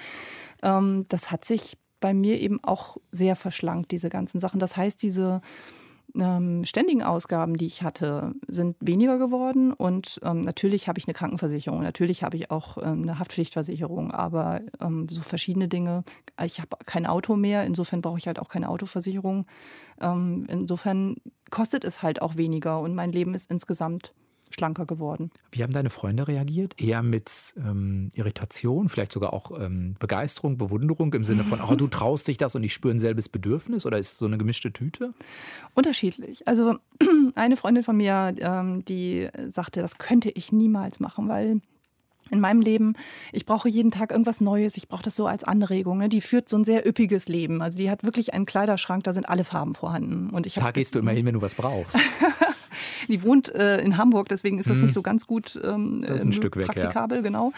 Ähm, 0.62 1.06
das 1.08 1.30
hat 1.30 1.44
sich 1.44 1.76
bei 2.00 2.14
mir 2.14 2.40
eben 2.40 2.62
auch 2.64 2.96
sehr 3.10 3.36
verschlankt, 3.36 3.90
diese 3.90 4.08
ganzen 4.08 4.40
Sachen. 4.40 4.58
Das 4.58 4.76
heißt, 4.76 5.02
diese 5.02 5.42
ähm, 6.18 6.64
ständigen 6.64 7.02
Ausgaben, 7.02 7.56
die 7.56 7.66
ich 7.66 7.82
hatte, 7.82 8.34
sind 8.48 8.76
weniger 8.80 9.18
geworden. 9.18 9.72
Und 9.72 10.20
ähm, 10.22 10.42
natürlich 10.42 10.88
habe 10.88 10.98
ich 10.98 11.06
eine 11.06 11.14
Krankenversicherung, 11.14 11.82
natürlich 11.82 12.22
habe 12.22 12.36
ich 12.36 12.50
auch 12.50 12.78
ähm, 12.78 13.02
eine 13.02 13.18
Haftpflichtversicherung, 13.18 14.10
aber 14.10 14.60
ähm, 14.80 15.08
so 15.10 15.22
verschiedene 15.22 15.68
Dinge. 15.68 16.04
Ich 16.44 16.60
habe 16.60 16.76
kein 16.86 17.06
Auto 17.06 17.36
mehr, 17.36 17.64
insofern 17.64 18.02
brauche 18.02 18.18
ich 18.18 18.26
halt 18.26 18.38
auch 18.38 18.48
keine 18.48 18.68
Autoversicherung. 18.68 19.46
Ähm, 20.00 20.46
insofern 20.48 21.16
kostet 21.50 21.84
es 21.84 22.02
halt 22.02 22.22
auch 22.22 22.36
weniger 22.36 22.80
und 22.80 22.94
mein 22.94 23.12
Leben 23.12 23.34
ist 23.34 23.50
insgesamt 23.50 24.14
schlanker 24.50 24.86
geworden. 24.86 25.30
Wie 25.52 25.62
haben 25.62 25.72
deine 25.72 25.90
Freunde 25.90 26.28
reagiert? 26.28 26.80
Eher 26.80 27.02
mit 27.02 27.54
ähm, 27.56 28.10
Irritation, 28.14 28.88
vielleicht 28.88 29.12
sogar 29.12 29.32
auch 29.32 29.58
ähm, 29.58 29.96
Begeisterung, 29.98 30.58
Bewunderung 30.58 31.12
im 31.14 31.24
Sinne 31.24 31.44
von, 31.44 31.60
oh, 31.60 31.74
du 31.74 31.86
traust 31.88 32.28
dich 32.28 32.36
das 32.36 32.54
und 32.54 32.62
ich 32.62 32.74
spüre 32.74 32.94
ein 32.94 32.98
selbes 32.98 33.28
Bedürfnis 33.28 33.86
oder 33.86 33.98
ist 33.98 34.12
es 34.12 34.18
so 34.18 34.26
eine 34.26 34.38
gemischte 34.38 34.72
Tüte? 34.72 35.14
Unterschiedlich. 35.74 36.46
Also 36.46 36.76
eine 37.34 37.56
Freundin 37.56 37.84
von 37.84 37.96
mir, 37.96 38.34
ähm, 38.38 38.84
die 38.84 39.28
sagte, 39.48 39.80
das 39.80 39.98
könnte 39.98 40.30
ich 40.30 40.52
niemals 40.52 41.00
machen, 41.00 41.28
weil 41.28 41.60
in 42.30 42.40
meinem 42.40 42.60
Leben, 42.60 42.94
ich 43.32 43.44
brauche 43.44 43.68
jeden 43.68 43.90
Tag 43.90 44.12
irgendwas 44.12 44.40
Neues, 44.40 44.76
ich 44.76 44.88
brauche 44.88 45.02
das 45.02 45.16
so 45.16 45.26
als 45.26 45.44
Anregung. 45.44 45.98
Ne? 45.98 46.08
Die 46.08 46.20
führt 46.20 46.48
so 46.48 46.56
ein 46.56 46.64
sehr 46.64 46.86
üppiges 46.86 47.28
Leben. 47.28 47.60
Also 47.60 47.78
die 47.78 47.90
hat 47.90 48.04
wirklich 48.04 48.34
einen 48.34 48.46
Kleiderschrank, 48.46 49.04
da 49.04 49.12
sind 49.12 49.28
alle 49.28 49.44
Farben 49.44 49.74
vorhanden. 49.74 50.30
Und 50.30 50.46
ich 50.46 50.54
da 50.54 50.70
gehst 50.70 50.94
du 50.94 51.00
immer 51.00 51.10
hin, 51.10 51.26
wenn 51.26 51.34
du 51.34 51.42
was 51.42 51.54
brauchst. 51.54 51.98
die 53.10 53.22
wohnt 53.22 53.54
äh, 53.54 53.80
in 53.80 53.96
Hamburg, 53.96 54.28
deswegen 54.28 54.58
ist 54.58 54.70
das 54.70 54.78
hm. 54.78 54.84
nicht 54.84 54.94
so 54.94 55.02
ganz 55.02 55.26
gut 55.26 55.60
ähm, 55.62 56.02
das 56.02 56.16
ist 56.18 56.24
ein 56.24 56.30
äh, 56.30 56.34
Stück 56.34 56.56
weg, 56.56 56.66
praktikabel, 56.66 57.18
ja. 57.18 57.22
genau. 57.22 57.52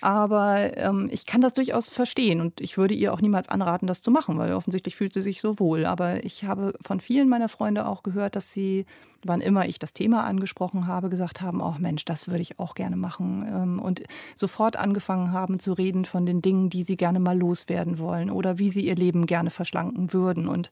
Aber 0.00 0.76
ähm, 0.76 1.08
ich 1.12 1.26
kann 1.26 1.40
das 1.40 1.54
durchaus 1.54 1.88
verstehen 1.88 2.40
und 2.40 2.60
ich 2.60 2.76
würde 2.76 2.94
ihr 2.94 3.12
auch 3.12 3.20
niemals 3.20 3.48
anraten, 3.48 3.86
das 3.86 4.02
zu 4.02 4.10
machen, 4.10 4.38
weil 4.38 4.52
offensichtlich 4.52 4.96
fühlt 4.96 5.12
sie 5.12 5.22
sich 5.22 5.40
so 5.40 5.58
wohl. 5.58 5.86
Aber 5.86 6.24
ich 6.24 6.44
habe 6.44 6.74
von 6.80 7.00
vielen 7.00 7.28
meiner 7.28 7.48
Freunde 7.48 7.86
auch 7.86 8.02
gehört, 8.02 8.36
dass 8.36 8.52
sie, 8.52 8.86
wann 9.24 9.40
immer 9.40 9.66
ich 9.66 9.78
das 9.78 9.92
Thema 9.92 10.24
angesprochen 10.24 10.86
habe, 10.86 11.08
gesagt 11.08 11.40
haben, 11.40 11.60
oh 11.60 11.74
Mensch, 11.78 12.04
das 12.04 12.28
würde 12.28 12.42
ich 12.42 12.58
auch 12.58 12.74
gerne 12.74 12.96
machen. 12.96 13.46
Ähm, 13.48 13.78
und 13.80 14.02
sofort 14.34 14.76
angefangen 14.76 15.32
haben 15.32 15.58
zu 15.58 15.72
reden 15.72 16.04
von 16.04 16.26
den 16.26 16.42
Dingen, 16.42 16.70
die 16.70 16.82
sie 16.82 16.96
gerne 16.96 17.20
mal 17.20 17.38
loswerden 17.38 17.98
wollen 17.98 18.30
oder 18.30 18.58
wie 18.58 18.70
sie 18.70 18.86
ihr 18.86 18.96
Leben 18.96 19.26
gerne 19.26 19.50
verschlanken 19.50 20.12
würden. 20.12 20.48
Und 20.48 20.70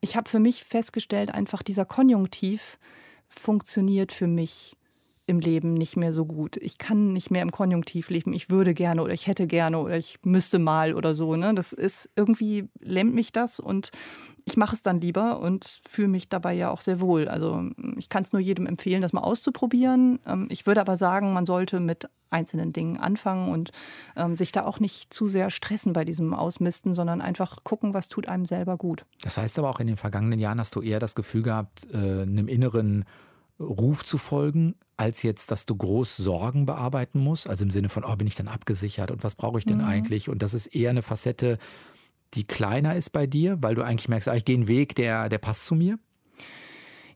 ich 0.00 0.16
habe 0.16 0.28
für 0.28 0.38
mich 0.38 0.64
festgestellt, 0.64 1.32
einfach 1.32 1.62
dieser 1.62 1.84
Konjunktiv, 1.84 2.78
funktioniert 3.38 4.12
für 4.12 4.26
mich 4.26 4.76
im 5.26 5.40
Leben 5.40 5.74
nicht 5.74 5.96
mehr 5.96 6.12
so 6.12 6.26
gut. 6.26 6.56
Ich 6.58 6.78
kann 6.78 7.12
nicht 7.12 7.30
mehr 7.30 7.42
im 7.42 7.50
Konjunktiv 7.50 8.10
leben. 8.10 8.32
Ich 8.32 8.50
würde 8.50 8.74
gerne 8.74 9.02
oder 9.02 9.14
ich 9.14 9.26
hätte 9.26 9.46
gerne 9.46 9.78
oder 9.78 9.96
ich 9.96 10.18
müsste 10.22 10.58
mal 10.58 10.94
oder 10.94 11.14
so. 11.14 11.36
Ne? 11.36 11.54
Das 11.54 11.72
ist 11.72 12.10
irgendwie 12.14 12.68
lähmt 12.80 13.14
mich 13.14 13.32
das 13.32 13.58
und 13.58 13.90
ich 14.44 14.58
mache 14.58 14.76
es 14.76 14.82
dann 14.82 15.00
lieber 15.00 15.40
und 15.40 15.80
fühle 15.88 16.08
mich 16.08 16.28
dabei 16.28 16.52
ja 16.52 16.70
auch 16.70 16.82
sehr 16.82 17.00
wohl. 17.00 17.28
Also 17.28 17.70
ich 17.96 18.10
kann 18.10 18.24
es 18.24 18.32
nur 18.32 18.42
jedem 18.42 18.66
empfehlen, 18.66 19.00
das 19.00 19.14
mal 19.14 19.22
auszuprobieren. 19.22 20.18
Ähm, 20.26 20.46
ich 20.50 20.66
würde 20.66 20.82
aber 20.82 20.98
sagen, 20.98 21.32
man 21.32 21.46
sollte 21.46 21.80
mit 21.80 22.08
einzelnen 22.28 22.72
Dingen 22.72 22.98
anfangen 22.98 23.50
und 23.50 23.70
ähm, 24.16 24.36
sich 24.36 24.52
da 24.52 24.66
auch 24.66 24.80
nicht 24.80 25.14
zu 25.14 25.28
sehr 25.28 25.50
stressen 25.50 25.94
bei 25.94 26.04
diesem 26.04 26.34
Ausmisten, 26.34 26.92
sondern 26.92 27.22
einfach 27.22 27.64
gucken, 27.64 27.94
was 27.94 28.08
tut 28.08 28.28
einem 28.28 28.44
selber 28.44 28.76
gut. 28.76 29.06
Das 29.22 29.38
heißt 29.38 29.58
aber 29.58 29.70
auch 29.70 29.80
in 29.80 29.86
den 29.86 29.96
vergangenen 29.96 30.38
Jahren 30.38 30.58
hast 30.58 30.74
du 30.74 30.82
eher 30.82 30.98
das 30.98 31.14
Gefühl 31.14 31.42
gehabt, 31.42 31.86
äh, 31.92 31.96
einem 31.96 32.48
inneren 32.48 33.04
Ruf 33.60 34.04
zu 34.04 34.18
folgen, 34.18 34.74
als 34.96 35.22
jetzt, 35.22 35.50
dass 35.50 35.66
du 35.66 35.76
groß 35.76 36.16
Sorgen 36.16 36.66
bearbeiten 36.66 37.20
musst. 37.20 37.48
Also 37.48 37.64
im 37.64 37.70
Sinne 37.70 37.88
von, 37.88 38.04
oh, 38.04 38.16
bin 38.16 38.26
ich 38.26 38.34
dann 38.34 38.48
abgesichert 38.48 39.10
und 39.10 39.24
was 39.24 39.34
brauche 39.34 39.58
ich 39.58 39.64
denn 39.64 39.78
mhm. 39.78 39.84
eigentlich? 39.84 40.28
Und 40.28 40.42
das 40.42 40.54
ist 40.54 40.66
eher 40.66 40.90
eine 40.90 41.02
Facette, 41.02 41.58
die 42.34 42.44
kleiner 42.44 42.96
ist 42.96 43.10
bei 43.10 43.26
dir, 43.26 43.62
weil 43.62 43.74
du 43.74 43.82
eigentlich 43.82 44.08
merkst, 44.08 44.28
ah, 44.28 44.34
ich 44.34 44.44
gehe 44.44 44.56
einen 44.56 44.68
Weg, 44.68 44.94
der, 44.96 45.28
der 45.28 45.38
passt 45.38 45.66
zu 45.66 45.74
mir. 45.74 45.98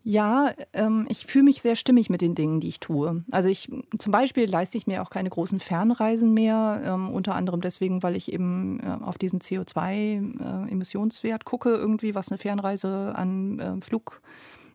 Ja, 0.05 0.53
ähm, 0.73 1.07
ich 1.11 1.27
fühle 1.27 1.45
mich 1.45 1.61
sehr 1.61 1.77
stimmig 1.77 2.09
mit 2.09 2.23
den 2.23 2.35
Dingen, 2.35 2.61
die 2.61 2.69
ich 2.69 2.81
tue. 2.81 3.25
Also 3.31 3.49
ich 3.49 3.69
zum 3.99 4.11
Beispiel 4.11 4.49
leiste 4.49 4.79
ich 4.79 4.87
mir 4.87 5.03
auch 5.03 5.11
keine 5.11 5.29
großen 5.29 5.61
Fernreisen 5.61 6.33
mehr, 6.33 6.81
ähm, 6.85 7.11
unter 7.11 7.35
anderem 7.35 7.61
deswegen, 7.61 8.03
weil 8.03 8.17
ich 8.17 8.33
eben 8.33 8.81
äh, 8.81 9.05
auf 9.05 9.19
diesen 9.19 9.41
CO2-Emissionswert 9.41 11.43
äh, 11.43 11.45
gucke, 11.45 11.71
irgendwie, 11.71 12.15
was 12.15 12.31
eine 12.31 12.39
Fernreise 12.39 13.13
an 13.17 13.59
äh, 13.59 13.81
Flug 13.83 14.23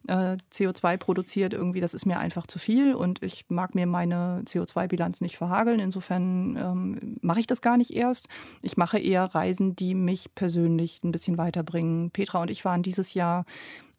äh, 0.08 0.38
CO2 0.52 0.98
produziert, 0.98 1.54
irgendwie, 1.54 1.80
das 1.80 1.94
ist 1.94 2.06
mir 2.06 2.20
einfach 2.20 2.48
zu 2.48 2.60
viel 2.60 2.94
und 2.94 3.24
ich 3.24 3.46
mag 3.50 3.76
mir 3.76 3.88
meine 3.88 4.44
CO2-Bilanz 4.46 5.22
nicht 5.22 5.38
verhageln. 5.38 5.80
Insofern 5.80 6.58
ähm, 6.58 7.18
mache 7.22 7.40
ich 7.40 7.48
das 7.48 7.62
gar 7.62 7.78
nicht 7.78 7.94
erst. 7.96 8.28
Ich 8.62 8.78
mache 8.78 9.00
eher 9.00 9.24
Reisen, 9.24 9.76
die 9.76 9.96
mich 9.96 10.36
persönlich 10.36 11.02
ein 11.04 11.12
bisschen 11.12 11.38
weiterbringen. 11.38 12.12
Petra 12.12 12.42
und 12.42 12.52
ich 12.52 12.66
waren 12.66 12.84
dieses 12.84 13.14
Jahr 13.14 13.46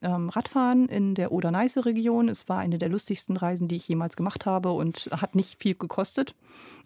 ähm, 0.02 0.28
Radfahren 0.28 0.88
in 0.88 1.14
der 1.14 1.32
Oder-Neiße-Region. 1.32 2.28
Es 2.28 2.48
war 2.48 2.58
eine 2.58 2.78
der 2.78 2.90
lustigsten 2.90 3.36
Reisen, 3.36 3.68
die 3.68 3.76
ich 3.76 3.88
jemals 3.88 4.16
gemacht 4.16 4.46
habe 4.46 4.72
und 4.72 5.08
hat 5.10 5.34
nicht 5.34 5.58
viel 5.58 5.74
gekostet. 5.74 6.34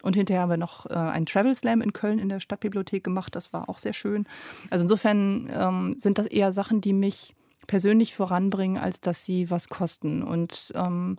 Und 0.03 0.15
hinterher 0.15 0.43
haben 0.43 0.51
wir 0.51 0.57
noch 0.57 0.87
äh, 0.87 0.95
einen 0.95 1.27
Travel 1.27 1.55
Slam 1.55 1.83
in 1.83 1.93
Köln 1.93 2.21
in 2.21 2.29
der 2.29 2.41
Stadtbibliothek 2.41 3.03
gemacht. 3.03 3.35
Das 3.35 3.53
war 3.53 3.69
auch 3.69 3.79
sehr 3.79 3.93
schön. 3.93 4.27
Also 4.71 4.83
insofern 4.83 5.51
ähm, 5.53 5.97
sind 5.99 6.19
das 6.19 6.27
eher 6.27 6.53
Sachen, 6.53 6.81
die 6.81 6.93
mich 6.93 7.35
persönlich 7.69 8.17
voranbringen, 8.17 8.79
als 8.79 9.01
dass 9.01 9.25
sie 9.25 9.49
was 9.51 9.69
kosten. 9.69 10.25
Und 10.25 10.73
ähm, 10.75 11.17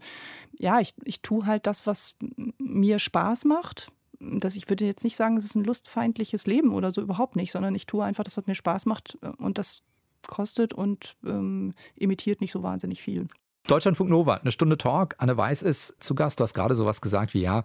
ja, 0.58 0.82
ich, 0.82 0.94
ich 1.06 1.22
tue 1.22 1.46
halt 1.46 1.66
das, 1.66 1.88
was 1.88 2.16
mir 2.58 3.00
Spaß 3.00 3.46
macht. 3.46 3.88
Das, 4.20 4.58
ich 4.58 4.68
würde 4.68 4.86
jetzt 4.86 5.06
nicht 5.06 5.16
sagen, 5.16 5.38
es 5.38 5.46
ist 5.46 5.56
ein 5.56 5.64
lustfeindliches 5.64 6.46
Leben 6.46 6.74
oder 6.74 6.92
so, 6.92 7.02
überhaupt 7.02 7.38
nicht, 7.38 7.54
sondern 7.54 7.74
ich 7.74 7.86
tue 7.86 8.04
einfach 8.04 8.26
das, 8.26 8.36
was 8.36 8.48
mir 8.48 8.56
Spaß 8.56 8.86
macht 8.86 9.18
äh, 9.22 9.30
und 9.38 9.58
das 9.58 9.84
kostet 10.28 10.74
und 10.74 11.16
ähm, 11.26 11.74
imitiert 11.96 12.42
nicht 12.42 12.52
so 12.52 12.62
wahnsinnig 12.62 13.02
viel. 13.02 13.28
Deutschlandfunk 13.68 14.10
Nova, 14.10 14.36
eine 14.36 14.52
Stunde 14.52 14.78
Talk. 14.78 15.16
Anne 15.20 15.38
Weiß 15.38 15.62
ist 15.62 15.96
zu 16.04 16.16
Gast. 16.16 16.40
Du 16.40 16.44
hast 16.44 16.54
gerade 16.54 16.76
sowas 16.76 17.02
gesagt 17.02 17.34
wie, 17.34 17.42
ja, 17.42 17.64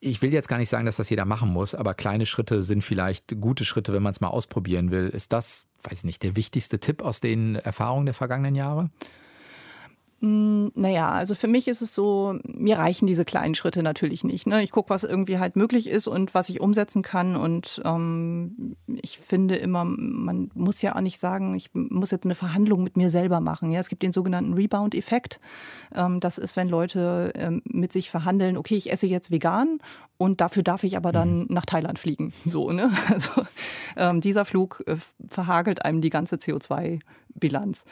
ich 0.00 0.22
will 0.22 0.32
jetzt 0.32 0.48
gar 0.48 0.58
nicht 0.58 0.68
sagen, 0.68 0.86
dass 0.86 0.96
das 0.96 1.10
jeder 1.10 1.24
machen 1.24 1.48
muss, 1.48 1.74
aber 1.74 1.94
kleine 1.94 2.26
Schritte 2.26 2.62
sind 2.62 2.82
vielleicht 2.82 3.40
gute 3.40 3.64
Schritte, 3.64 3.92
wenn 3.92 4.02
man 4.02 4.12
es 4.12 4.20
mal 4.20 4.28
ausprobieren 4.28 4.90
will. 4.90 5.08
Ist 5.08 5.32
das, 5.32 5.66
weiß 5.82 5.98
ich 5.98 6.04
nicht, 6.04 6.22
der 6.22 6.36
wichtigste 6.36 6.78
Tipp 6.78 7.02
aus 7.02 7.20
den 7.20 7.56
Erfahrungen 7.56 8.06
der 8.06 8.14
vergangenen 8.14 8.54
Jahre? 8.54 8.90
Hm, 10.20 10.72
naja, 10.74 11.10
also 11.10 11.34
für 11.34 11.46
mich 11.46 11.68
ist 11.68 11.82
es 11.82 11.94
so, 11.94 12.38
mir 12.44 12.78
reichen 12.78 13.06
diese 13.06 13.26
kleinen 13.26 13.54
Schritte 13.54 13.82
natürlich 13.82 14.24
nicht. 14.24 14.46
Ne? 14.46 14.62
Ich 14.62 14.70
gucke, 14.70 14.88
was 14.88 15.04
irgendwie 15.04 15.38
halt 15.38 15.56
möglich 15.56 15.88
ist 15.88 16.06
und 16.06 16.32
was 16.32 16.48
ich 16.48 16.60
umsetzen 16.60 17.02
kann. 17.02 17.36
Und 17.36 17.82
ähm, 17.84 18.76
ich 18.86 19.18
finde 19.18 19.56
immer, 19.56 19.84
man 19.84 20.50
muss 20.54 20.80
ja 20.80 20.96
auch 20.96 21.02
nicht 21.02 21.20
sagen, 21.20 21.54
ich 21.54 21.68
muss 21.74 22.12
jetzt 22.12 22.24
eine 22.24 22.34
Verhandlung 22.34 22.82
mit 22.82 22.96
mir 22.96 23.10
selber 23.10 23.40
machen. 23.40 23.70
Ja? 23.70 23.80
Es 23.80 23.90
gibt 23.90 24.02
den 24.02 24.12
sogenannten 24.12 24.54
Rebound-Effekt. 24.54 25.38
Ähm, 25.94 26.20
das 26.20 26.38
ist, 26.38 26.56
wenn 26.56 26.70
Leute 26.70 27.32
ähm, 27.34 27.60
mit 27.66 27.92
sich 27.92 28.08
verhandeln, 28.08 28.56
okay, 28.56 28.76
ich 28.76 28.90
esse 28.90 29.06
jetzt 29.06 29.30
vegan 29.30 29.80
und 30.16 30.40
dafür 30.40 30.62
darf 30.62 30.82
ich 30.82 30.96
aber 30.96 31.12
dann 31.12 31.40
mhm. 31.40 31.46
nach 31.50 31.66
Thailand 31.66 31.98
fliegen. 31.98 32.32
So, 32.46 32.70
ne? 32.70 32.90
Also 33.10 33.44
ähm, 33.96 34.20
dieser 34.22 34.46
Flug 34.46 34.82
äh, 34.86 34.96
verhagelt 35.28 35.84
einem 35.84 36.00
die 36.00 36.10
ganze 36.10 36.38
CO2-Bilanz. 37.36 37.84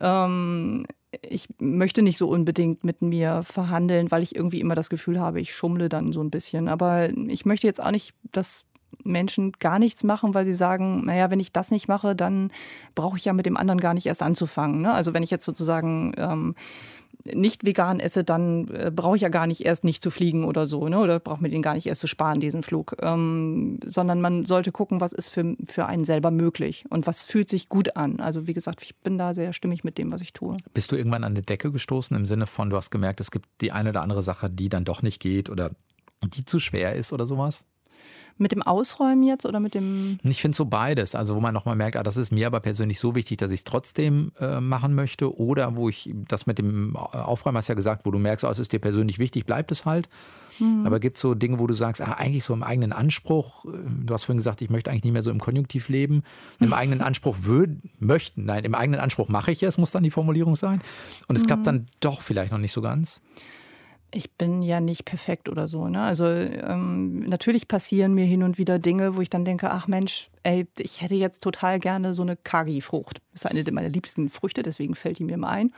Ähm, 0.00 0.86
ich 1.22 1.48
möchte 1.58 2.02
nicht 2.02 2.18
so 2.18 2.28
unbedingt 2.28 2.84
mit 2.84 3.00
mir 3.00 3.42
verhandeln, 3.42 4.10
weil 4.10 4.22
ich 4.22 4.36
irgendwie 4.36 4.60
immer 4.60 4.74
das 4.74 4.90
Gefühl 4.90 5.20
habe, 5.20 5.40
ich 5.40 5.54
schummle 5.54 5.88
dann 5.88 6.12
so 6.12 6.22
ein 6.22 6.30
bisschen. 6.30 6.68
Aber 6.68 7.08
ich 7.10 7.46
möchte 7.46 7.66
jetzt 7.66 7.82
auch 7.82 7.90
nicht, 7.90 8.14
dass 8.32 8.66
Menschen 9.04 9.52
gar 9.52 9.78
nichts 9.78 10.04
machen, 10.04 10.34
weil 10.34 10.44
sie 10.44 10.54
sagen, 10.54 11.04
naja, 11.04 11.30
wenn 11.30 11.40
ich 11.40 11.52
das 11.52 11.70
nicht 11.70 11.88
mache, 11.88 12.14
dann 12.14 12.50
brauche 12.94 13.16
ich 13.16 13.24
ja 13.24 13.32
mit 13.32 13.46
dem 13.46 13.56
anderen 13.56 13.80
gar 13.80 13.94
nicht 13.94 14.06
erst 14.06 14.22
anzufangen. 14.22 14.82
Ne? 14.82 14.92
Also 14.92 15.14
wenn 15.14 15.22
ich 15.22 15.30
jetzt 15.30 15.44
sozusagen 15.44 16.12
ähm, 16.16 16.54
nicht 17.34 17.64
vegan 17.64 18.00
esse, 18.00 18.24
dann 18.24 18.68
äh, 18.68 18.90
brauche 18.94 19.16
ich 19.16 19.22
ja 19.22 19.28
gar 19.28 19.46
nicht 19.46 19.64
erst 19.64 19.84
nicht 19.84 20.02
zu 20.02 20.10
fliegen 20.10 20.44
oder 20.44 20.66
so, 20.66 20.88
ne? 20.88 20.98
oder 20.98 21.20
brauche 21.20 21.42
mir 21.42 21.48
den 21.48 21.62
gar 21.62 21.74
nicht 21.74 21.86
erst 21.86 22.00
zu 22.00 22.06
sparen, 22.06 22.40
diesen 22.40 22.62
Flug. 22.62 22.96
Ähm, 23.00 23.78
sondern 23.84 24.20
man 24.20 24.46
sollte 24.46 24.72
gucken, 24.72 25.00
was 25.00 25.12
ist 25.12 25.28
für, 25.28 25.56
für 25.64 25.86
einen 25.86 26.04
selber 26.04 26.30
möglich 26.30 26.84
und 26.90 27.06
was 27.06 27.24
fühlt 27.24 27.48
sich 27.48 27.68
gut 27.68 27.96
an. 27.96 28.20
Also 28.20 28.46
wie 28.46 28.54
gesagt, 28.54 28.82
ich 28.82 28.96
bin 28.96 29.18
da 29.18 29.34
sehr 29.34 29.52
stimmig 29.52 29.84
mit 29.84 29.98
dem, 29.98 30.12
was 30.12 30.20
ich 30.20 30.32
tue. 30.32 30.56
Bist 30.74 30.92
du 30.92 30.96
irgendwann 30.96 31.24
an 31.24 31.34
die 31.34 31.42
Decke 31.42 31.72
gestoßen 31.72 32.16
im 32.16 32.24
Sinne 32.24 32.46
von, 32.46 32.70
du 32.70 32.76
hast 32.76 32.90
gemerkt, 32.90 33.20
es 33.20 33.30
gibt 33.30 33.46
die 33.60 33.72
eine 33.72 33.90
oder 33.90 34.02
andere 34.02 34.22
Sache, 34.22 34.50
die 34.50 34.68
dann 34.68 34.84
doch 34.84 35.02
nicht 35.02 35.20
geht 35.20 35.50
oder 35.50 35.70
die 36.22 36.44
zu 36.44 36.58
schwer 36.58 36.94
ist 36.94 37.12
oder 37.12 37.26
sowas? 37.26 37.64
Mit 38.38 38.52
dem 38.52 38.62
Ausräumen 38.62 39.24
jetzt 39.24 39.44
oder 39.44 39.60
mit 39.60 39.74
dem. 39.74 40.18
Ich 40.22 40.40
finde 40.40 40.56
so 40.56 40.64
beides. 40.64 41.14
Also, 41.14 41.34
wo 41.34 41.40
man 41.40 41.52
nochmal 41.52 41.76
merkt, 41.76 41.96
ah, 41.96 42.02
das 42.02 42.16
ist 42.16 42.30
mir 42.30 42.46
aber 42.46 42.60
persönlich 42.60 42.98
so 42.98 43.14
wichtig, 43.14 43.38
dass 43.38 43.50
ich 43.50 43.60
es 43.60 43.64
trotzdem 43.64 44.32
äh, 44.40 44.60
machen 44.60 44.94
möchte. 44.94 45.36
Oder 45.36 45.76
wo 45.76 45.88
ich 45.88 46.10
das 46.28 46.46
mit 46.46 46.58
dem 46.58 46.96
Aufräumen 46.96 47.58
hast 47.58 47.68
ja 47.68 47.74
gesagt, 47.74 48.06
wo 48.06 48.10
du 48.10 48.18
merkst, 48.18 48.44
oh, 48.44 48.48
es 48.48 48.58
ist 48.58 48.72
dir 48.72 48.78
persönlich 48.78 49.18
wichtig, 49.18 49.44
bleibt 49.44 49.72
es 49.72 49.84
halt. 49.84 50.08
Mhm. 50.60 50.86
Aber 50.86 51.00
gibt 51.00 51.16
es 51.16 51.22
so 51.22 51.34
Dinge, 51.34 51.58
wo 51.58 51.66
du 51.66 51.74
sagst, 51.74 52.00
ah, 52.00 52.12
eigentlich 52.12 52.44
so 52.44 52.54
im 52.54 52.62
eigenen 52.62 52.92
Anspruch, 52.92 53.64
äh, 53.64 53.68
du 54.04 54.14
hast 54.14 54.24
vorhin 54.24 54.38
gesagt, 54.38 54.62
ich 54.62 54.70
möchte 54.70 54.90
eigentlich 54.90 55.04
nicht 55.04 55.12
mehr 55.12 55.22
so 55.22 55.30
im 55.30 55.40
Konjunktiv 55.40 55.88
leben. 55.88 56.22
Im 56.60 56.72
eigenen 56.74 57.00
Anspruch 57.00 57.36
würden, 57.42 57.90
möchten, 57.98 58.44
nein, 58.44 58.64
im 58.64 58.74
eigenen 58.74 59.00
Anspruch 59.00 59.28
mache 59.28 59.52
ich 59.52 59.62
es, 59.62 59.78
muss 59.78 59.90
dann 59.90 60.02
die 60.02 60.10
Formulierung 60.10 60.56
sein. 60.56 60.80
Und 61.26 61.36
es 61.36 61.42
mhm. 61.42 61.46
klappt 61.46 61.66
dann 61.66 61.86
doch 62.00 62.22
vielleicht 62.22 62.52
noch 62.52 62.58
nicht 62.58 62.72
so 62.72 62.82
ganz 62.82 63.20
ich 64.10 64.32
bin 64.32 64.62
ja 64.62 64.80
nicht 64.80 65.04
perfekt 65.04 65.48
oder 65.48 65.68
so. 65.68 65.88
Ne? 65.88 66.00
Also 66.00 66.24
ähm, 66.26 67.20
natürlich 67.20 67.68
passieren 67.68 68.14
mir 68.14 68.24
hin 68.24 68.42
und 68.42 68.56
wieder 68.56 68.78
Dinge, 68.78 69.16
wo 69.16 69.20
ich 69.20 69.28
dann 69.28 69.44
denke, 69.44 69.70
ach 69.70 69.86
Mensch, 69.86 70.30
ey, 70.44 70.66
ich 70.78 71.02
hätte 71.02 71.14
jetzt 71.14 71.42
total 71.42 71.78
gerne 71.78 72.14
so 72.14 72.22
eine 72.22 72.36
Kagi-Frucht. 72.36 73.20
Das 73.32 73.44
ist 73.44 73.50
eine 73.50 73.70
meiner 73.70 73.90
liebsten 73.90 74.30
Früchte, 74.30 74.62
deswegen 74.62 74.94
fällt 74.94 75.18
die 75.18 75.24
mir 75.24 75.36
mal 75.36 75.50
ein. 75.50 75.72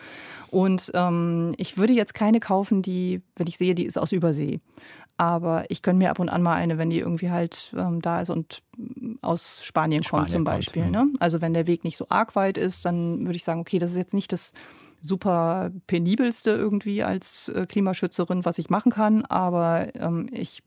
Und 0.49 0.93
ähm, 0.95 1.55
ich 1.57 1.77
würde 1.77 1.93
jetzt 1.93 2.15
keine 2.15 2.39
kaufen, 2.39 2.83
die, 2.83 3.21
wenn 3.35 3.49
ich 3.49 3.59
sehe, 3.59 3.75
die 3.75 3.85
ist 3.85 3.99
aus 3.99 4.13
Übersee. 4.13 4.61
Aber 5.17 5.65
ich 5.69 5.83
gönne 5.83 5.99
mir 5.99 6.11
ab 6.11 6.19
und 6.19 6.29
an 6.29 6.43
mal 6.43 6.55
eine, 6.55 6.79
wenn 6.79 6.89
die 6.89 7.01
irgendwie 7.01 7.31
halt 7.31 7.75
ähm, 7.77 8.01
da 8.01 8.23
ist 8.23 8.31
und 8.31 8.63
aus 9.23 9.63
Spanien, 9.65 10.03
Spanien 10.03 10.23
kommt 10.23 10.31
zum 10.31 10.45
Beispiel. 10.45 10.83
Kommt, 10.85 10.93
ne? 10.95 11.09
Also 11.19 11.43
wenn 11.43 11.53
der 11.53 11.67
Weg 11.67 11.85
nicht 11.85 11.97
so 11.97 12.07
arg 12.09 12.37
weit 12.37 12.57
ist, 12.57 12.85
dann 12.85 13.21
würde 13.27 13.37
ich 13.37 13.45
sagen, 13.45 13.61
okay, 13.61 13.79
das 13.79 13.91
ist 13.91 13.99
jetzt 13.99 14.15
nicht 14.15 14.33
das 14.33 14.53
super 15.01 15.71
penibelste 15.87 16.51
irgendwie 16.51 17.03
als 17.03 17.49
äh, 17.49 17.67
Klimaschützerin, 17.67 18.45
was 18.45 18.59
ich 18.59 18.71
machen 18.71 18.93
kann, 18.93 19.25
aber 19.25 19.95
ähm, 19.95 20.29
ich 20.33 20.63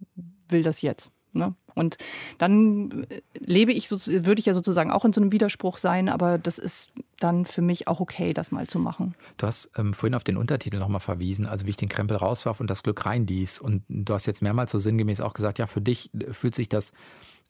will 0.50 0.63
das 0.63 0.82
jetzt. 0.82 1.12
Ne? 1.34 1.56
Und 1.74 1.98
dann 2.38 3.06
äh, 3.10 3.22
lebe 3.39 3.72
ich, 3.72 3.89
so, 3.89 3.98
würde 3.98 4.39
ich 4.39 4.46
ja 4.46 4.54
sozusagen 4.54 4.91
auch 4.91 5.04
in 5.04 5.13
so 5.13 5.22
einem 5.22 5.32
Widerspruch 5.32 5.80
sein, 5.80 6.10
aber 6.10 6.38
das 6.38 6.60
ist 6.60 6.91
dann 7.19 7.46
für 7.46 7.62
mich 7.62 7.88
auch 7.88 8.00
okay, 8.00 8.34
das 8.34 8.52
mal 8.52 8.67
zu 8.67 8.80
machen. 8.80 9.15
Du 9.38 9.48
hast 9.48 9.72
ähm, 9.78 9.93
vorhin 9.93 10.13
auf 10.13 10.24
den 10.24 10.38
Untertitel 10.38 10.78
nochmal 10.78 11.00
verwiesen, 11.00 11.48
also 11.48 11.65
wie 11.65 11.72
ich 11.72 11.78
den 11.78 11.89
Krempel 11.89 12.17
rauswarf 12.17 12.60
und 12.60 12.69
das 12.69 12.84
Glück 12.84 13.06
rein 13.06 13.26
ließ. 13.26 13.60
Und 13.60 13.84
du 13.89 14.13
hast 14.13 14.28
jetzt 14.28 14.41
mehrmals 14.41 14.72
so 14.72 14.80
sinngemäß 14.80 15.22
auch 15.22 15.34
gesagt, 15.34 15.58
ja, 15.58 15.65
für 15.65 15.82
dich 15.82 16.12
fühlt 16.32 16.54
sich 16.54 16.69
das 16.69 16.91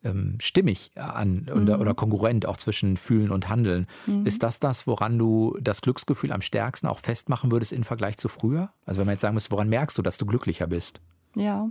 ähm, 0.04 0.38
stimmig 0.40 0.92
an 0.96 1.48
mhm. 1.54 1.62
oder, 1.62 1.80
oder 1.80 1.94
kongruent 1.94 2.46
auch 2.46 2.58
zwischen 2.58 2.98
Fühlen 2.98 3.32
und 3.32 3.50
Handeln. 3.50 3.88
Mhm. 4.06 4.26
Ist 4.26 4.44
das 4.44 4.60
das, 4.60 4.88
woran 4.88 5.18
du 5.18 5.58
das 5.62 5.82
Glücksgefühl 5.82 6.32
am 6.32 6.42
stärksten 6.42 6.88
auch 6.88 7.00
festmachen 7.00 7.52
würdest 7.52 7.74
im 7.74 7.84
Vergleich 7.84 8.18
zu 8.18 8.28
früher? 8.28 8.72
Also 8.86 9.00
wenn 9.00 9.06
man 9.06 9.14
jetzt 9.14 9.22
sagen 9.22 9.34
müsste, 9.34 9.52
woran 9.52 9.70
merkst 9.70 9.98
du, 9.98 10.02
dass 10.02 10.18
du 10.18 10.26
glücklicher 10.26 10.68
bist? 10.68 11.02
Ja, 11.36 11.70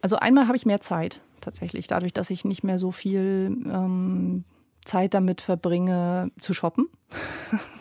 also 0.00 0.16
einmal 0.16 0.46
habe 0.46 0.56
ich 0.56 0.66
mehr 0.66 0.80
Zeit 0.80 1.20
tatsächlich, 1.40 1.86
dadurch, 1.86 2.12
dass 2.12 2.30
ich 2.30 2.44
nicht 2.44 2.62
mehr 2.62 2.78
so 2.78 2.92
viel 2.92 3.56
ähm, 3.66 4.44
Zeit 4.88 5.14
damit 5.14 5.40
verbringe 5.40 6.30
zu 6.40 6.54
shoppen. 6.54 6.88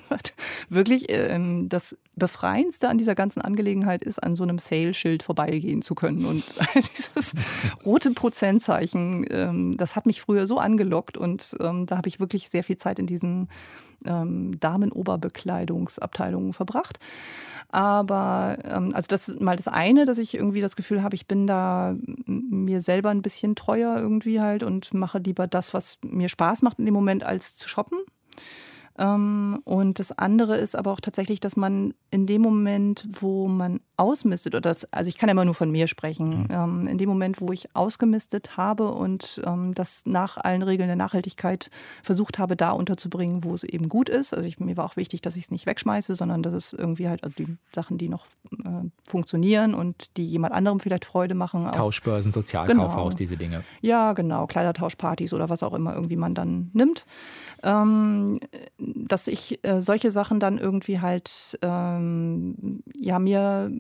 Wirklich 0.69 1.05
ähm, 1.09 1.69
das 1.69 1.97
Befreiendste 2.15 2.89
an 2.89 2.97
dieser 2.97 3.15
ganzen 3.15 3.41
Angelegenheit 3.41 4.01
ist, 4.01 4.21
an 4.21 4.35
so 4.35 4.43
einem 4.43 4.57
Sale-Schild 4.57 5.23
vorbeigehen 5.23 5.81
zu 5.81 5.95
können. 5.95 6.25
Und 6.25 6.43
dieses 6.75 7.33
rote 7.85 8.11
Prozentzeichen, 8.11 9.25
ähm, 9.29 9.77
das 9.77 9.95
hat 9.95 10.05
mich 10.05 10.21
früher 10.21 10.47
so 10.47 10.57
angelockt 10.59 11.17
und 11.17 11.55
ähm, 11.59 11.85
da 11.85 11.97
habe 11.97 12.09
ich 12.09 12.19
wirklich 12.19 12.49
sehr 12.49 12.63
viel 12.63 12.77
Zeit 12.77 12.99
in 12.99 13.07
diesen 13.07 13.49
ähm, 14.05 14.59
Damenoberbekleidungsabteilungen 14.59 16.53
verbracht. 16.53 16.99
Aber 17.69 18.57
ähm, 18.63 18.91
also 18.93 19.07
das 19.09 19.27
ist 19.27 19.41
mal 19.41 19.57
das 19.57 19.67
eine, 19.67 20.05
dass 20.05 20.17
ich 20.17 20.33
irgendwie 20.33 20.61
das 20.61 20.75
Gefühl 20.75 21.03
habe, 21.03 21.15
ich 21.15 21.27
bin 21.27 21.47
da 21.47 21.95
mir 22.25 22.81
selber 22.81 23.09
ein 23.09 23.21
bisschen 23.21 23.55
treuer 23.55 23.97
irgendwie 23.97 24.39
halt 24.39 24.63
und 24.63 24.93
mache 24.93 25.19
lieber 25.19 25.47
das, 25.47 25.73
was 25.73 25.97
mir 26.03 26.29
Spaß 26.29 26.61
macht 26.61 26.79
in 26.79 26.85
dem 26.85 26.93
Moment, 26.93 27.23
als 27.23 27.57
zu 27.57 27.67
shoppen. 27.67 27.99
Ähm, 28.97 29.61
und 29.63 29.99
das 29.99 30.11
andere 30.11 30.57
ist 30.57 30.75
aber 30.75 30.91
auch 30.91 30.99
tatsächlich, 30.99 31.39
dass 31.39 31.55
man 31.55 31.93
in 32.09 32.25
dem 32.25 32.41
Moment, 32.41 33.07
wo 33.11 33.47
man 33.47 33.79
ausmistet, 33.97 34.55
oder 34.55 34.69
das, 34.69 34.91
also 34.93 35.09
ich 35.09 35.17
kann 35.17 35.27
ja 35.29 35.31
immer 35.31 35.45
nur 35.45 35.53
von 35.53 35.71
mir 35.71 35.87
sprechen, 35.87 36.43
mhm. 36.43 36.47
ähm, 36.49 36.87
in 36.87 36.97
dem 36.97 37.09
Moment, 37.09 37.41
wo 37.41 37.51
ich 37.51 37.75
ausgemistet 37.75 38.57
habe 38.57 38.91
und 38.91 39.41
ähm, 39.45 39.73
das 39.73 40.03
nach 40.05 40.37
allen 40.37 40.61
Regeln 40.61 40.87
der 40.87 40.95
Nachhaltigkeit 40.95 41.69
versucht 42.03 42.39
habe, 42.39 42.55
da 42.55 42.71
unterzubringen, 42.71 43.43
wo 43.43 43.53
es 43.53 43.63
eben 43.63 43.89
gut 43.89 44.09
ist. 44.09 44.33
Also 44.33 44.45
ich, 44.45 44.59
mir 44.59 44.77
war 44.77 44.85
auch 44.85 44.97
wichtig, 44.97 45.21
dass 45.21 45.35
ich 45.35 45.45
es 45.45 45.51
nicht 45.51 45.65
wegschmeiße, 45.65 46.15
sondern 46.15 46.43
dass 46.43 46.53
es 46.53 46.73
irgendwie 46.73 47.07
halt, 47.07 47.23
also 47.23 47.35
die 47.37 47.57
Sachen, 47.73 47.97
die 47.97 48.09
noch 48.09 48.25
äh, 48.51 48.89
funktionieren 49.07 49.73
und 49.73 50.17
die 50.17 50.25
jemand 50.25 50.53
anderem 50.53 50.79
vielleicht 50.79 51.05
Freude 51.05 51.35
machen. 51.35 51.67
Tauschbörsen, 51.71 52.31
Sozialkaufhaus, 52.31 53.09
genau. 53.13 53.17
diese 53.17 53.37
Dinge. 53.37 53.63
Ja, 53.81 54.13
genau, 54.13 54.47
Kleidertauschpartys 54.47 55.33
oder 55.33 55.49
was 55.49 55.63
auch 55.63 55.73
immer 55.73 55.93
irgendwie 55.93 56.15
man 56.15 56.35
dann 56.35 56.69
nimmt 56.73 57.05
ähm, 57.63 58.39
dass 58.95 59.27
ich 59.27 59.59
äh, 59.63 59.81
solche 59.81 60.11
Sachen 60.11 60.39
dann 60.39 60.57
irgendwie 60.57 60.99
halt 60.99 61.57
ähm, 61.61 62.83
ja 62.95 63.19
mir 63.19 63.71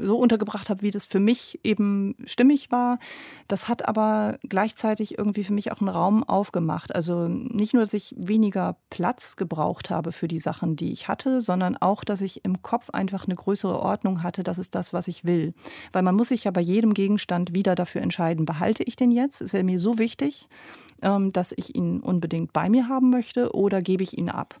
so 0.00 0.16
untergebracht 0.16 0.70
habe, 0.70 0.82
wie 0.82 0.90
das 0.90 1.06
für 1.06 1.20
mich 1.20 1.60
eben 1.62 2.16
stimmig 2.24 2.70
war. 2.70 2.98
Das 3.46 3.68
hat 3.68 3.86
aber 3.86 4.38
gleichzeitig 4.48 5.18
irgendwie 5.18 5.44
für 5.44 5.52
mich 5.52 5.70
auch 5.70 5.80
einen 5.80 5.90
Raum 5.90 6.24
aufgemacht. 6.24 6.94
Also 6.94 7.28
nicht 7.28 7.74
nur, 7.74 7.82
dass 7.82 7.92
ich 7.92 8.14
weniger 8.16 8.76
Platz 8.88 9.36
gebraucht 9.36 9.90
habe 9.90 10.12
für 10.12 10.28
die 10.28 10.38
Sachen, 10.38 10.76
die 10.76 10.92
ich 10.92 11.08
hatte, 11.08 11.40
sondern 11.40 11.76
auch, 11.76 12.04
dass 12.04 12.22
ich 12.22 12.44
im 12.44 12.62
Kopf 12.62 12.90
einfach 12.90 13.26
eine 13.26 13.34
größere 13.34 13.78
Ordnung 13.78 14.22
hatte. 14.22 14.42
Das 14.42 14.58
ist 14.58 14.74
das, 14.74 14.92
was 14.92 15.08
ich 15.08 15.24
will. 15.24 15.52
Weil 15.92 16.02
man 16.02 16.14
muss 16.14 16.28
sich 16.28 16.44
ja 16.44 16.50
bei 16.50 16.62
jedem 16.62 16.94
Gegenstand 16.94 17.52
wieder 17.52 17.74
dafür 17.74 18.00
entscheiden, 18.00 18.46
behalte 18.46 18.82
ich 18.84 18.96
den 18.96 19.10
jetzt? 19.10 19.42
Ist 19.42 19.54
er 19.54 19.64
mir 19.64 19.78
so 19.78 19.98
wichtig? 19.98 20.48
Ähm, 21.02 21.32
dass 21.32 21.52
ich 21.56 21.74
ihn 21.74 22.00
unbedingt 22.00 22.52
bei 22.52 22.68
mir 22.68 22.88
haben 22.88 23.10
möchte 23.10 23.54
oder 23.54 23.80
gebe 23.80 24.02
ich 24.02 24.16
ihn 24.16 24.28
ab. 24.28 24.60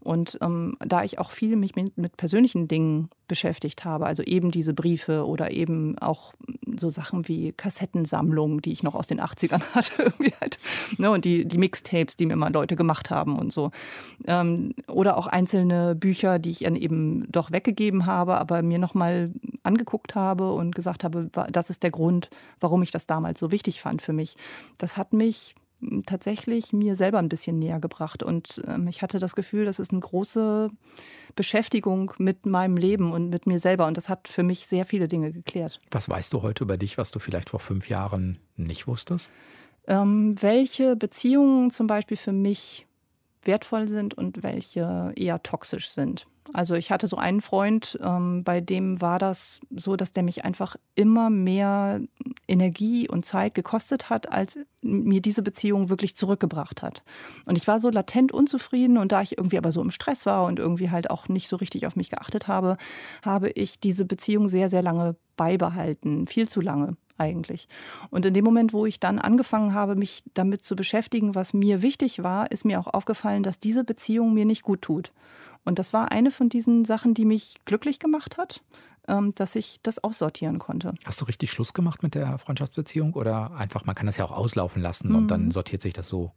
Und 0.00 0.38
ähm, 0.42 0.76
da 0.80 1.02
ich 1.02 1.18
auch 1.18 1.32
viel 1.32 1.56
mich 1.56 1.74
mit, 1.74 1.98
mit, 1.98 2.16
persönlichen 2.16 2.68
Dingen 2.68 3.10
beschäftigt 3.26 3.84
habe, 3.84 4.06
also 4.06 4.22
eben 4.22 4.52
diese 4.52 4.72
Briefe 4.72 5.26
oder 5.26 5.50
eben 5.50 5.98
auch 5.98 6.32
so 6.78 6.88
Sachen 6.88 7.26
wie 7.26 7.52
Kassettensammlungen, 7.52 8.62
die 8.62 8.70
ich 8.70 8.84
noch 8.84 8.94
aus 8.94 9.08
den 9.08 9.20
80ern 9.20 9.60
hatte, 9.74 10.04
irgendwie 10.04 10.32
halt, 10.40 10.60
ne, 10.98 11.10
und 11.10 11.24
die, 11.24 11.44
die 11.44 11.58
Mixtapes, 11.58 12.14
die 12.14 12.26
mir 12.26 12.36
mal 12.36 12.52
Leute 12.52 12.76
gemacht 12.76 13.10
haben 13.10 13.36
und 13.36 13.52
so. 13.52 13.72
Ähm, 14.26 14.72
oder 14.86 15.16
auch 15.16 15.26
einzelne 15.26 15.96
Bücher, 15.96 16.38
die 16.38 16.50
ich 16.50 16.60
dann 16.60 16.76
eben 16.76 17.30
doch 17.30 17.50
weggegeben 17.50 18.06
habe, 18.06 18.38
aber 18.38 18.62
mir 18.62 18.78
nochmal 18.78 19.32
angeguckt 19.64 20.14
habe 20.14 20.52
und 20.52 20.76
gesagt 20.76 21.02
habe, 21.02 21.28
das 21.50 21.70
ist 21.70 21.82
der 21.82 21.90
Grund, 21.90 22.30
warum 22.60 22.82
ich 22.82 22.92
das 22.92 23.06
damals 23.06 23.40
so 23.40 23.50
wichtig 23.50 23.80
fand 23.80 24.00
für 24.00 24.12
mich. 24.12 24.36
Das 24.78 24.96
hat 24.96 25.12
mich 25.12 25.56
tatsächlich 26.06 26.72
mir 26.72 26.96
selber 26.96 27.18
ein 27.18 27.28
bisschen 27.28 27.58
näher 27.58 27.78
gebracht. 27.78 28.22
Und 28.22 28.62
ähm, 28.66 28.88
ich 28.88 29.02
hatte 29.02 29.18
das 29.18 29.34
Gefühl, 29.34 29.64
das 29.64 29.78
ist 29.78 29.92
eine 29.92 30.00
große 30.00 30.70
Beschäftigung 31.36 32.12
mit 32.18 32.46
meinem 32.46 32.76
Leben 32.76 33.12
und 33.12 33.30
mit 33.30 33.46
mir 33.46 33.60
selber. 33.60 33.86
Und 33.86 33.96
das 33.96 34.08
hat 34.08 34.28
für 34.28 34.42
mich 34.42 34.66
sehr 34.66 34.84
viele 34.84 35.08
Dinge 35.08 35.32
geklärt. 35.32 35.78
Was 35.90 36.08
weißt 36.08 36.32
du 36.32 36.42
heute 36.42 36.64
über 36.64 36.76
dich, 36.76 36.98
was 36.98 37.10
du 37.10 37.18
vielleicht 37.18 37.50
vor 37.50 37.60
fünf 37.60 37.88
Jahren 37.88 38.38
nicht 38.56 38.86
wusstest? 38.86 39.30
Ähm, 39.86 40.34
welche 40.42 40.96
Beziehungen 40.96 41.70
zum 41.70 41.86
Beispiel 41.86 42.16
für 42.16 42.32
mich 42.32 42.87
wertvoll 43.42 43.88
sind 43.88 44.14
und 44.14 44.42
welche 44.42 45.12
eher 45.16 45.42
toxisch 45.42 45.90
sind. 45.90 46.26
Also 46.52 46.74
ich 46.74 46.90
hatte 46.90 47.06
so 47.06 47.16
einen 47.16 47.40
Freund, 47.40 47.98
ähm, 48.02 48.42
bei 48.42 48.60
dem 48.60 49.00
war 49.00 49.18
das 49.18 49.60
so, 49.70 49.96
dass 49.96 50.12
der 50.12 50.22
mich 50.22 50.44
einfach 50.44 50.76
immer 50.94 51.30
mehr 51.30 52.00
Energie 52.46 53.08
und 53.08 53.26
Zeit 53.26 53.54
gekostet 53.54 54.08
hat, 54.08 54.32
als 54.32 54.58
mir 54.80 55.20
diese 55.20 55.42
Beziehung 55.42 55.90
wirklich 55.90 56.16
zurückgebracht 56.16 56.82
hat. 56.82 57.02
Und 57.44 57.56
ich 57.56 57.66
war 57.66 57.80
so 57.80 57.90
latent 57.90 58.32
unzufrieden 58.32 58.96
und 58.96 59.12
da 59.12 59.20
ich 59.20 59.36
irgendwie 59.36 59.58
aber 59.58 59.72
so 59.72 59.82
im 59.82 59.90
Stress 59.90 60.24
war 60.24 60.44
und 60.44 60.58
irgendwie 60.58 60.90
halt 60.90 61.10
auch 61.10 61.28
nicht 61.28 61.48
so 61.48 61.56
richtig 61.56 61.86
auf 61.86 61.96
mich 61.96 62.10
geachtet 62.10 62.48
habe, 62.48 62.76
habe 63.22 63.50
ich 63.50 63.80
diese 63.80 64.04
Beziehung 64.04 64.48
sehr, 64.48 64.70
sehr 64.70 64.82
lange 64.82 65.16
beibehalten. 65.36 66.26
Viel 66.26 66.48
zu 66.48 66.60
lange 66.60 66.96
eigentlich. 67.18 67.68
Und 68.10 68.24
in 68.26 68.34
dem 68.34 68.44
Moment, 68.44 68.72
wo 68.72 68.86
ich 68.86 69.00
dann 69.00 69.18
angefangen 69.18 69.74
habe, 69.74 69.96
mich 69.96 70.22
damit 70.34 70.64
zu 70.64 70.76
beschäftigen, 70.76 71.34
was 71.34 71.54
mir 71.54 71.82
wichtig 71.82 72.22
war, 72.22 72.50
ist 72.50 72.64
mir 72.64 72.80
auch 72.80 72.86
aufgefallen, 72.86 73.42
dass 73.42 73.58
diese 73.58 73.84
Beziehung 73.84 74.34
mir 74.34 74.44
nicht 74.44 74.62
gut 74.62 74.82
tut. 74.82 75.12
Und 75.64 75.78
das 75.78 75.92
war 75.92 76.10
eine 76.10 76.30
von 76.30 76.48
diesen 76.48 76.84
Sachen, 76.84 77.14
die 77.14 77.24
mich 77.24 77.56
glücklich 77.64 77.98
gemacht 77.98 78.38
hat, 78.38 78.62
ähm, 79.06 79.34
dass 79.34 79.54
ich 79.54 79.80
das 79.82 80.02
aussortieren 80.02 80.58
konnte. 80.58 80.94
Hast 81.04 81.20
du 81.20 81.24
richtig 81.24 81.50
Schluss 81.50 81.74
gemacht 81.74 82.02
mit 82.02 82.14
der 82.14 82.38
Freundschaftsbeziehung 82.38 83.14
oder 83.14 83.52
einfach, 83.52 83.84
man 83.84 83.94
kann 83.94 84.06
das 84.06 84.16
ja 84.16 84.24
auch 84.24 84.32
auslaufen 84.32 84.80
lassen 84.80 85.14
und 85.14 85.28
dann 85.28 85.46
mhm. 85.46 85.50
sortiert 85.50 85.82
sich 85.82 85.92
das 85.92 86.08
so? 86.08 86.32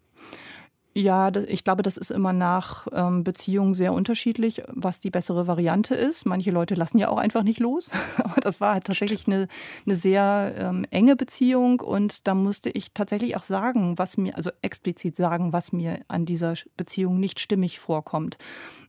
Ja, 0.93 1.31
ich 1.47 1.63
glaube, 1.63 1.83
das 1.83 1.95
ist 1.95 2.11
immer 2.11 2.33
nach 2.33 2.85
ähm, 2.91 3.23
Beziehungen 3.23 3.73
sehr 3.73 3.93
unterschiedlich, 3.93 4.61
was 4.67 4.99
die 4.99 5.09
bessere 5.09 5.47
Variante 5.47 5.95
ist. 5.95 6.25
Manche 6.25 6.51
Leute 6.51 6.75
lassen 6.75 6.97
ja 6.97 7.07
auch 7.07 7.17
einfach 7.17 7.43
nicht 7.43 7.59
los. 7.61 7.89
Aber 8.17 8.41
das 8.41 8.59
war 8.59 8.73
halt 8.73 8.83
tatsächlich 8.85 9.25
eine, 9.25 9.47
eine 9.85 9.95
sehr 9.95 10.53
ähm, 10.57 10.85
enge 10.91 11.15
Beziehung 11.15 11.79
und 11.79 12.27
da 12.27 12.35
musste 12.35 12.69
ich 12.69 12.93
tatsächlich 12.93 13.37
auch 13.37 13.43
sagen, 13.43 13.97
was 13.97 14.17
mir, 14.17 14.35
also 14.35 14.51
explizit 14.61 15.15
sagen, 15.15 15.53
was 15.53 15.71
mir 15.71 16.01
an 16.09 16.25
dieser 16.25 16.55
Beziehung 16.75 17.21
nicht 17.21 17.39
stimmig 17.39 17.79
vorkommt. 17.79 18.37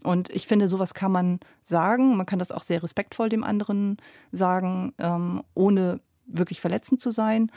Und 0.02 0.28
ich 0.30 0.48
finde, 0.48 0.66
sowas 0.66 0.94
kann 0.94 1.12
man 1.12 1.38
sagen. 1.62 2.16
Man 2.16 2.26
kann 2.26 2.40
das 2.40 2.50
auch 2.50 2.62
sehr 2.62 2.82
respektvoll 2.82 3.28
dem 3.28 3.44
anderen 3.44 3.98
sagen, 4.32 4.92
ähm, 4.98 5.44
ohne 5.54 6.00
wirklich 6.26 6.60
verletzend 6.60 7.00
zu 7.00 7.10
sein. 7.10 7.50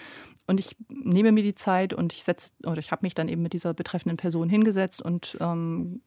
Und 0.48 0.60
ich 0.60 0.76
nehme 0.90 1.32
mir 1.32 1.44
die 1.44 1.56
Zeit 1.56 1.94
und 1.94 2.14
ich 2.14 2.24
setze, 2.24 2.50
oder 2.66 2.78
ich 2.78 2.92
habe 2.92 3.06
mich 3.06 3.16
dann 3.16 3.30
eben 3.30 3.42
mit 3.42 3.54
dieser 3.54 3.74
betreffenden 3.74 4.18
Person 4.18 4.50
hingesetzt 4.50 5.02
und 5.02 5.38
ähm, 5.42 6.02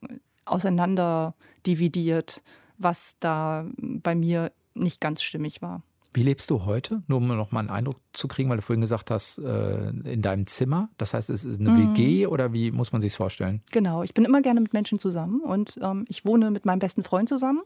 auseinander 0.44 1.34
dividiert, 1.66 2.42
was 2.78 3.16
da 3.20 3.66
bei 3.76 4.14
mir 4.14 4.52
nicht 4.74 5.00
ganz 5.00 5.22
stimmig 5.22 5.60
war. 5.60 5.82
Wie 6.14 6.22
lebst 6.22 6.50
du 6.50 6.64
heute? 6.64 7.02
Nur 7.06 7.18
um 7.18 7.28
noch 7.28 7.52
mal 7.52 7.60
einen 7.60 7.70
Eindruck 7.70 8.00
zu 8.12 8.28
kriegen, 8.28 8.48
weil 8.48 8.56
du 8.56 8.62
vorhin 8.62 8.80
gesagt 8.80 9.10
hast, 9.10 9.38
äh, 9.38 9.90
in 9.90 10.22
deinem 10.22 10.46
Zimmer. 10.46 10.88
Das 10.96 11.12
heißt, 11.14 11.28
es 11.28 11.44
ist 11.44 11.60
eine 11.60 11.70
mhm. 11.70 11.94
WG 11.94 12.26
oder 12.26 12.52
wie 12.52 12.70
muss 12.70 12.92
man 12.92 13.00
sich 13.00 13.14
vorstellen? 13.14 13.62
Genau, 13.72 14.02
ich 14.02 14.14
bin 14.14 14.24
immer 14.24 14.40
gerne 14.40 14.60
mit 14.60 14.72
Menschen 14.72 14.98
zusammen 14.98 15.40
und 15.42 15.78
ähm, 15.82 16.06
ich 16.08 16.24
wohne 16.24 16.50
mit 16.50 16.64
meinem 16.64 16.78
besten 16.78 17.02
Freund 17.02 17.28
zusammen. 17.28 17.60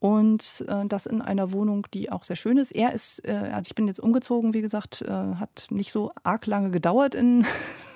Und 0.00 0.64
äh, 0.68 0.86
das 0.86 1.06
in 1.06 1.20
einer 1.20 1.52
Wohnung, 1.52 1.86
die 1.92 2.12
auch 2.12 2.22
sehr 2.22 2.36
schön 2.36 2.56
ist. 2.56 2.70
Er 2.70 2.92
ist, 2.92 3.26
äh, 3.26 3.32
also 3.32 3.68
ich 3.68 3.74
bin 3.74 3.88
jetzt 3.88 3.98
umgezogen, 3.98 4.54
wie 4.54 4.62
gesagt, 4.62 5.02
äh, 5.02 5.10
hat 5.10 5.66
nicht 5.70 5.90
so 5.90 6.12
arg 6.22 6.46
lange 6.46 6.70
gedauert 6.70 7.16
in, 7.16 7.44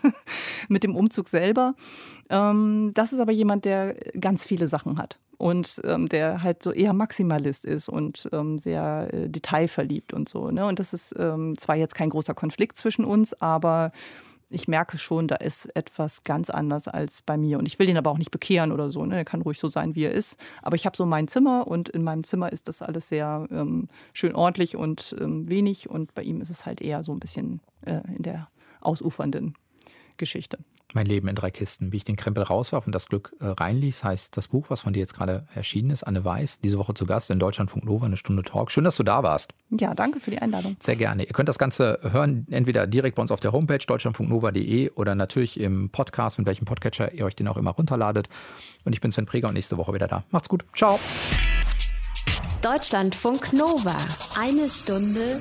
mit 0.68 0.82
dem 0.82 0.96
Umzug 0.96 1.28
selber. 1.28 1.74
Ähm, 2.28 2.90
das 2.94 3.12
ist 3.12 3.20
aber 3.20 3.32
jemand, 3.32 3.64
der 3.64 3.94
ganz 4.18 4.46
viele 4.46 4.66
Sachen 4.66 4.98
hat 4.98 5.18
und 5.42 5.80
ähm, 5.84 6.08
der 6.08 6.42
halt 6.42 6.62
so 6.62 6.72
eher 6.72 6.92
Maximalist 6.92 7.64
ist 7.64 7.88
und 7.88 8.28
ähm, 8.32 8.58
sehr 8.58 9.08
äh, 9.12 9.28
detailverliebt 9.28 10.12
und 10.12 10.28
so. 10.28 10.50
Ne? 10.50 10.66
Und 10.66 10.78
das 10.78 10.92
ist 10.92 11.14
ähm, 11.18 11.56
zwar 11.58 11.76
jetzt 11.76 11.94
kein 11.94 12.10
großer 12.10 12.34
Konflikt 12.34 12.76
zwischen 12.76 13.04
uns, 13.04 13.32
aber 13.40 13.92
ich 14.52 14.68
merke 14.68 14.98
schon, 14.98 15.28
da 15.28 15.36
ist 15.36 15.74
etwas 15.76 16.24
ganz 16.24 16.50
anders 16.50 16.88
als 16.88 17.22
bei 17.22 17.36
mir. 17.36 17.58
Und 17.58 17.66
ich 17.66 17.78
will 17.78 17.86
den 17.86 17.96
aber 17.96 18.10
auch 18.10 18.18
nicht 18.18 18.30
bekehren 18.30 18.72
oder 18.72 18.90
so. 18.90 19.04
Ne? 19.04 19.16
Er 19.16 19.24
kann 19.24 19.42
ruhig 19.42 19.58
so 19.58 19.68
sein, 19.68 19.94
wie 19.94 20.04
er 20.04 20.12
ist. 20.12 20.36
Aber 20.62 20.76
ich 20.76 20.86
habe 20.86 20.96
so 20.96 21.06
mein 21.06 21.28
Zimmer 21.28 21.66
und 21.66 21.88
in 21.88 22.02
meinem 22.02 22.24
Zimmer 22.24 22.52
ist 22.52 22.68
das 22.68 22.82
alles 22.82 23.08
sehr 23.08 23.46
ähm, 23.50 23.88
schön 24.12 24.34
ordentlich 24.34 24.76
und 24.76 25.16
ähm, 25.20 25.48
wenig. 25.48 25.88
Und 25.88 26.14
bei 26.14 26.22
ihm 26.22 26.40
ist 26.40 26.50
es 26.50 26.66
halt 26.66 26.80
eher 26.80 27.02
so 27.02 27.12
ein 27.12 27.20
bisschen 27.20 27.60
äh, 27.82 28.00
in 28.14 28.22
der 28.22 28.48
ausufernden 28.80 29.54
Geschichte. 30.16 30.58
Mein 30.94 31.06
Leben 31.06 31.28
in 31.28 31.34
drei 31.34 31.50
Kisten, 31.50 31.92
wie 31.92 31.98
ich 31.98 32.04
den 32.04 32.16
Krempel 32.16 32.42
rauswarf 32.42 32.86
und 32.86 32.94
das 32.94 33.08
Glück 33.08 33.34
äh, 33.40 33.46
reinließ, 33.46 34.04
heißt 34.04 34.36
das 34.36 34.48
Buch, 34.48 34.68
was 34.68 34.82
von 34.82 34.92
dir 34.92 35.00
jetzt 35.00 35.14
gerade 35.14 35.46
erschienen 35.54 35.90
ist. 35.90 36.02
Anne 36.02 36.24
Weiß, 36.24 36.60
diese 36.60 36.78
Woche 36.78 36.92
zu 36.94 37.06
Gast 37.06 37.30
in 37.30 37.38
Deutschlandfunk 37.38 37.84
Nova, 37.84 38.06
eine 38.06 38.16
Stunde 38.16 38.42
Talk. 38.42 38.70
Schön, 38.70 38.84
dass 38.84 38.96
du 38.96 39.02
da 39.02 39.22
warst. 39.22 39.54
Ja, 39.70 39.94
danke 39.94 40.20
für 40.20 40.30
die 40.30 40.38
Einladung. 40.38 40.76
Sehr 40.80 40.96
gerne. 40.96 41.24
Ihr 41.24 41.32
könnt 41.32 41.48
das 41.48 41.58
Ganze 41.58 41.98
hören, 42.02 42.46
entweder 42.50 42.86
direkt 42.86 43.16
bei 43.16 43.22
uns 43.22 43.30
auf 43.30 43.40
der 43.40 43.52
Homepage 43.52 43.78
deutschlandfunknova.de 43.78 44.90
oder 44.90 45.14
natürlich 45.14 45.58
im 45.58 45.90
Podcast, 45.90 46.38
mit 46.38 46.46
welchem 46.46 46.66
Podcatcher 46.66 47.12
ihr 47.12 47.24
euch 47.24 47.36
den 47.36 47.48
auch 47.48 47.56
immer 47.56 47.70
runterladet. 47.70 48.28
Und 48.84 48.92
ich 48.92 49.00
bin 49.00 49.10
Sven 49.10 49.26
Preger 49.26 49.48
und 49.48 49.54
nächste 49.54 49.78
Woche 49.78 49.94
wieder 49.94 50.08
da. 50.08 50.24
Macht's 50.30 50.48
gut. 50.48 50.64
Ciao. 50.74 50.98
Deutschlandfunk 52.60 53.52
Nova. 53.52 53.96
Eine 54.38 54.68
Stunde 54.68 55.40